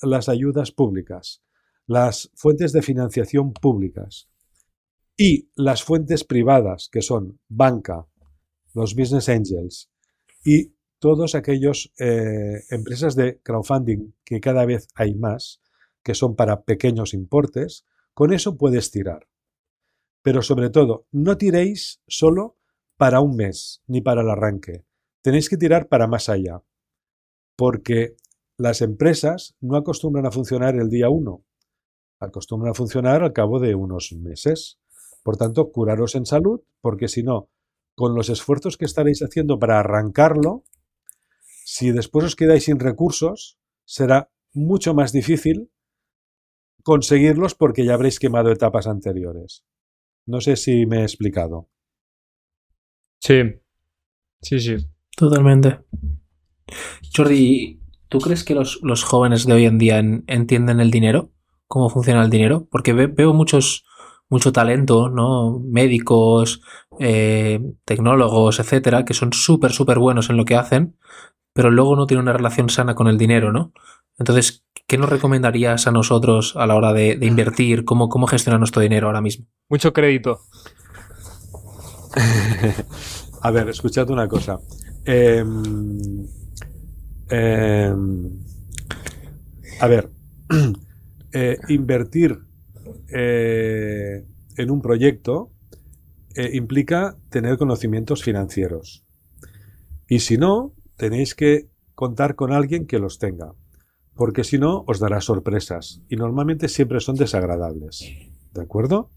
las 0.03 0.29
ayudas 0.29 0.71
públicas, 0.71 1.43
las 1.87 2.31
fuentes 2.35 2.73
de 2.73 2.83
financiación 2.83 3.55
públicas 3.55 4.29
y 5.17 5.51
las 5.55 5.83
fuentes 5.83 6.25
privadas, 6.25 6.91
que 6.93 7.01
son 7.01 7.41
banca, 7.49 8.07
los 8.75 8.95
business 8.95 9.29
angels 9.29 9.91
y 10.45 10.75
todos 10.99 11.35
aquellos 11.35 11.93
eh, 11.99 12.63
empresas 12.71 13.17
de 13.17 13.41
crowdfunding 13.43 14.15
que 14.25 14.41
cada 14.41 14.67
vez 14.67 14.89
hay 14.95 15.15
más, 15.15 15.61
que 16.03 16.15
son 16.15 16.37
para 16.37 16.63
pequeños 16.63 17.15
importes, 17.15 17.85
con 18.15 18.33
eso 18.33 18.57
puedes 18.57 18.91
tirar. 18.91 19.27
Pero 20.23 20.43
sobre 20.43 20.69
todo, 20.69 21.07
no 21.11 21.39
tiréis 21.39 22.03
solo 22.07 22.59
para 22.97 23.21
un 23.21 23.35
mes 23.35 23.83
ni 23.87 24.03
para 24.03 24.21
el 24.21 24.29
arranque. 24.29 24.85
Tenéis 25.23 25.49
que 25.49 25.57
tirar 25.57 25.89
para 25.89 26.07
más 26.07 26.29
allá. 26.29 26.63
Porque 27.57 28.17
las 28.59 28.83
empresas 28.83 29.55
no 29.61 29.77
acostumbran 29.77 30.27
a 30.27 30.31
funcionar 30.31 30.77
el 30.77 30.91
día 30.91 31.09
uno, 31.09 31.45
acostumbran 32.19 32.73
a 32.73 32.75
funcionar 32.75 33.23
al 33.23 33.33
cabo 33.33 33.59
de 33.59 33.75
unos 33.75 34.13
meses. 34.13 34.79
Por 35.23 35.39
tanto, 35.39 35.71
curaros 35.71 36.15
en 36.15 36.27
salud, 36.27 36.61
porque 36.83 37.09
si 37.09 37.23
no, 37.23 37.49
con 38.01 38.15
los 38.15 38.31
esfuerzos 38.31 38.79
que 38.79 38.87
estaréis 38.87 39.21
haciendo 39.21 39.59
para 39.59 39.79
arrancarlo, 39.79 40.65
si 41.67 41.93
después 41.93 42.25
os 42.25 42.35
quedáis 42.35 42.65
sin 42.65 42.81
recursos, 42.81 43.59
será 43.85 44.31
mucho 44.55 44.95
más 44.95 45.13
difícil 45.13 45.71
conseguirlos 46.83 47.55
porque 47.55 47.85
ya 47.85 47.93
habréis 47.93 48.19
quemado 48.19 48.51
etapas 48.51 48.87
anteriores. 48.87 49.67
No 50.25 50.41
sé 50.41 50.57
si 50.57 50.87
me 50.87 51.01
he 51.01 51.03
explicado. 51.03 51.69
Sí, 53.19 53.43
sí, 54.41 54.61
sí. 54.61 54.77
Totalmente. 55.15 55.81
Jordi, 57.15 57.83
¿Tú 58.09 58.19
crees 58.19 58.45
que 58.45 58.55
los, 58.55 59.05
jóvenes 59.05 59.45
de 59.45 59.53
hoy 59.53 59.67
en 59.67 59.77
día 59.77 59.99
entienden 59.99 60.81
el 60.81 60.91
dinero? 60.91 61.35
¿Cómo 61.67 61.91
funciona 61.91 62.25
el 62.25 62.31
dinero? 62.31 62.67
Porque 62.71 62.95
veo 62.95 63.35
muchos, 63.35 63.85
mucho 64.31 64.53
talento, 64.53 65.11
¿no? 65.11 65.61
Médicos, 65.61 66.63
eh, 66.99 67.61
tecnólogos, 67.85 68.61
etcétera, 68.61 69.05
que 69.05 69.13
son 69.15 69.33
súper, 69.33 69.73
súper 69.73 69.99
buenos 69.99 70.31
en 70.31 70.39
lo 70.39 70.47
que 70.47 70.57
hacen, 70.57 70.97
pero 71.53 71.71
luego 71.71 71.97
no 71.97 72.07
tienen 72.07 72.23
una 72.23 72.33
relación 72.33 72.71
sana 72.71 72.95
con 72.95 73.09
el 73.09 73.19
dinero, 73.19 73.53
¿no? 73.53 73.73
Entonces, 74.19 74.65
¿qué 74.87 74.97
nos 74.97 75.11
recomendarías 75.11 75.87
a 75.87 75.93
nosotros 75.93 76.55
a 76.57 76.67
la 76.67 76.77
hora 76.77 76.93
de, 76.93 77.19
invertir? 77.21 77.85
¿Cómo, 77.85 78.09
¿Cómo 78.09 78.27
gestionar 78.27 78.61
nuestro 78.61 78.81
dinero 78.81 79.09
ahora 79.09 79.21
mismo? 79.21 79.47
Mucho 79.69 79.93
crédito. 79.93 80.41
a 83.43 83.51
ver, 83.51 83.69
escuchad 83.69 84.11
una 84.11 84.29
cosa. 84.29 84.59
Eh, 85.05 85.45
Em, 87.31 88.43
a 89.81 89.87
ver, 89.87 90.11
eh, 91.33 91.57
invertir 91.69 92.41
eh, 93.09 94.25
en 94.57 94.71
un 94.71 94.81
proyecto 94.81 95.51
eh, 96.35 96.51
implica 96.55 97.17
tener 97.29 97.59
conocimientos 97.59 98.23
financieros. 98.23 99.05
Y 100.09 100.21
si 100.21 100.39
no, 100.39 100.75
tenéis 100.97 101.35
que 101.35 101.69
contar 101.95 102.35
con 102.35 102.53
alguien 102.53 102.87
que 102.87 102.99
los 102.99 103.19
tenga, 103.19 103.55
porque 104.15 104.45
si 104.45 104.59
no, 104.59 104.85
os 104.87 104.99
dará 104.99 105.21
sorpresas 105.21 106.03
y 106.09 106.17
normalmente 106.17 106.69
siempre 106.69 107.01
son 107.01 107.17
desagradables. 107.17 108.05
¿De 108.53 108.63
acuerdo? 108.63 109.11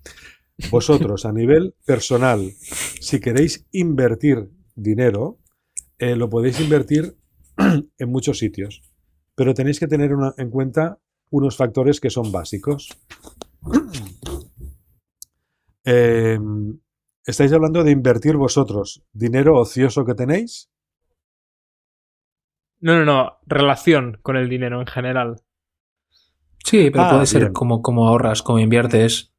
Vosotros, 0.69 1.26
a 1.26 1.32
nivel 1.32 1.76
personal, 1.86 2.51
si 3.01 3.19
queréis 3.19 3.65
invertir 3.71 4.51
dinero, 4.76 5.39
lo 5.97 6.30
podéis 6.30 6.59
invertir 6.59 7.17
en 7.97 8.09
muchos 8.09 8.38
sitios, 8.38 8.82
pero 9.36 9.53
tenéis 9.53 9.80
que 9.80 9.88
tener 9.88 10.11
en 10.38 10.49
cuenta 10.49 10.99
unos 11.34 11.57
factores 11.57 11.99
que 11.99 12.11
son 12.11 12.32
básicos. 12.32 12.89
Em, 15.86 16.80
¿Estáis 17.26 17.51
hablando 17.51 17.84
de 17.84 17.91
invertir 17.91 18.38
vosotros 18.38 19.03
dinero 19.11 19.59
ocioso 19.59 20.05
que 20.05 20.14
tenéis? 20.14 20.70
No, 22.80 22.97
no, 22.97 23.05
no. 23.05 23.38
Relación 23.45 24.20
con 24.22 24.38
el 24.38 24.47
dinero 24.47 24.80
en 24.80 24.88
general. 24.88 25.41
Sí, 26.64 26.89
pero 26.89 27.03
ah, 27.03 27.09
puede 27.11 27.26
ser 27.26 27.51
como, 27.51 27.82
como 27.82 28.07
ahorras, 28.07 28.41
como 28.41 28.59
inviertes. 28.59 29.34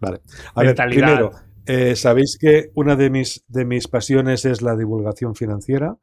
Vale. 0.00 0.20
A 0.54 0.62
ver, 0.62 0.76
primero, 0.76 1.32
eh, 1.66 1.96
sabéis 1.96 2.36
que 2.38 2.70
una 2.74 2.96
de 2.96 3.10
mis, 3.10 3.44
de 3.48 3.64
mis 3.64 3.88
pasiones 3.88 4.44
es 4.44 4.60
la 4.62 4.76
divulgación 4.76 5.34
financiera. 5.34 5.96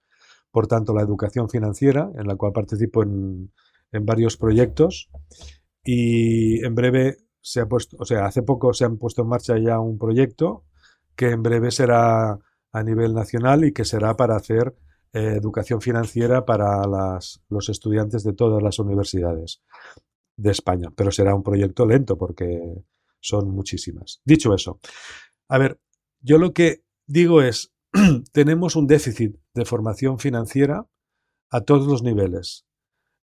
por 0.51 0.65
tanto 0.65 0.95
la 0.95 1.03
educación 1.03 1.49
financiera, 1.49 2.09
en 2.15 2.27
la 2.27 2.35
cual 2.35 2.51
participo 2.51 3.03
en, 3.03 3.51
en 3.91 4.05
varios 4.05 4.37
proyectos 4.37 5.09
y 5.83 6.63
en 6.65 6.75
breve 6.75 7.17
se 7.41 7.61
ha 7.61 7.67
puesto, 7.67 7.97
o 7.99 8.05
sea, 8.05 8.25
hace 8.25 8.43
poco 8.43 8.73
se 8.73 8.85
han 8.85 8.97
puesto 8.97 9.21
en 9.21 9.29
marcha 9.29 9.57
ya 9.57 9.79
un 9.79 9.97
proyecto 9.97 10.65
que 11.15 11.31
en 11.31 11.41
breve 11.41 11.71
será 11.71 12.39
a 12.71 12.83
nivel 12.83 13.13
nacional 13.13 13.65
y 13.65 13.73
que 13.73 13.85
será 13.85 14.15
para 14.15 14.35
hacer 14.35 14.75
eh, 15.13 15.33
educación 15.37 15.81
financiera 15.81 16.45
para 16.45 16.85
las, 16.87 17.41
los 17.49 17.69
estudiantes 17.69 18.23
de 18.23 18.33
todas 18.33 18.61
las 18.61 18.79
universidades 18.79 19.61
de 20.37 20.51
España. 20.51 20.89
Pero 20.95 21.11
será 21.11 21.33
un 21.33 21.43
proyecto 21.43 21.85
lento 21.85 22.17
porque 22.17 22.83
son 23.19 23.49
muchísimas. 23.49 24.21
Dicho 24.23 24.53
eso, 24.53 24.79
a 25.47 25.57
ver, 25.57 25.79
yo 26.21 26.37
lo 26.37 26.53
que 26.53 26.83
digo 27.07 27.41
es, 27.41 27.73
tenemos 28.31 28.75
un 28.75 28.87
déficit 28.87 29.35
de 29.53 29.65
formación 29.65 30.19
financiera 30.19 30.87
a 31.49 31.61
todos 31.61 31.87
los 31.87 32.03
niveles, 32.03 32.65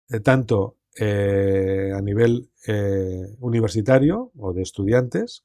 eh, 0.09 0.19
tanto 0.19 0.77
eh, 0.97 1.91
a 1.93 2.01
nivel 2.01 2.49
universitario 3.39 4.31
o 4.37 4.53
de 4.53 4.63
estudiantes, 4.63 5.43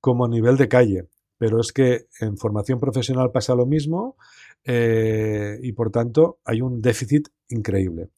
como 0.00 0.24
a 0.24 0.28
nivel 0.28 0.56
de 0.56 0.68
calle. 0.68 1.08
Pero 1.38 1.60
es 1.60 1.72
que 1.72 2.06
en 2.20 2.36
formación 2.38 2.80
profesional 2.80 3.30
pasa 3.32 3.54
lo 3.54 3.66
mismo 3.66 4.16
eh, 4.64 5.58
y 5.62 5.72
por 5.72 5.90
tanto 5.90 6.38
hay 6.44 6.60
un 6.60 6.80
déficit 6.80 7.28
increíble. 7.48 8.10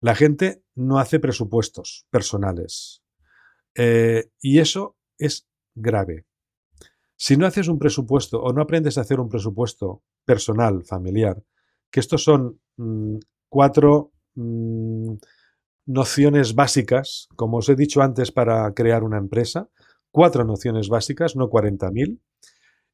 La 0.00 0.14
gente 0.14 0.62
no 0.74 0.98
hace 0.98 1.18
presupuestos 1.18 2.06
personales 2.10 3.02
eh, 3.74 4.30
y 4.40 4.60
eso 4.60 4.96
es 5.18 5.46
grave. 5.74 6.24
Si 7.16 7.36
no 7.36 7.46
haces 7.46 7.68
un 7.68 7.78
presupuesto 7.78 8.40
o 8.40 8.52
no 8.52 8.62
aprendes 8.62 8.96
a 8.96 9.00
hacer 9.00 9.18
un 9.18 9.28
presupuesto 9.28 10.02
personal, 10.24 10.84
familiar, 10.84 11.42
que 11.90 12.00
estos 12.00 12.22
son 12.22 12.60
mm, 12.76 13.16
cuatro 13.48 14.12
mm, 14.36 15.14
nociones 15.88 16.54
básicas, 16.54 17.28
como 17.34 17.56
os 17.56 17.68
he 17.70 17.74
dicho 17.74 18.02
antes, 18.02 18.30
para 18.30 18.72
crear 18.74 19.02
una 19.02 19.16
empresa, 19.16 19.70
cuatro 20.10 20.44
nociones 20.44 20.88
básicas, 20.88 21.34
no 21.34 21.48
40.000, 21.48 22.20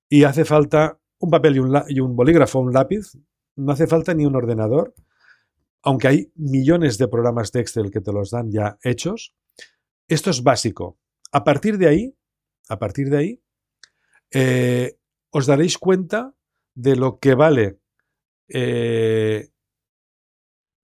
y 0.08 0.22
hace 0.22 0.44
falta 0.44 1.00
un 1.18 1.30
papel 1.30 1.56
y 1.88 2.00
un, 2.00 2.16
bolígrafo, 2.16 2.60
un 2.60 2.72
lápiz, 2.72 3.10
no 3.56 3.72
hace 3.72 3.88
falta 3.88 4.14
ni 4.14 4.24
un 4.24 4.36
ordenador, 4.36 4.94
aunque 5.82 6.08
hay 6.08 6.32
millones 6.36 6.96
de 6.96 7.08
programas 7.08 7.50
de 7.50 7.60
Excel 7.60 7.90
que 7.90 8.00
te 8.00 8.12
los 8.12 8.30
dan 8.30 8.50
ya 8.52 8.78
hechos. 8.82 9.34
Esto 10.08 10.30
es 10.30 10.42
básico. 10.42 10.96
A 11.32 11.42
partir 11.42 11.78
de 11.78 11.88
ahí, 11.88 12.16
a 12.68 12.78
partir 12.78 13.10
de 13.10 13.16
ahí, 13.18 13.42
eh, 14.30 14.98
os 15.30 15.46
daréis 15.46 15.78
cuenta 15.78 16.32
de 16.74 16.96
lo 16.96 17.18
que 17.18 17.34
vale, 17.34 17.80
eh, 18.48 19.50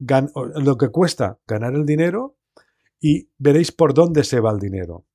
lo 0.00 0.78
que 0.78 0.88
cuesta 0.88 1.38
ganar 1.46 1.74
el 1.74 1.84
dinero 1.84 2.36
y 3.00 3.30
veréis 3.38 3.72
por 3.72 3.94
dónde 3.94 4.24
se 4.24 4.40
va 4.40 4.50
el 4.50 4.58
dinero. 4.58 5.06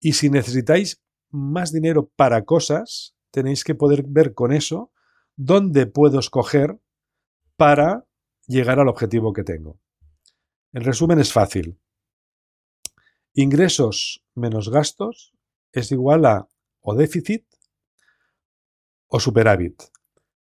Y 0.00 0.12
si 0.12 0.30
necesitáis 0.30 1.02
más 1.30 1.72
dinero 1.72 2.10
para 2.16 2.44
cosas, 2.44 3.16
tenéis 3.30 3.64
que 3.64 3.74
poder 3.74 4.04
ver 4.06 4.34
con 4.34 4.52
eso 4.52 4.92
dónde 5.36 5.86
puedo 5.86 6.18
escoger 6.18 6.78
para 7.56 8.06
llegar 8.46 8.78
al 8.78 8.88
objetivo 8.88 9.32
que 9.32 9.44
tengo. 9.44 9.80
En 10.72 10.84
resumen, 10.84 11.18
es 11.18 11.32
fácil. 11.32 11.80
Ingresos 13.32 14.24
menos 14.34 14.68
gastos 14.68 15.34
es 15.72 15.90
igual 15.90 16.24
a 16.26 16.48
o 16.80 16.94
déficit 16.94 17.46
o 19.08 19.18
superávit. 19.18 19.82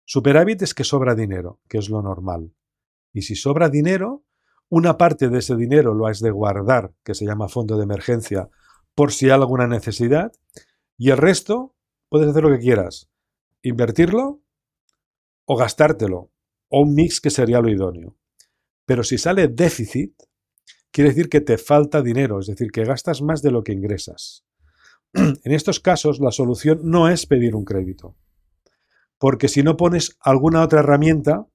Superávit 0.04 0.62
es 0.62 0.74
que 0.74 0.84
sobra 0.84 1.16
dinero, 1.16 1.60
que 1.68 1.78
es 1.78 1.89
lo 1.89 2.02
normal. 2.02 2.54
Y 3.16 3.22
si 3.22 3.36
sobra 3.36 3.70
dinero, 3.70 4.26
una 4.68 4.97
parte 4.97 5.30
de 5.30 5.39
ese 5.39 5.55
dinero 5.55 5.93
lo 5.93 6.05
has 6.05 6.20
de 6.20 6.32
guardar, 6.32 6.93
que 7.01 7.13
se 7.13 7.26
llama 7.26 7.47
fondo 7.47 7.78
de 7.78 7.84
emergencia, 7.84 8.49
por 8.93 9.13
si 9.13 9.28
hay 9.28 9.32
alguna 9.32 9.68
necesidad, 9.68 10.34
y 10.97 11.11
el 11.11 11.18
resto 11.18 11.74
puedes 12.09 12.28
hacer 12.28 12.43
lo 12.43 12.51
que 12.51 12.59
quieras, 12.59 13.09
invertirlo 13.61 14.41
o 15.45 15.55
gastártelo, 15.55 16.30
o 16.68 16.82
un 16.82 16.93
mix 16.93 17.22
que 17.22 17.30
sería 17.30 17.61
lo 17.61 17.70
idóneo. 17.70 18.18
Pero 18.86 19.01
si 19.01 19.18
sale 19.18 19.47
déficit, 19.47 20.13
quiere 20.91 21.11
decir 21.11 21.30
que 21.30 21.39
te 21.39 21.57
falta 21.57 22.01
dinero, 22.01 22.41
es 22.41 22.47
decir, 22.47 22.70
que 22.70 22.84
gastas 22.84 23.22
más 23.22 23.41
de 23.41 23.51
lo 23.51 23.63
que 23.63 23.72
ingresas. 23.72 24.43
En 25.13 25.53
estos 25.53 25.80
casos, 25.80 26.20
la 26.20 26.32
solución 26.32 26.82
no 26.84 27.07
es 27.07 27.28
pedir 27.28 27.55
un 27.55 27.63
crédito, 27.63 28.18
porque 29.18 29.47
si 29.47 29.63
no 29.63 29.78
pones 29.78 30.18
alguna 30.20 30.63
otra 30.63 30.82
herramienta, 30.82 31.47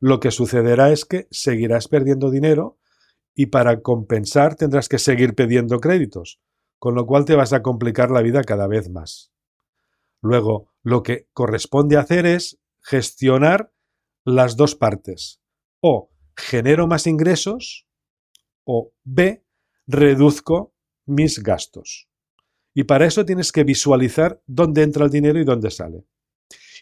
lo 0.00 0.20
que 0.20 0.30
sucederá 0.30 0.92
es 0.92 1.04
que 1.04 1.26
seguirás 1.30 1.88
perdiendo 1.88 2.30
dinero 2.30 2.78
y 3.34 3.46
para 3.46 3.82
compensar 3.82 4.56
tendrás 4.56 4.88
que 4.88 4.98
seguir 4.98 5.34
pidiendo 5.34 5.78
créditos, 5.78 6.40
con 6.78 6.94
lo 6.94 7.06
cual 7.06 7.24
te 7.24 7.34
vas 7.34 7.52
a 7.52 7.62
complicar 7.62 8.10
la 8.10 8.22
vida 8.22 8.42
cada 8.44 8.66
vez 8.66 8.88
más. 8.88 9.32
Luego, 10.22 10.72
lo 10.82 11.02
que 11.02 11.28
corresponde 11.32 11.96
hacer 11.96 12.26
es 12.26 12.58
gestionar 12.82 13.72
las 14.24 14.56
dos 14.56 14.74
partes. 14.74 15.40
O 15.80 16.10
genero 16.36 16.86
más 16.86 17.06
ingresos 17.06 17.86
o 18.64 18.92
B, 19.04 19.44
reduzco 19.86 20.74
mis 21.06 21.42
gastos. 21.42 22.08
Y 22.74 22.84
para 22.84 23.06
eso 23.06 23.24
tienes 23.24 23.52
que 23.52 23.64
visualizar 23.64 24.42
dónde 24.46 24.82
entra 24.82 25.04
el 25.04 25.10
dinero 25.10 25.38
y 25.38 25.44
dónde 25.44 25.70
sale. 25.70 26.04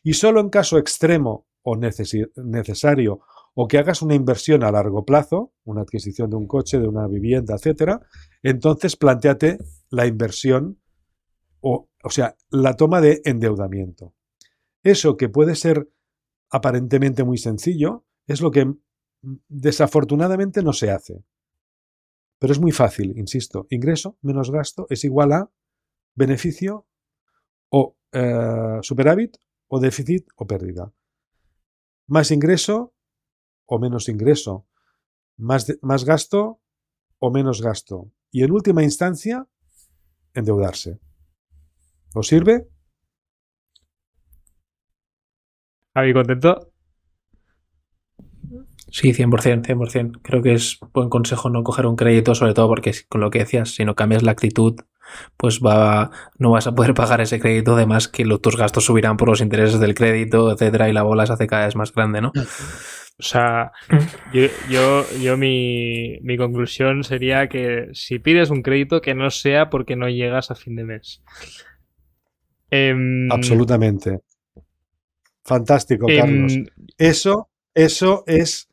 Y 0.05 0.13
solo 0.13 0.41
en 0.41 0.51
caso 0.51 0.79
extremo 0.79 1.47
o 1.63 1.77
necesario 1.77 3.21
o 3.55 3.67
que 3.67 3.79
hagas 3.79 4.03
una 4.03 4.15
inversión 4.15 4.63
a 4.63 4.71
largo 4.71 5.05
plazo, 5.05 5.53
una 5.65 5.81
adquisición 5.81 6.29
de 6.29 6.37
un 6.37 6.47
coche, 6.47 6.79
de 6.79 6.87
una 6.87 7.09
vivienda, 7.09 7.55
etcétera, 7.55 8.01
entonces 8.43 8.97
planteate 8.97 9.59
la 9.89 10.07
inversión 10.07 10.79
o, 11.61 11.89
o 12.03 12.11
sea, 12.11 12.37
la 12.51 12.75
toma 12.75 13.01
de 13.01 13.23
endeudamiento. 13.25 14.13
Eso 14.83 15.17
que 15.17 15.31
puede 15.31 15.55
ser 15.55 15.89
aparentemente 16.51 17.25
muy 17.25 17.39
sencillo 17.39 18.05
es 18.27 18.43
lo 18.43 18.51
que 18.51 18.75
desafortunadamente 19.49 20.63
no 20.63 20.75
se 20.75 20.91
hace. 20.91 21.25
Pero 22.39 22.53
es 22.53 22.61
muy 22.61 22.73
fácil, 22.73 23.17
insisto, 23.17 23.67
ingreso 23.71 24.19
menos 24.21 24.51
gasto 24.51 24.87
es 24.91 25.03
igual 25.05 25.33
a 25.33 25.51
beneficio 26.15 26.87
o 27.71 27.97
eh, 28.13 28.79
superávit 28.83 29.39
o 29.69 29.81
déficit 29.81 30.27
o 30.37 30.47
pérdida. 30.47 30.93
Más 32.07 32.31
ingreso 32.31 32.95
o 33.67 33.79
menos 33.79 34.09
ingreso, 34.09 34.67
más, 35.37 35.67
más 35.83 36.05
gasto 36.05 36.61
o 37.19 37.31
menos 37.31 37.63
gasto. 37.63 38.13
Y 38.31 38.43
en 38.43 38.53
última 38.53 38.83
instancia, 38.83 39.47
endeudarse. 40.35 41.01
¿Os 42.15 42.27
sirve? 42.27 42.69
Javi, 45.95 46.13
¿contento? 46.13 46.73
Sí, 48.91 49.13
100%, 49.13 49.67
100%. 49.67 50.21
Creo 50.23 50.43
que 50.43 50.55
es 50.55 50.79
buen 50.93 51.09
consejo 51.09 51.51
no 51.51 51.65
coger 51.65 51.87
un 51.87 51.97
crédito, 51.97 52.35
sobre 52.35 52.55
todo 52.55 52.69
porque 52.69 52.93
con 53.09 53.21
lo 53.21 53.31
que 53.31 53.41
decías, 53.41 53.75
si 53.75 53.85
no 53.85 53.95
cambias 53.95 54.23
la 54.23 54.33
actitud, 54.33 54.77
pues 55.37 55.61
va, 55.61 56.11
no 56.39 56.51
vas 56.51 56.67
a 56.67 56.75
poder 56.75 56.95
pagar 56.95 57.21
ese 57.21 57.41
crédito, 57.41 57.75
además 57.75 58.09
que 58.09 58.25
tus 58.25 58.57
gastos 58.57 58.85
subirán 58.85 59.17
por 59.17 59.29
los 59.29 59.41
intereses 59.41 59.81
del 59.81 59.95
crédito, 59.95 60.53
etcétera, 60.53 60.89
y 60.89 60.93
la 60.93 61.03
bola 61.03 61.27
se 61.27 61.33
hace 61.33 61.47
cada 61.47 61.67
vez 61.67 61.77
más 61.77 61.93
grande, 61.93 62.21
¿no? 62.21 62.33
O 63.17 63.23
sea, 63.23 63.71
yo, 64.33 64.47
yo, 64.69 65.05
yo 65.23 65.37
mi, 65.37 66.19
mi, 66.23 66.37
conclusión 66.37 67.05
sería 67.05 67.49
que 67.49 67.89
si 67.93 68.19
pides 68.19 68.51
un 68.51 68.63
crédito, 68.63 69.01
que 69.01 69.15
no 69.15 69.31
sea 69.31 69.71
porque 69.71 69.95
no 69.95 70.09
llegas 70.09 70.51
a 70.51 70.57
fin 70.57 70.75
de 70.75 70.85
mes. 70.85 71.23
Eh, 72.73 72.93
Absolutamente. 73.31 74.19
Fantástico, 75.45 76.09
eh, 76.09 76.19
Carlos. 76.19 76.55
Eso, 76.99 77.51
eso 77.75 78.25
es 78.27 78.69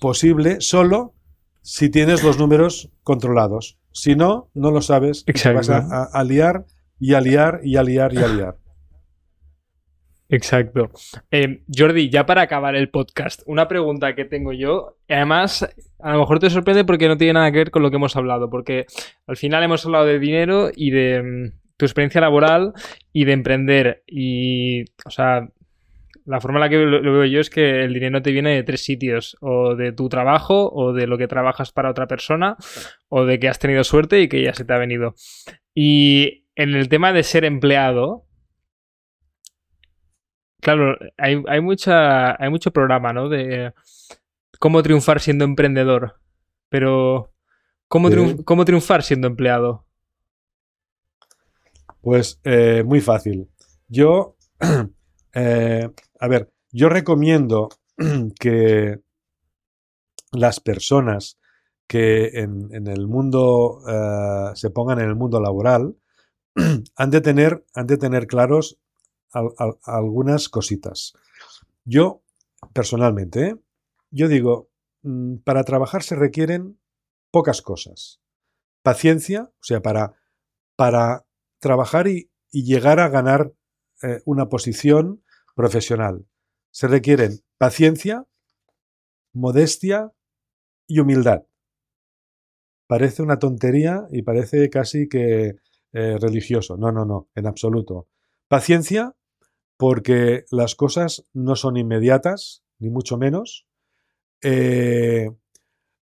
posible 0.00 0.60
solo 0.60 1.14
si 1.62 1.90
tienes 1.90 2.22
los 2.22 2.38
números 2.38 2.90
controlados. 3.02 3.78
Si 3.96 4.14
no, 4.14 4.50
no 4.52 4.70
lo 4.70 4.82
sabes. 4.82 5.24
Vas 5.54 5.70
a, 5.70 6.04
a, 6.04 6.22
liar 6.22 6.66
y 7.00 7.14
a 7.14 7.20
liar 7.22 7.60
y 7.64 7.76
a 7.76 7.82
liar 7.82 8.12
y 8.12 8.18
a 8.18 8.28
liar. 8.28 8.56
Exacto. 10.28 10.90
Eh, 11.30 11.62
Jordi, 11.74 12.10
ya 12.10 12.26
para 12.26 12.42
acabar 12.42 12.76
el 12.76 12.90
podcast, 12.90 13.40
una 13.46 13.68
pregunta 13.68 14.14
que 14.14 14.26
tengo 14.26 14.52
yo. 14.52 14.98
Además, 15.08 15.66
a 15.98 16.12
lo 16.12 16.18
mejor 16.18 16.40
te 16.40 16.50
sorprende 16.50 16.84
porque 16.84 17.08
no 17.08 17.16
tiene 17.16 17.32
nada 17.32 17.50
que 17.50 17.56
ver 17.56 17.70
con 17.70 17.82
lo 17.82 17.88
que 17.88 17.96
hemos 17.96 18.14
hablado, 18.16 18.50
porque 18.50 18.84
al 19.26 19.38
final 19.38 19.62
hemos 19.62 19.86
hablado 19.86 20.04
de 20.04 20.18
dinero 20.18 20.68
y 20.76 20.90
de 20.90 21.22
mm, 21.22 21.58
tu 21.78 21.86
experiencia 21.86 22.20
laboral 22.20 22.74
y 23.14 23.24
de 23.24 23.32
emprender. 23.32 24.02
Y, 24.06 24.82
o 25.06 25.10
sea, 25.10 25.48
la 26.26 26.40
forma 26.40 26.58
en 26.58 26.60
la 26.60 26.68
que 26.68 26.76
lo, 26.76 27.00
lo, 27.00 27.12
veo 27.12 27.24
yo 27.24 27.40
es 27.40 27.50
que 27.50 27.84
el 27.84 27.94
dinero 27.94 28.20
te 28.20 28.32
viene 28.32 28.54
de 28.54 28.62
tres 28.62 28.84
sitios, 28.84 29.36
o 29.40 29.74
de 29.74 29.92
tu 29.92 30.08
trabajo, 30.08 30.70
o 30.72 30.92
de 30.92 31.06
lo 31.06 31.16
que 31.16 31.28
trabajas 31.28 31.72
para 31.72 31.90
otra 31.90 32.06
persona, 32.06 32.56
o 33.08 33.24
de 33.24 33.38
que 33.38 33.48
has 33.48 33.58
tenido 33.58 33.84
suerte 33.84 34.20
y 34.20 34.28
que 34.28 34.42
ya 34.42 34.52
se 34.52 34.64
te 34.64 34.72
ha 34.72 34.78
venido. 34.78 35.14
Y 35.74 36.46
en 36.56 36.74
el 36.74 36.88
tema 36.88 37.12
de 37.12 37.22
ser 37.22 37.44
empleado, 37.44 38.26
claro, 40.60 40.96
hay, 41.16 41.42
hay, 41.46 41.60
mucha, 41.60 42.42
hay 42.42 42.50
mucho 42.50 42.72
programa, 42.72 43.12
¿no? 43.12 43.28
De 43.28 43.72
cómo 44.58 44.82
triunfar 44.82 45.20
siendo 45.20 45.44
emprendedor. 45.44 46.16
Pero, 46.68 47.32
¿cómo, 47.88 48.10
¿cómo 48.44 48.64
triunfar 48.64 49.02
siendo 49.02 49.28
empleado? 49.28 49.86
Pues 52.00 52.40
eh, 52.44 52.82
muy 52.84 53.00
fácil. 53.00 53.48
Yo, 53.88 54.36
eh, 55.34 55.90
a 56.20 56.28
ver, 56.28 56.52
yo 56.72 56.88
recomiendo 56.88 57.68
que 58.40 59.00
las 60.32 60.60
personas 60.60 61.38
que 61.86 62.40
en, 62.40 62.86
el 62.88 63.06
mundo 63.06 63.80
eh, 63.86 64.50
se 64.54 64.70
pongan 64.70 65.00
en 65.00 65.08
el 65.08 65.14
mundo 65.14 65.40
laboral 65.40 65.96
han 66.96 67.10
de 67.10 67.20
tener, 67.20 67.64
han 67.74 67.86
de 67.86 67.96
tener 67.96 68.26
claros 68.26 68.78
algunas 69.84 70.48
cositas. 70.48 71.12
Yo, 71.84 72.22
personalmente, 72.72 73.56
yo 74.10 74.28
digo, 74.28 74.70
mm, 75.02 75.36
para 75.44 75.64
trabajar 75.64 76.02
se 76.02 76.16
requieren 76.16 76.78
pocas 77.30 77.60
cosas. 77.60 78.20
Paciencia, 78.82 79.50
o 79.60 79.64
sea, 79.64 79.82
para, 79.82 80.14
para 80.74 81.26
trabajar 81.58 82.08
y, 82.08 82.30
llegar 82.50 83.00
a 83.00 83.10
ganar 83.10 83.52
eh, 84.02 84.22
una 84.24 84.48
posición 84.48 85.22
profesional. 85.56 86.26
Se 86.70 86.86
requieren 86.86 87.40
paciencia, 87.58 88.26
modestia 89.32 90.12
y 90.86 91.00
humildad. 91.00 91.46
Parece 92.86 93.22
una 93.22 93.40
tontería 93.40 94.06
y 94.12 94.22
parece 94.22 94.70
casi 94.70 95.08
que 95.08 95.56
eh, 95.92 96.18
religioso. 96.20 96.76
No, 96.76 96.92
no, 96.92 97.04
no, 97.04 97.28
en 97.34 97.46
absoluto. 97.46 98.06
Paciencia 98.46 99.16
porque 99.76 100.44
las 100.50 100.74
cosas 100.74 101.24
no 101.32 101.56
son 101.56 101.76
inmediatas, 101.76 102.62
ni 102.78 102.90
mucho 102.90 103.16
menos. 103.16 103.66
Eh, 104.42 105.30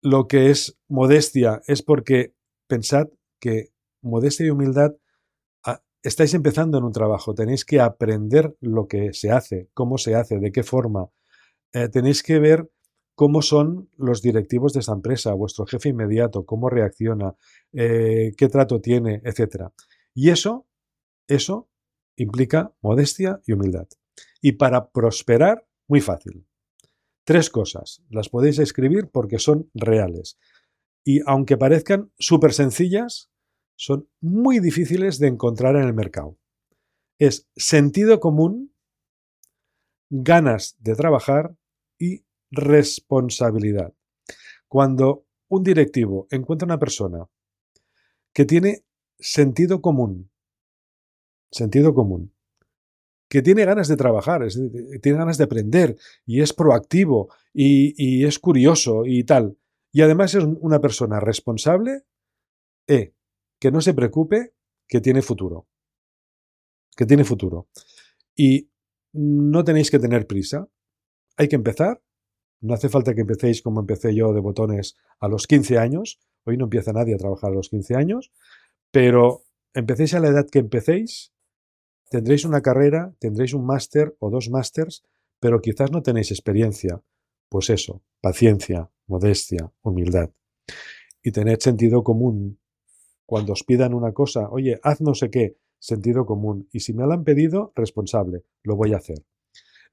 lo 0.03 0.26
que 0.26 0.51
es 0.51 0.76
modestia 0.89 1.62
es 1.66 1.82
porque 1.82 2.34
pensad 2.66 3.07
que 3.41 3.68
modestia 4.03 4.47
y 4.47 4.51
humildad 4.51 4.93
estáis 6.09 6.35
empezando 6.35 6.79
en 6.79 6.85
un 6.85 6.93
trabajo, 6.93 7.35
tenéis 7.35 7.65
que 7.65 7.81
aprender 7.81 8.57
lo 8.61 8.87
que 8.89 9.13
se 9.13 9.31
hace, 9.31 9.69
cómo 9.75 9.99
se 9.99 10.15
hace, 10.15 10.39
de 10.39 10.51
qué 10.51 10.63
forma. 10.63 11.11
Eh, 11.73 11.89
tenéis 11.89 12.23
que 12.23 12.39
ver 12.39 12.71
cómo 13.15 13.43
son 13.43 13.91
los 13.97 14.23
directivos 14.23 14.73
de 14.73 14.81
esa 14.81 14.93
empresa, 14.93 15.35
vuestro 15.35 15.67
jefe 15.67 15.91
inmediato, 15.91 16.45
cómo 16.47 16.71
reacciona, 16.71 17.35
eh, 17.73 18.33
qué 18.37 18.49
trato 18.49 18.81
tiene, 18.81 19.21
etc. 19.25 19.71
Y 20.15 20.31
eso, 20.31 20.67
eso 21.27 21.69
implica 22.17 22.73
modestia 22.81 23.41
y 23.47 23.53
humildad. 23.53 23.89
Y 24.41 24.53
para 24.53 24.91
prosperar, 24.91 25.67
muy 25.89 26.01
fácil. 26.01 26.47
Tres 27.25 27.51
cosas. 27.51 28.03
Las 28.09 28.29
podéis 28.29 28.59
escribir 28.59 29.09
porque 29.13 29.39
son 29.39 29.71
reales. 29.75 30.39
Y 31.05 31.21
aunque 31.27 31.57
parezcan 31.57 32.11
súper 32.19 32.53
sencillas, 32.53 33.31
son 33.79 34.09
muy 34.20 34.59
difíciles 34.59 35.20
de 35.20 35.29
encontrar 35.29 35.76
en 35.76 35.85
el 35.85 35.95
mercado. 35.95 36.37
Es 37.20 37.49
sentido 37.55 38.18
común, 38.18 38.74
ganas 40.11 40.76
de 40.81 40.97
trabajar 40.97 41.55
y 41.97 42.24
responsabilidad. 42.51 43.95
Cuando 44.66 45.26
un 45.49 45.62
directivo 45.62 46.26
encuentra 46.31 46.66
una 46.66 46.81
persona 46.81 47.29
que 48.33 48.45
tiene 48.45 48.85
sentido 49.20 49.81
común, 49.81 50.29
sentido 51.53 51.95
común, 51.95 52.35
que 53.29 53.43
tiene 53.43 53.64
ganas 53.64 53.87
de 53.87 53.97
trabajar, 53.97 54.45
tiene 55.03 55.18
ganas 55.18 55.39
de 55.39 55.45
aprender 55.45 55.97
y 56.26 56.41
es 56.41 56.53
proactivo 56.53 57.33
y, 57.53 58.24
es 58.24 58.41
curioso 58.41 59.03
y 59.07 59.22
tal, 59.22 59.57
y 59.93 60.03
además 60.03 60.35
es 60.35 60.43
una 60.43 60.81
persona 60.81 61.20
responsable, 61.20 62.03
eh, 62.89 63.12
que 63.59 63.71
no 63.71 63.81
se 63.81 63.95
preocupe, 63.95 64.55
que 64.87 65.01
tiene 65.01 65.23
futuro. 65.23 65.67
Que 66.97 67.07
tiene 67.07 67.25
futuro. 67.25 67.69
Y 68.35 68.71
no 69.13 69.65
tenéis 69.65 69.91
que 69.91 69.99
tener 69.99 70.27
prisa. 70.27 70.69
Hay 71.37 71.49
que 71.49 71.57
empezar 71.57 72.03
no 72.61 72.75
hace 72.75 72.89
falta 72.89 73.15
que 73.15 73.21
empecéis 73.21 73.63
como 73.63 73.81
empecé 73.81 74.15
yo 74.15 74.33
de 74.33 74.41
botones 74.41 74.97
a 75.21 75.29
los 75.29 75.47
15 75.47 75.79
años. 75.79 76.19
Hoy 76.45 76.57
no 76.57 76.65
empieza 76.65 76.93
nadie 76.93 77.15
a 77.15 77.19
trabajar 77.19 77.51
a 77.51 77.55
los 77.55 77.69
15 77.69 77.95
años, 77.95 78.33
pero 78.91 79.45
empecéis 79.75 80.15
a 80.15 80.21
la 80.21 80.29
edad 80.29 80.49
que 80.51 80.59
empecéis, 80.59 81.33
tendréis 82.11 82.45
una 82.45 82.61
carrera, 82.61 83.15
tendréis 83.21 83.55
un 83.55 83.65
máster 83.65 84.17
o 84.19 84.31
dos 84.31 84.51
másters, 84.51 85.05
pero 85.41 85.61
quizás 85.61 85.93
no 85.93 86.03
tenéis 86.03 86.31
experiencia. 86.31 87.01
Pues 87.49 87.71
eso, 87.71 88.03
paciencia, 88.21 88.91
modestia, 89.07 89.73
humildad. 89.83 90.31
Y 91.23 91.33
tened 91.33 91.61
sentido 91.61 92.03
común. 92.03 92.59
Cuando 93.29 93.53
os 93.53 93.62
pidan 93.62 93.93
una 93.93 94.14
cosa, 94.14 94.49
oye, 94.49 94.81
haz 94.83 95.03
no 95.03 95.14
sé 95.14 95.29
qué, 95.29 95.59
sentido 95.79 96.24
común. 96.24 96.66
Y 96.72 96.81
si 96.81 96.95
me 96.95 97.05
lo 97.05 97.12
han 97.12 97.24
pedido, 97.24 97.72
responsable, 97.76 98.45
lo 98.62 98.74
voy 98.74 98.95
a 98.95 98.97
hacer. 98.97 99.18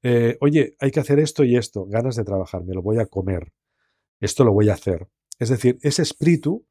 Eh, 0.02 0.38
oye, 0.40 0.74
hay 0.80 0.90
que 0.90 1.00
hacer 1.00 1.18
esto 1.18 1.44
y 1.44 1.54
esto, 1.54 1.84
ganas 1.84 2.16
de 2.16 2.24
trabajar, 2.24 2.64
me 2.64 2.72
lo 2.72 2.80
voy 2.80 2.96
a 2.96 3.04
comer, 3.04 3.52
esto 4.20 4.42
lo 4.42 4.54
voy 4.54 4.70
a 4.70 4.72
hacer. 4.72 5.08
Es 5.38 5.50
decir, 5.50 5.76
ese 5.82 6.00
espíritu 6.00 6.66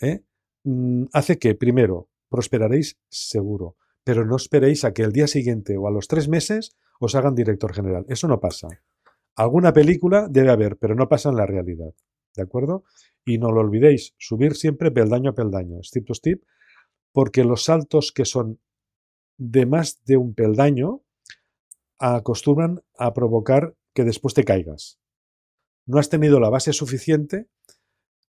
¿eh? 0.00 0.24
mm, 0.64 1.04
hace 1.12 1.38
que, 1.38 1.54
primero, 1.54 2.08
prosperaréis 2.28 2.98
seguro, 3.08 3.76
pero 4.02 4.26
no 4.26 4.34
esperéis 4.34 4.84
a 4.84 4.92
que 4.92 5.02
el 5.02 5.12
día 5.12 5.28
siguiente 5.28 5.76
o 5.76 5.86
a 5.86 5.92
los 5.92 6.08
tres 6.08 6.28
meses 6.28 6.76
os 6.98 7.14
hagan 7.14 7.36
director 7.36 7.72
general. 7.72 8.04
Eso 8.08 8.26
no 8.26 8.40
pasa. 8.40 8.66
Alguna 9.36 9.72
película 9.72 10.26
debe 10.28 10.50
haber, 10.50 10.76
pero 10.76 10.96
no 10.96 11.08
pasa 11.08 11.28
en 11.28 11.36
la 11.36 11.46
realidad. 11.46 11.94
¿De 12.34 12.42
acuerdo? 12.42 12.84
Y 13.24 13.38
no 13.38 13.50
lo 13.50 13.60
olvidéis, 13.60 14.14
subir 14.18 14.54
siempre 14.54 14.90
peldaño 14.90 15.30
a 15.30 15.34
peldaño, 15.34 15.82
step 15.82 16.06
to 16.06 16.14
step, 16.14 16.42
porque 17.12 17.44
los 17.44 17.64
saltos 17.64 18.12
que 18.12 18.24
son 18.24 18.60
de 19.36 19.66
más 19.66 20.04
de 20.04 20.16
un 20.16 20.34
peldaño 20.34 21.02
acostumbran 21.98 22.82
a 22.98 23.12
provocar 23.12 23.74
que 23.94 24.04
después 24.04 24.34
te 24.34 24.44
caigas. 24.44 24.98
No 25.86 25.98
has 25.98 26.08
tenido 26.08 26.40
la 26.40 26.50
base 26.50 26.72
suficiente, 26.72 27.48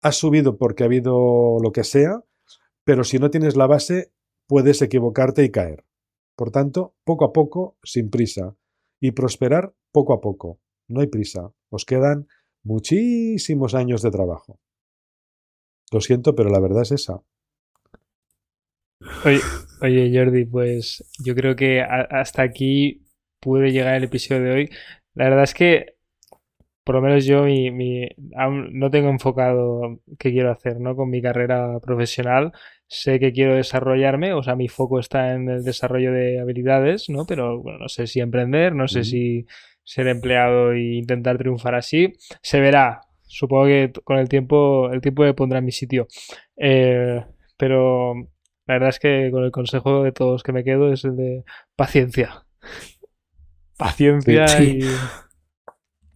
has 0.02 0.16
subido 0.16 0.58
porque 0.58 0.82
ha 0.82 0.86
habido 0.86 1.58
lo 1.62 1.72
que 1.72 1.84
sea, 1.84 2.24
pero 2.84 3.04
si 3.04 3.18
no 3.18 3.30
tienes 3.30 3.56
la 3.56 3.66
base, 3.66 4.12
puedes 4.46 4.82
equivocarte 4.82 5.44
y 5.44 5.50
caer. 5.50 5.84
Por 6.36 6.50
tanto, 6.50 6.94
poco 7.04 7.24
a 7.24 7.32
poco, 7.32 7.78
sin 7.82 8.10
prisa. 8.10 8.56
Y 9.00 9.12
prosperar 9.12 9.74
poco 9.92 10.12
a 10.12 10.20
poco. 10.20 10.58
No 10.88 11.00
hay 11.00 11.06
prisa. 11.06 11.52
Os 11.70 11.84
quedan 11.84 12.26
muchísimos 12.64 13.74
años 13.74 14.02
de 14.02 14.10
trabajo. 14.10 14.58
Lo 15.92 16.00
siento, 16.00 16.34
pero 16.34 16.50
la 16.50 16.60
verdad 16.60 16.82
es 16.82 16.92
esa. 16.92 17.22
Oye, 19.24 19.40
oye 19.82 20.10
Jordi, 20.12 20.44
pues 20.46 21.04
yo 21.22 21.34
creo 21.34 21.54
que 21.54 21.82
hasta 21.82 22.42
aquí 22.42 23.02
pude 23.40 23.70
llegar 23.70 23.94
el 23.94 24.04
episodio 24.04 24.42
de 24.42 24.50
hoy. 24.50 24.70
La 25.14 25.24
verdad 25.24 25.44
es 25.44 25.54
que, 25.54 25.96
por 26.84 26.96
lo 26.96 27.02
menos 27.02 27.24
yo 27.26 27.44
mi, 27.44 28.08
aún 28.36 28.78
no 28.78 28.90
tengo 28.90 29.10
enfocado 29.10 30.00
qué 30.18 30.32
quiero 30.32 30.50
hacer 30.50 30.80
¿no? 30.80 30.96
con 30.96 31.10
mi 31.10 31.22
carrera 31.22 31.78
profesional. 31.80 32.52
Sé 32.86 33.18
que 33.20 33.32
quiero 33.32 33.54
desarrollarme, 33.56 34.32
o 34.34 34.42
sea, 34.42 34.56
mi 34.56 34.68
foco 34.68 34.98
está 34.98 35.34
en 35.34 35.48
el 35.48 35.64
desarrollo 35.64 36.12
de 36.12 36.40
habilidades, 36.40 37.08
¿no? 37.08 37.24
Pero 37.26 37.60
bueno, 37.62 37.78
no 37.80 37.88
sé 37.88 38.06
si 38.06 38.20
emprender, 38.20 38.74
no 38.74 38.88
sé 38.88 39.04
si 39.04 39.46
ser 39.84 40.08
empleado 40.08 40.72
e 40.72 40.96
intentar 40.96 41.38
triunfar 41.38 41.74
así. 41.74 42.14
Se 42.42 42.60
verá. 42.60 43.02
Supongo 43.22 43.66
que 43.66 43.92
con 44.04 44.18
el 44.18 44.28
tiempo, 44.28 44.90
el 44.92 45.00
tiempo 45.00 45.22
me 45.22 45.34
pondrá 45.34 45.58
en 45.58 45.64
mi 45.64 45.72
sitio. 45.72 46.06
Eh, 46.56 47.24
pero 47.56 48.14
la 48.66 48.74
verdad 48.74 48.88
es 48.90 48.98
que 48.98 49.30
con 49.30 49.44
el 49.44 49.50
consejo 49.50 50.02
de 50.02 50.12
todos 50.12 50.42
que 50.42 50.52
me 50.52 50.64
quedo 50.64 50.92
es 50.92 51.04
el 51.04 51.16
de 51.16 51.44
paciencia 51.76 52.44
paciencia 53.76 54.46
y... 54.62 54.80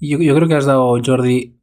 Yo, 0.01 0.19
yo, 0.21 0.37
creo 0.37 0.47
que 0.47 0.55
has 0.55 0.65
dado, 0.65 0.97
Jordi, 1.05 1.61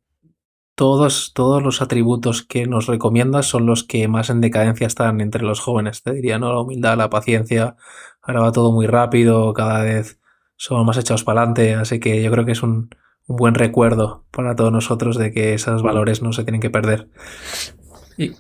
todos, 0.76 1.32
todos 1.34 1.64
los 1.64 1.82
atributos 1.82 2.44
que 2.44 2.68
nos 2.68 2.86
recomiendas 2.86 3.46
son 3.46 3.66
los 3.66 3.86
que 3.86 4.10
más 4.10 4.30
en 4.30 4.42
decadencia 4.42 4.88
están 4.88 5.22
entre 5.22 5.42
los 5.42 5.62
jóvenes, 5.62 6.04
te 6.04 6.12
diría, 6.12 6.38
¿no? 6.38 6.52
La 6.52 6.60
humildad, 6.60 6.98
la 6.98 7.10
paciencia, 7.10 7.78
ahora 8.22 8.42
va 8.42 8.52
todo 8.52 8.74
muy 8.74 8.88
rápido, 8.88 9.54
cada 9.54 9.84
vez 9.84 10.20
somos 10.58 10.86
más 10.86 10.98
echados 10.98 11.24
para 11.24 11.42
adelante, 11.42 11.76
así 11.76 12.00
que 12.00 12.22
yo 12.22 12.32
creo 12.32 12.46
que 12.46 12.54
es 12.54 12.64
un, 12.64 12.90
buen 13.28 13.56
recuerdo 13.56 14.26
para 14.32 14.56
todos 14.56 14.72
nosotros 14.72 15.18
de 15.18 15.32
que 15.32 15.54
esos 15.54 15.82
valores 15.82 16.22
no 16.22 16.32
se 16.32 16.44
tienen 16.44 16.62
que 16.62 16.70
perder. 16.70 17.10
Y, 18.18 18.34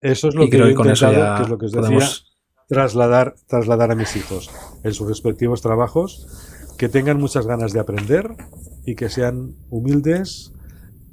eso 0.00 0.28
es 0.28 0.34
lo 0.34 0.48
que, 0.48 0.74
con 0.74 0.90
eso 0.90 1.10
que 1.10 1.42
es 1.42 1.48
lo 1.48 1.58
que 1.58 1.66
os 1.66 1.72
decía, 1.72 2.08
trasladar, 2.68 3.34
trasladar 3.48 3.90
a 3.90 3.94
mis 3.94 4.14
hijos 4.16 4.50
en 4.84 4.92
sus 4.92 5.08
respectivos 5.08 5.60
trabajos 5.60 6.28
que 6.76 6.88
tengan 6.88 7.18
muchas 7.18 7.46
ganas 7.46 7.72
de 7.72 7.80
aprender 7.80 8.36
y 8.84 8.94
que 8.94 9.08
sean 9.08 9.56
humildes 9.70 10.52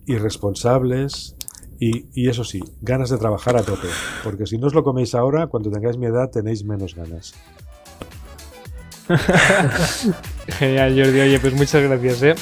y 0.06 0.18
responsables 0.18 1.36
y, 1.80 2.08
y, 2.14 2.30
eso 2.30 2.44
sí, 2.44 2.62
ganas 2.82 3.10
de 3.10 3.18
trabajar 3.18 3.58
a 3.58 3.64
tope. 3.64 3.88
Porque 4.24 4.46
si 4.46 4.58
no 4.58 4.68
os 4.68 4.74
lo 4.74 4.84
coméis 4.84 5.16
ahora, 5.16 5.48
cuando 5.48 5.72
tengáis 5.72 5.98
mi 5.98 6.06
edad 6.06 6.30
tenéis 6.30 6.64
menos 6.64 6.96
ganas. 6.96 7.34
Genial, 10.60 10.96
Jordi. 10.96 11.20
Oye, 11.22 11.40
pues 11.40 11.54
muchas 11.54 11.84
gracias, 11.84 12.24
¿eh? 12.24 12.36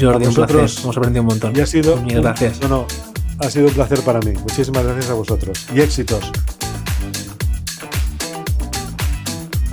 Jordi, 0.00 0.26
un 0.26 0.34
placer. 0.34 0.56
Hemos 0.56 0.96
aprendido 0.96 1.22
un 1.22 1.28
montón. 1.28 1.56
Y 1.56 1.60
ha 1.60 1.66
sido. 1.66 1.96
Mil 1.96 2.20
gracias. 2.20 2.60
No, 2.60 2.68
no. 2.68 2.86
Ha 3.38 3.50
sido 3.50 3.68
un 3.68 3.74
placer 3.74 4.00
para 4.00 4.20
mí. 4.20 4.32
Muchísimas 4.32 4.84
gracias 4.84 5.10
a 5.10 5.14
vosotros. 5.14 5.66
Y 5.74 5.80
éxitos. 5.80 6.30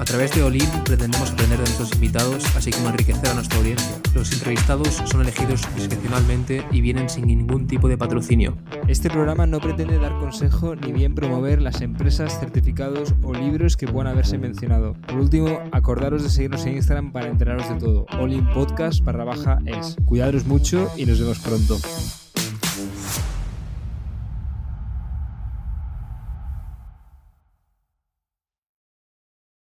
A 0.04 0.06
través 0.06 0.36
de 0.36 0.44
Olin 0.44 0.68
pretendemos 0.84 1.32
aprender 1.32 1.58
de 1.60 1.64
nuestros 1.64 1.94
invitados, 1.94 2.44
así 2.58 2.72
como 2.72 2.90
enriquecer 2.90 3.26
a 3.30 3.36
nuestra 3.36 3.58
audiencia. 3.58 3.96
Los 4.14 4.34
entrevistados 4.34 5.02
son 5.06 5.22
elegidos 5.22 5.62
discrecionalmente 5.78 6.66
y 6.74 6.82
vienen 6.82 7.08
sin 7.08 7.26
ningún 7.26 7.68
tipo 7.68 7.88
de 7.88 7.98
patrocinio. 7.98 8.58
Este 8.90 9.10
programa 9.10 9.48
no 9.48 9.62
pretende 9.62 9.98
dar 10.00 10.20
consejo 10.20 10.76
ni 10.76 10.92
bien 10.92 11.16
promover 11.16 11.62
las 11.62 11.80
empresas, 11.80 12.38
certificados 12.38 13.14
o 13.24 13.34
libros 13.34 13.78
que 13.78 13.88
puedan 13.88 14.12
haberse 14.12 14.38
mencionado. 14.38 14.94
Por 15.08 15.20
último, 15.20 15.62
acordaros 15.72 16.22
de 16.22 16.30
seguirnos 16.30 16.66
en 16.66 16.74
Instagram 16.74 17.14
para 17.14 17.30
enteraros 17.30 17.70
de 17.70 17.76
todo. 17.76 18.06
Olin 18.20 18.46
Podcast 18.50 19.06
barra 19.06 19.24
baja 19.24 19.60
es. 19.66 19.96
Cuidaros 20.04 20.46
mucho 20.46 20.92
y 20.98 21.06
nos 21.06 21.18
vemos 21.22 21.40
pronto. 21.40 21.80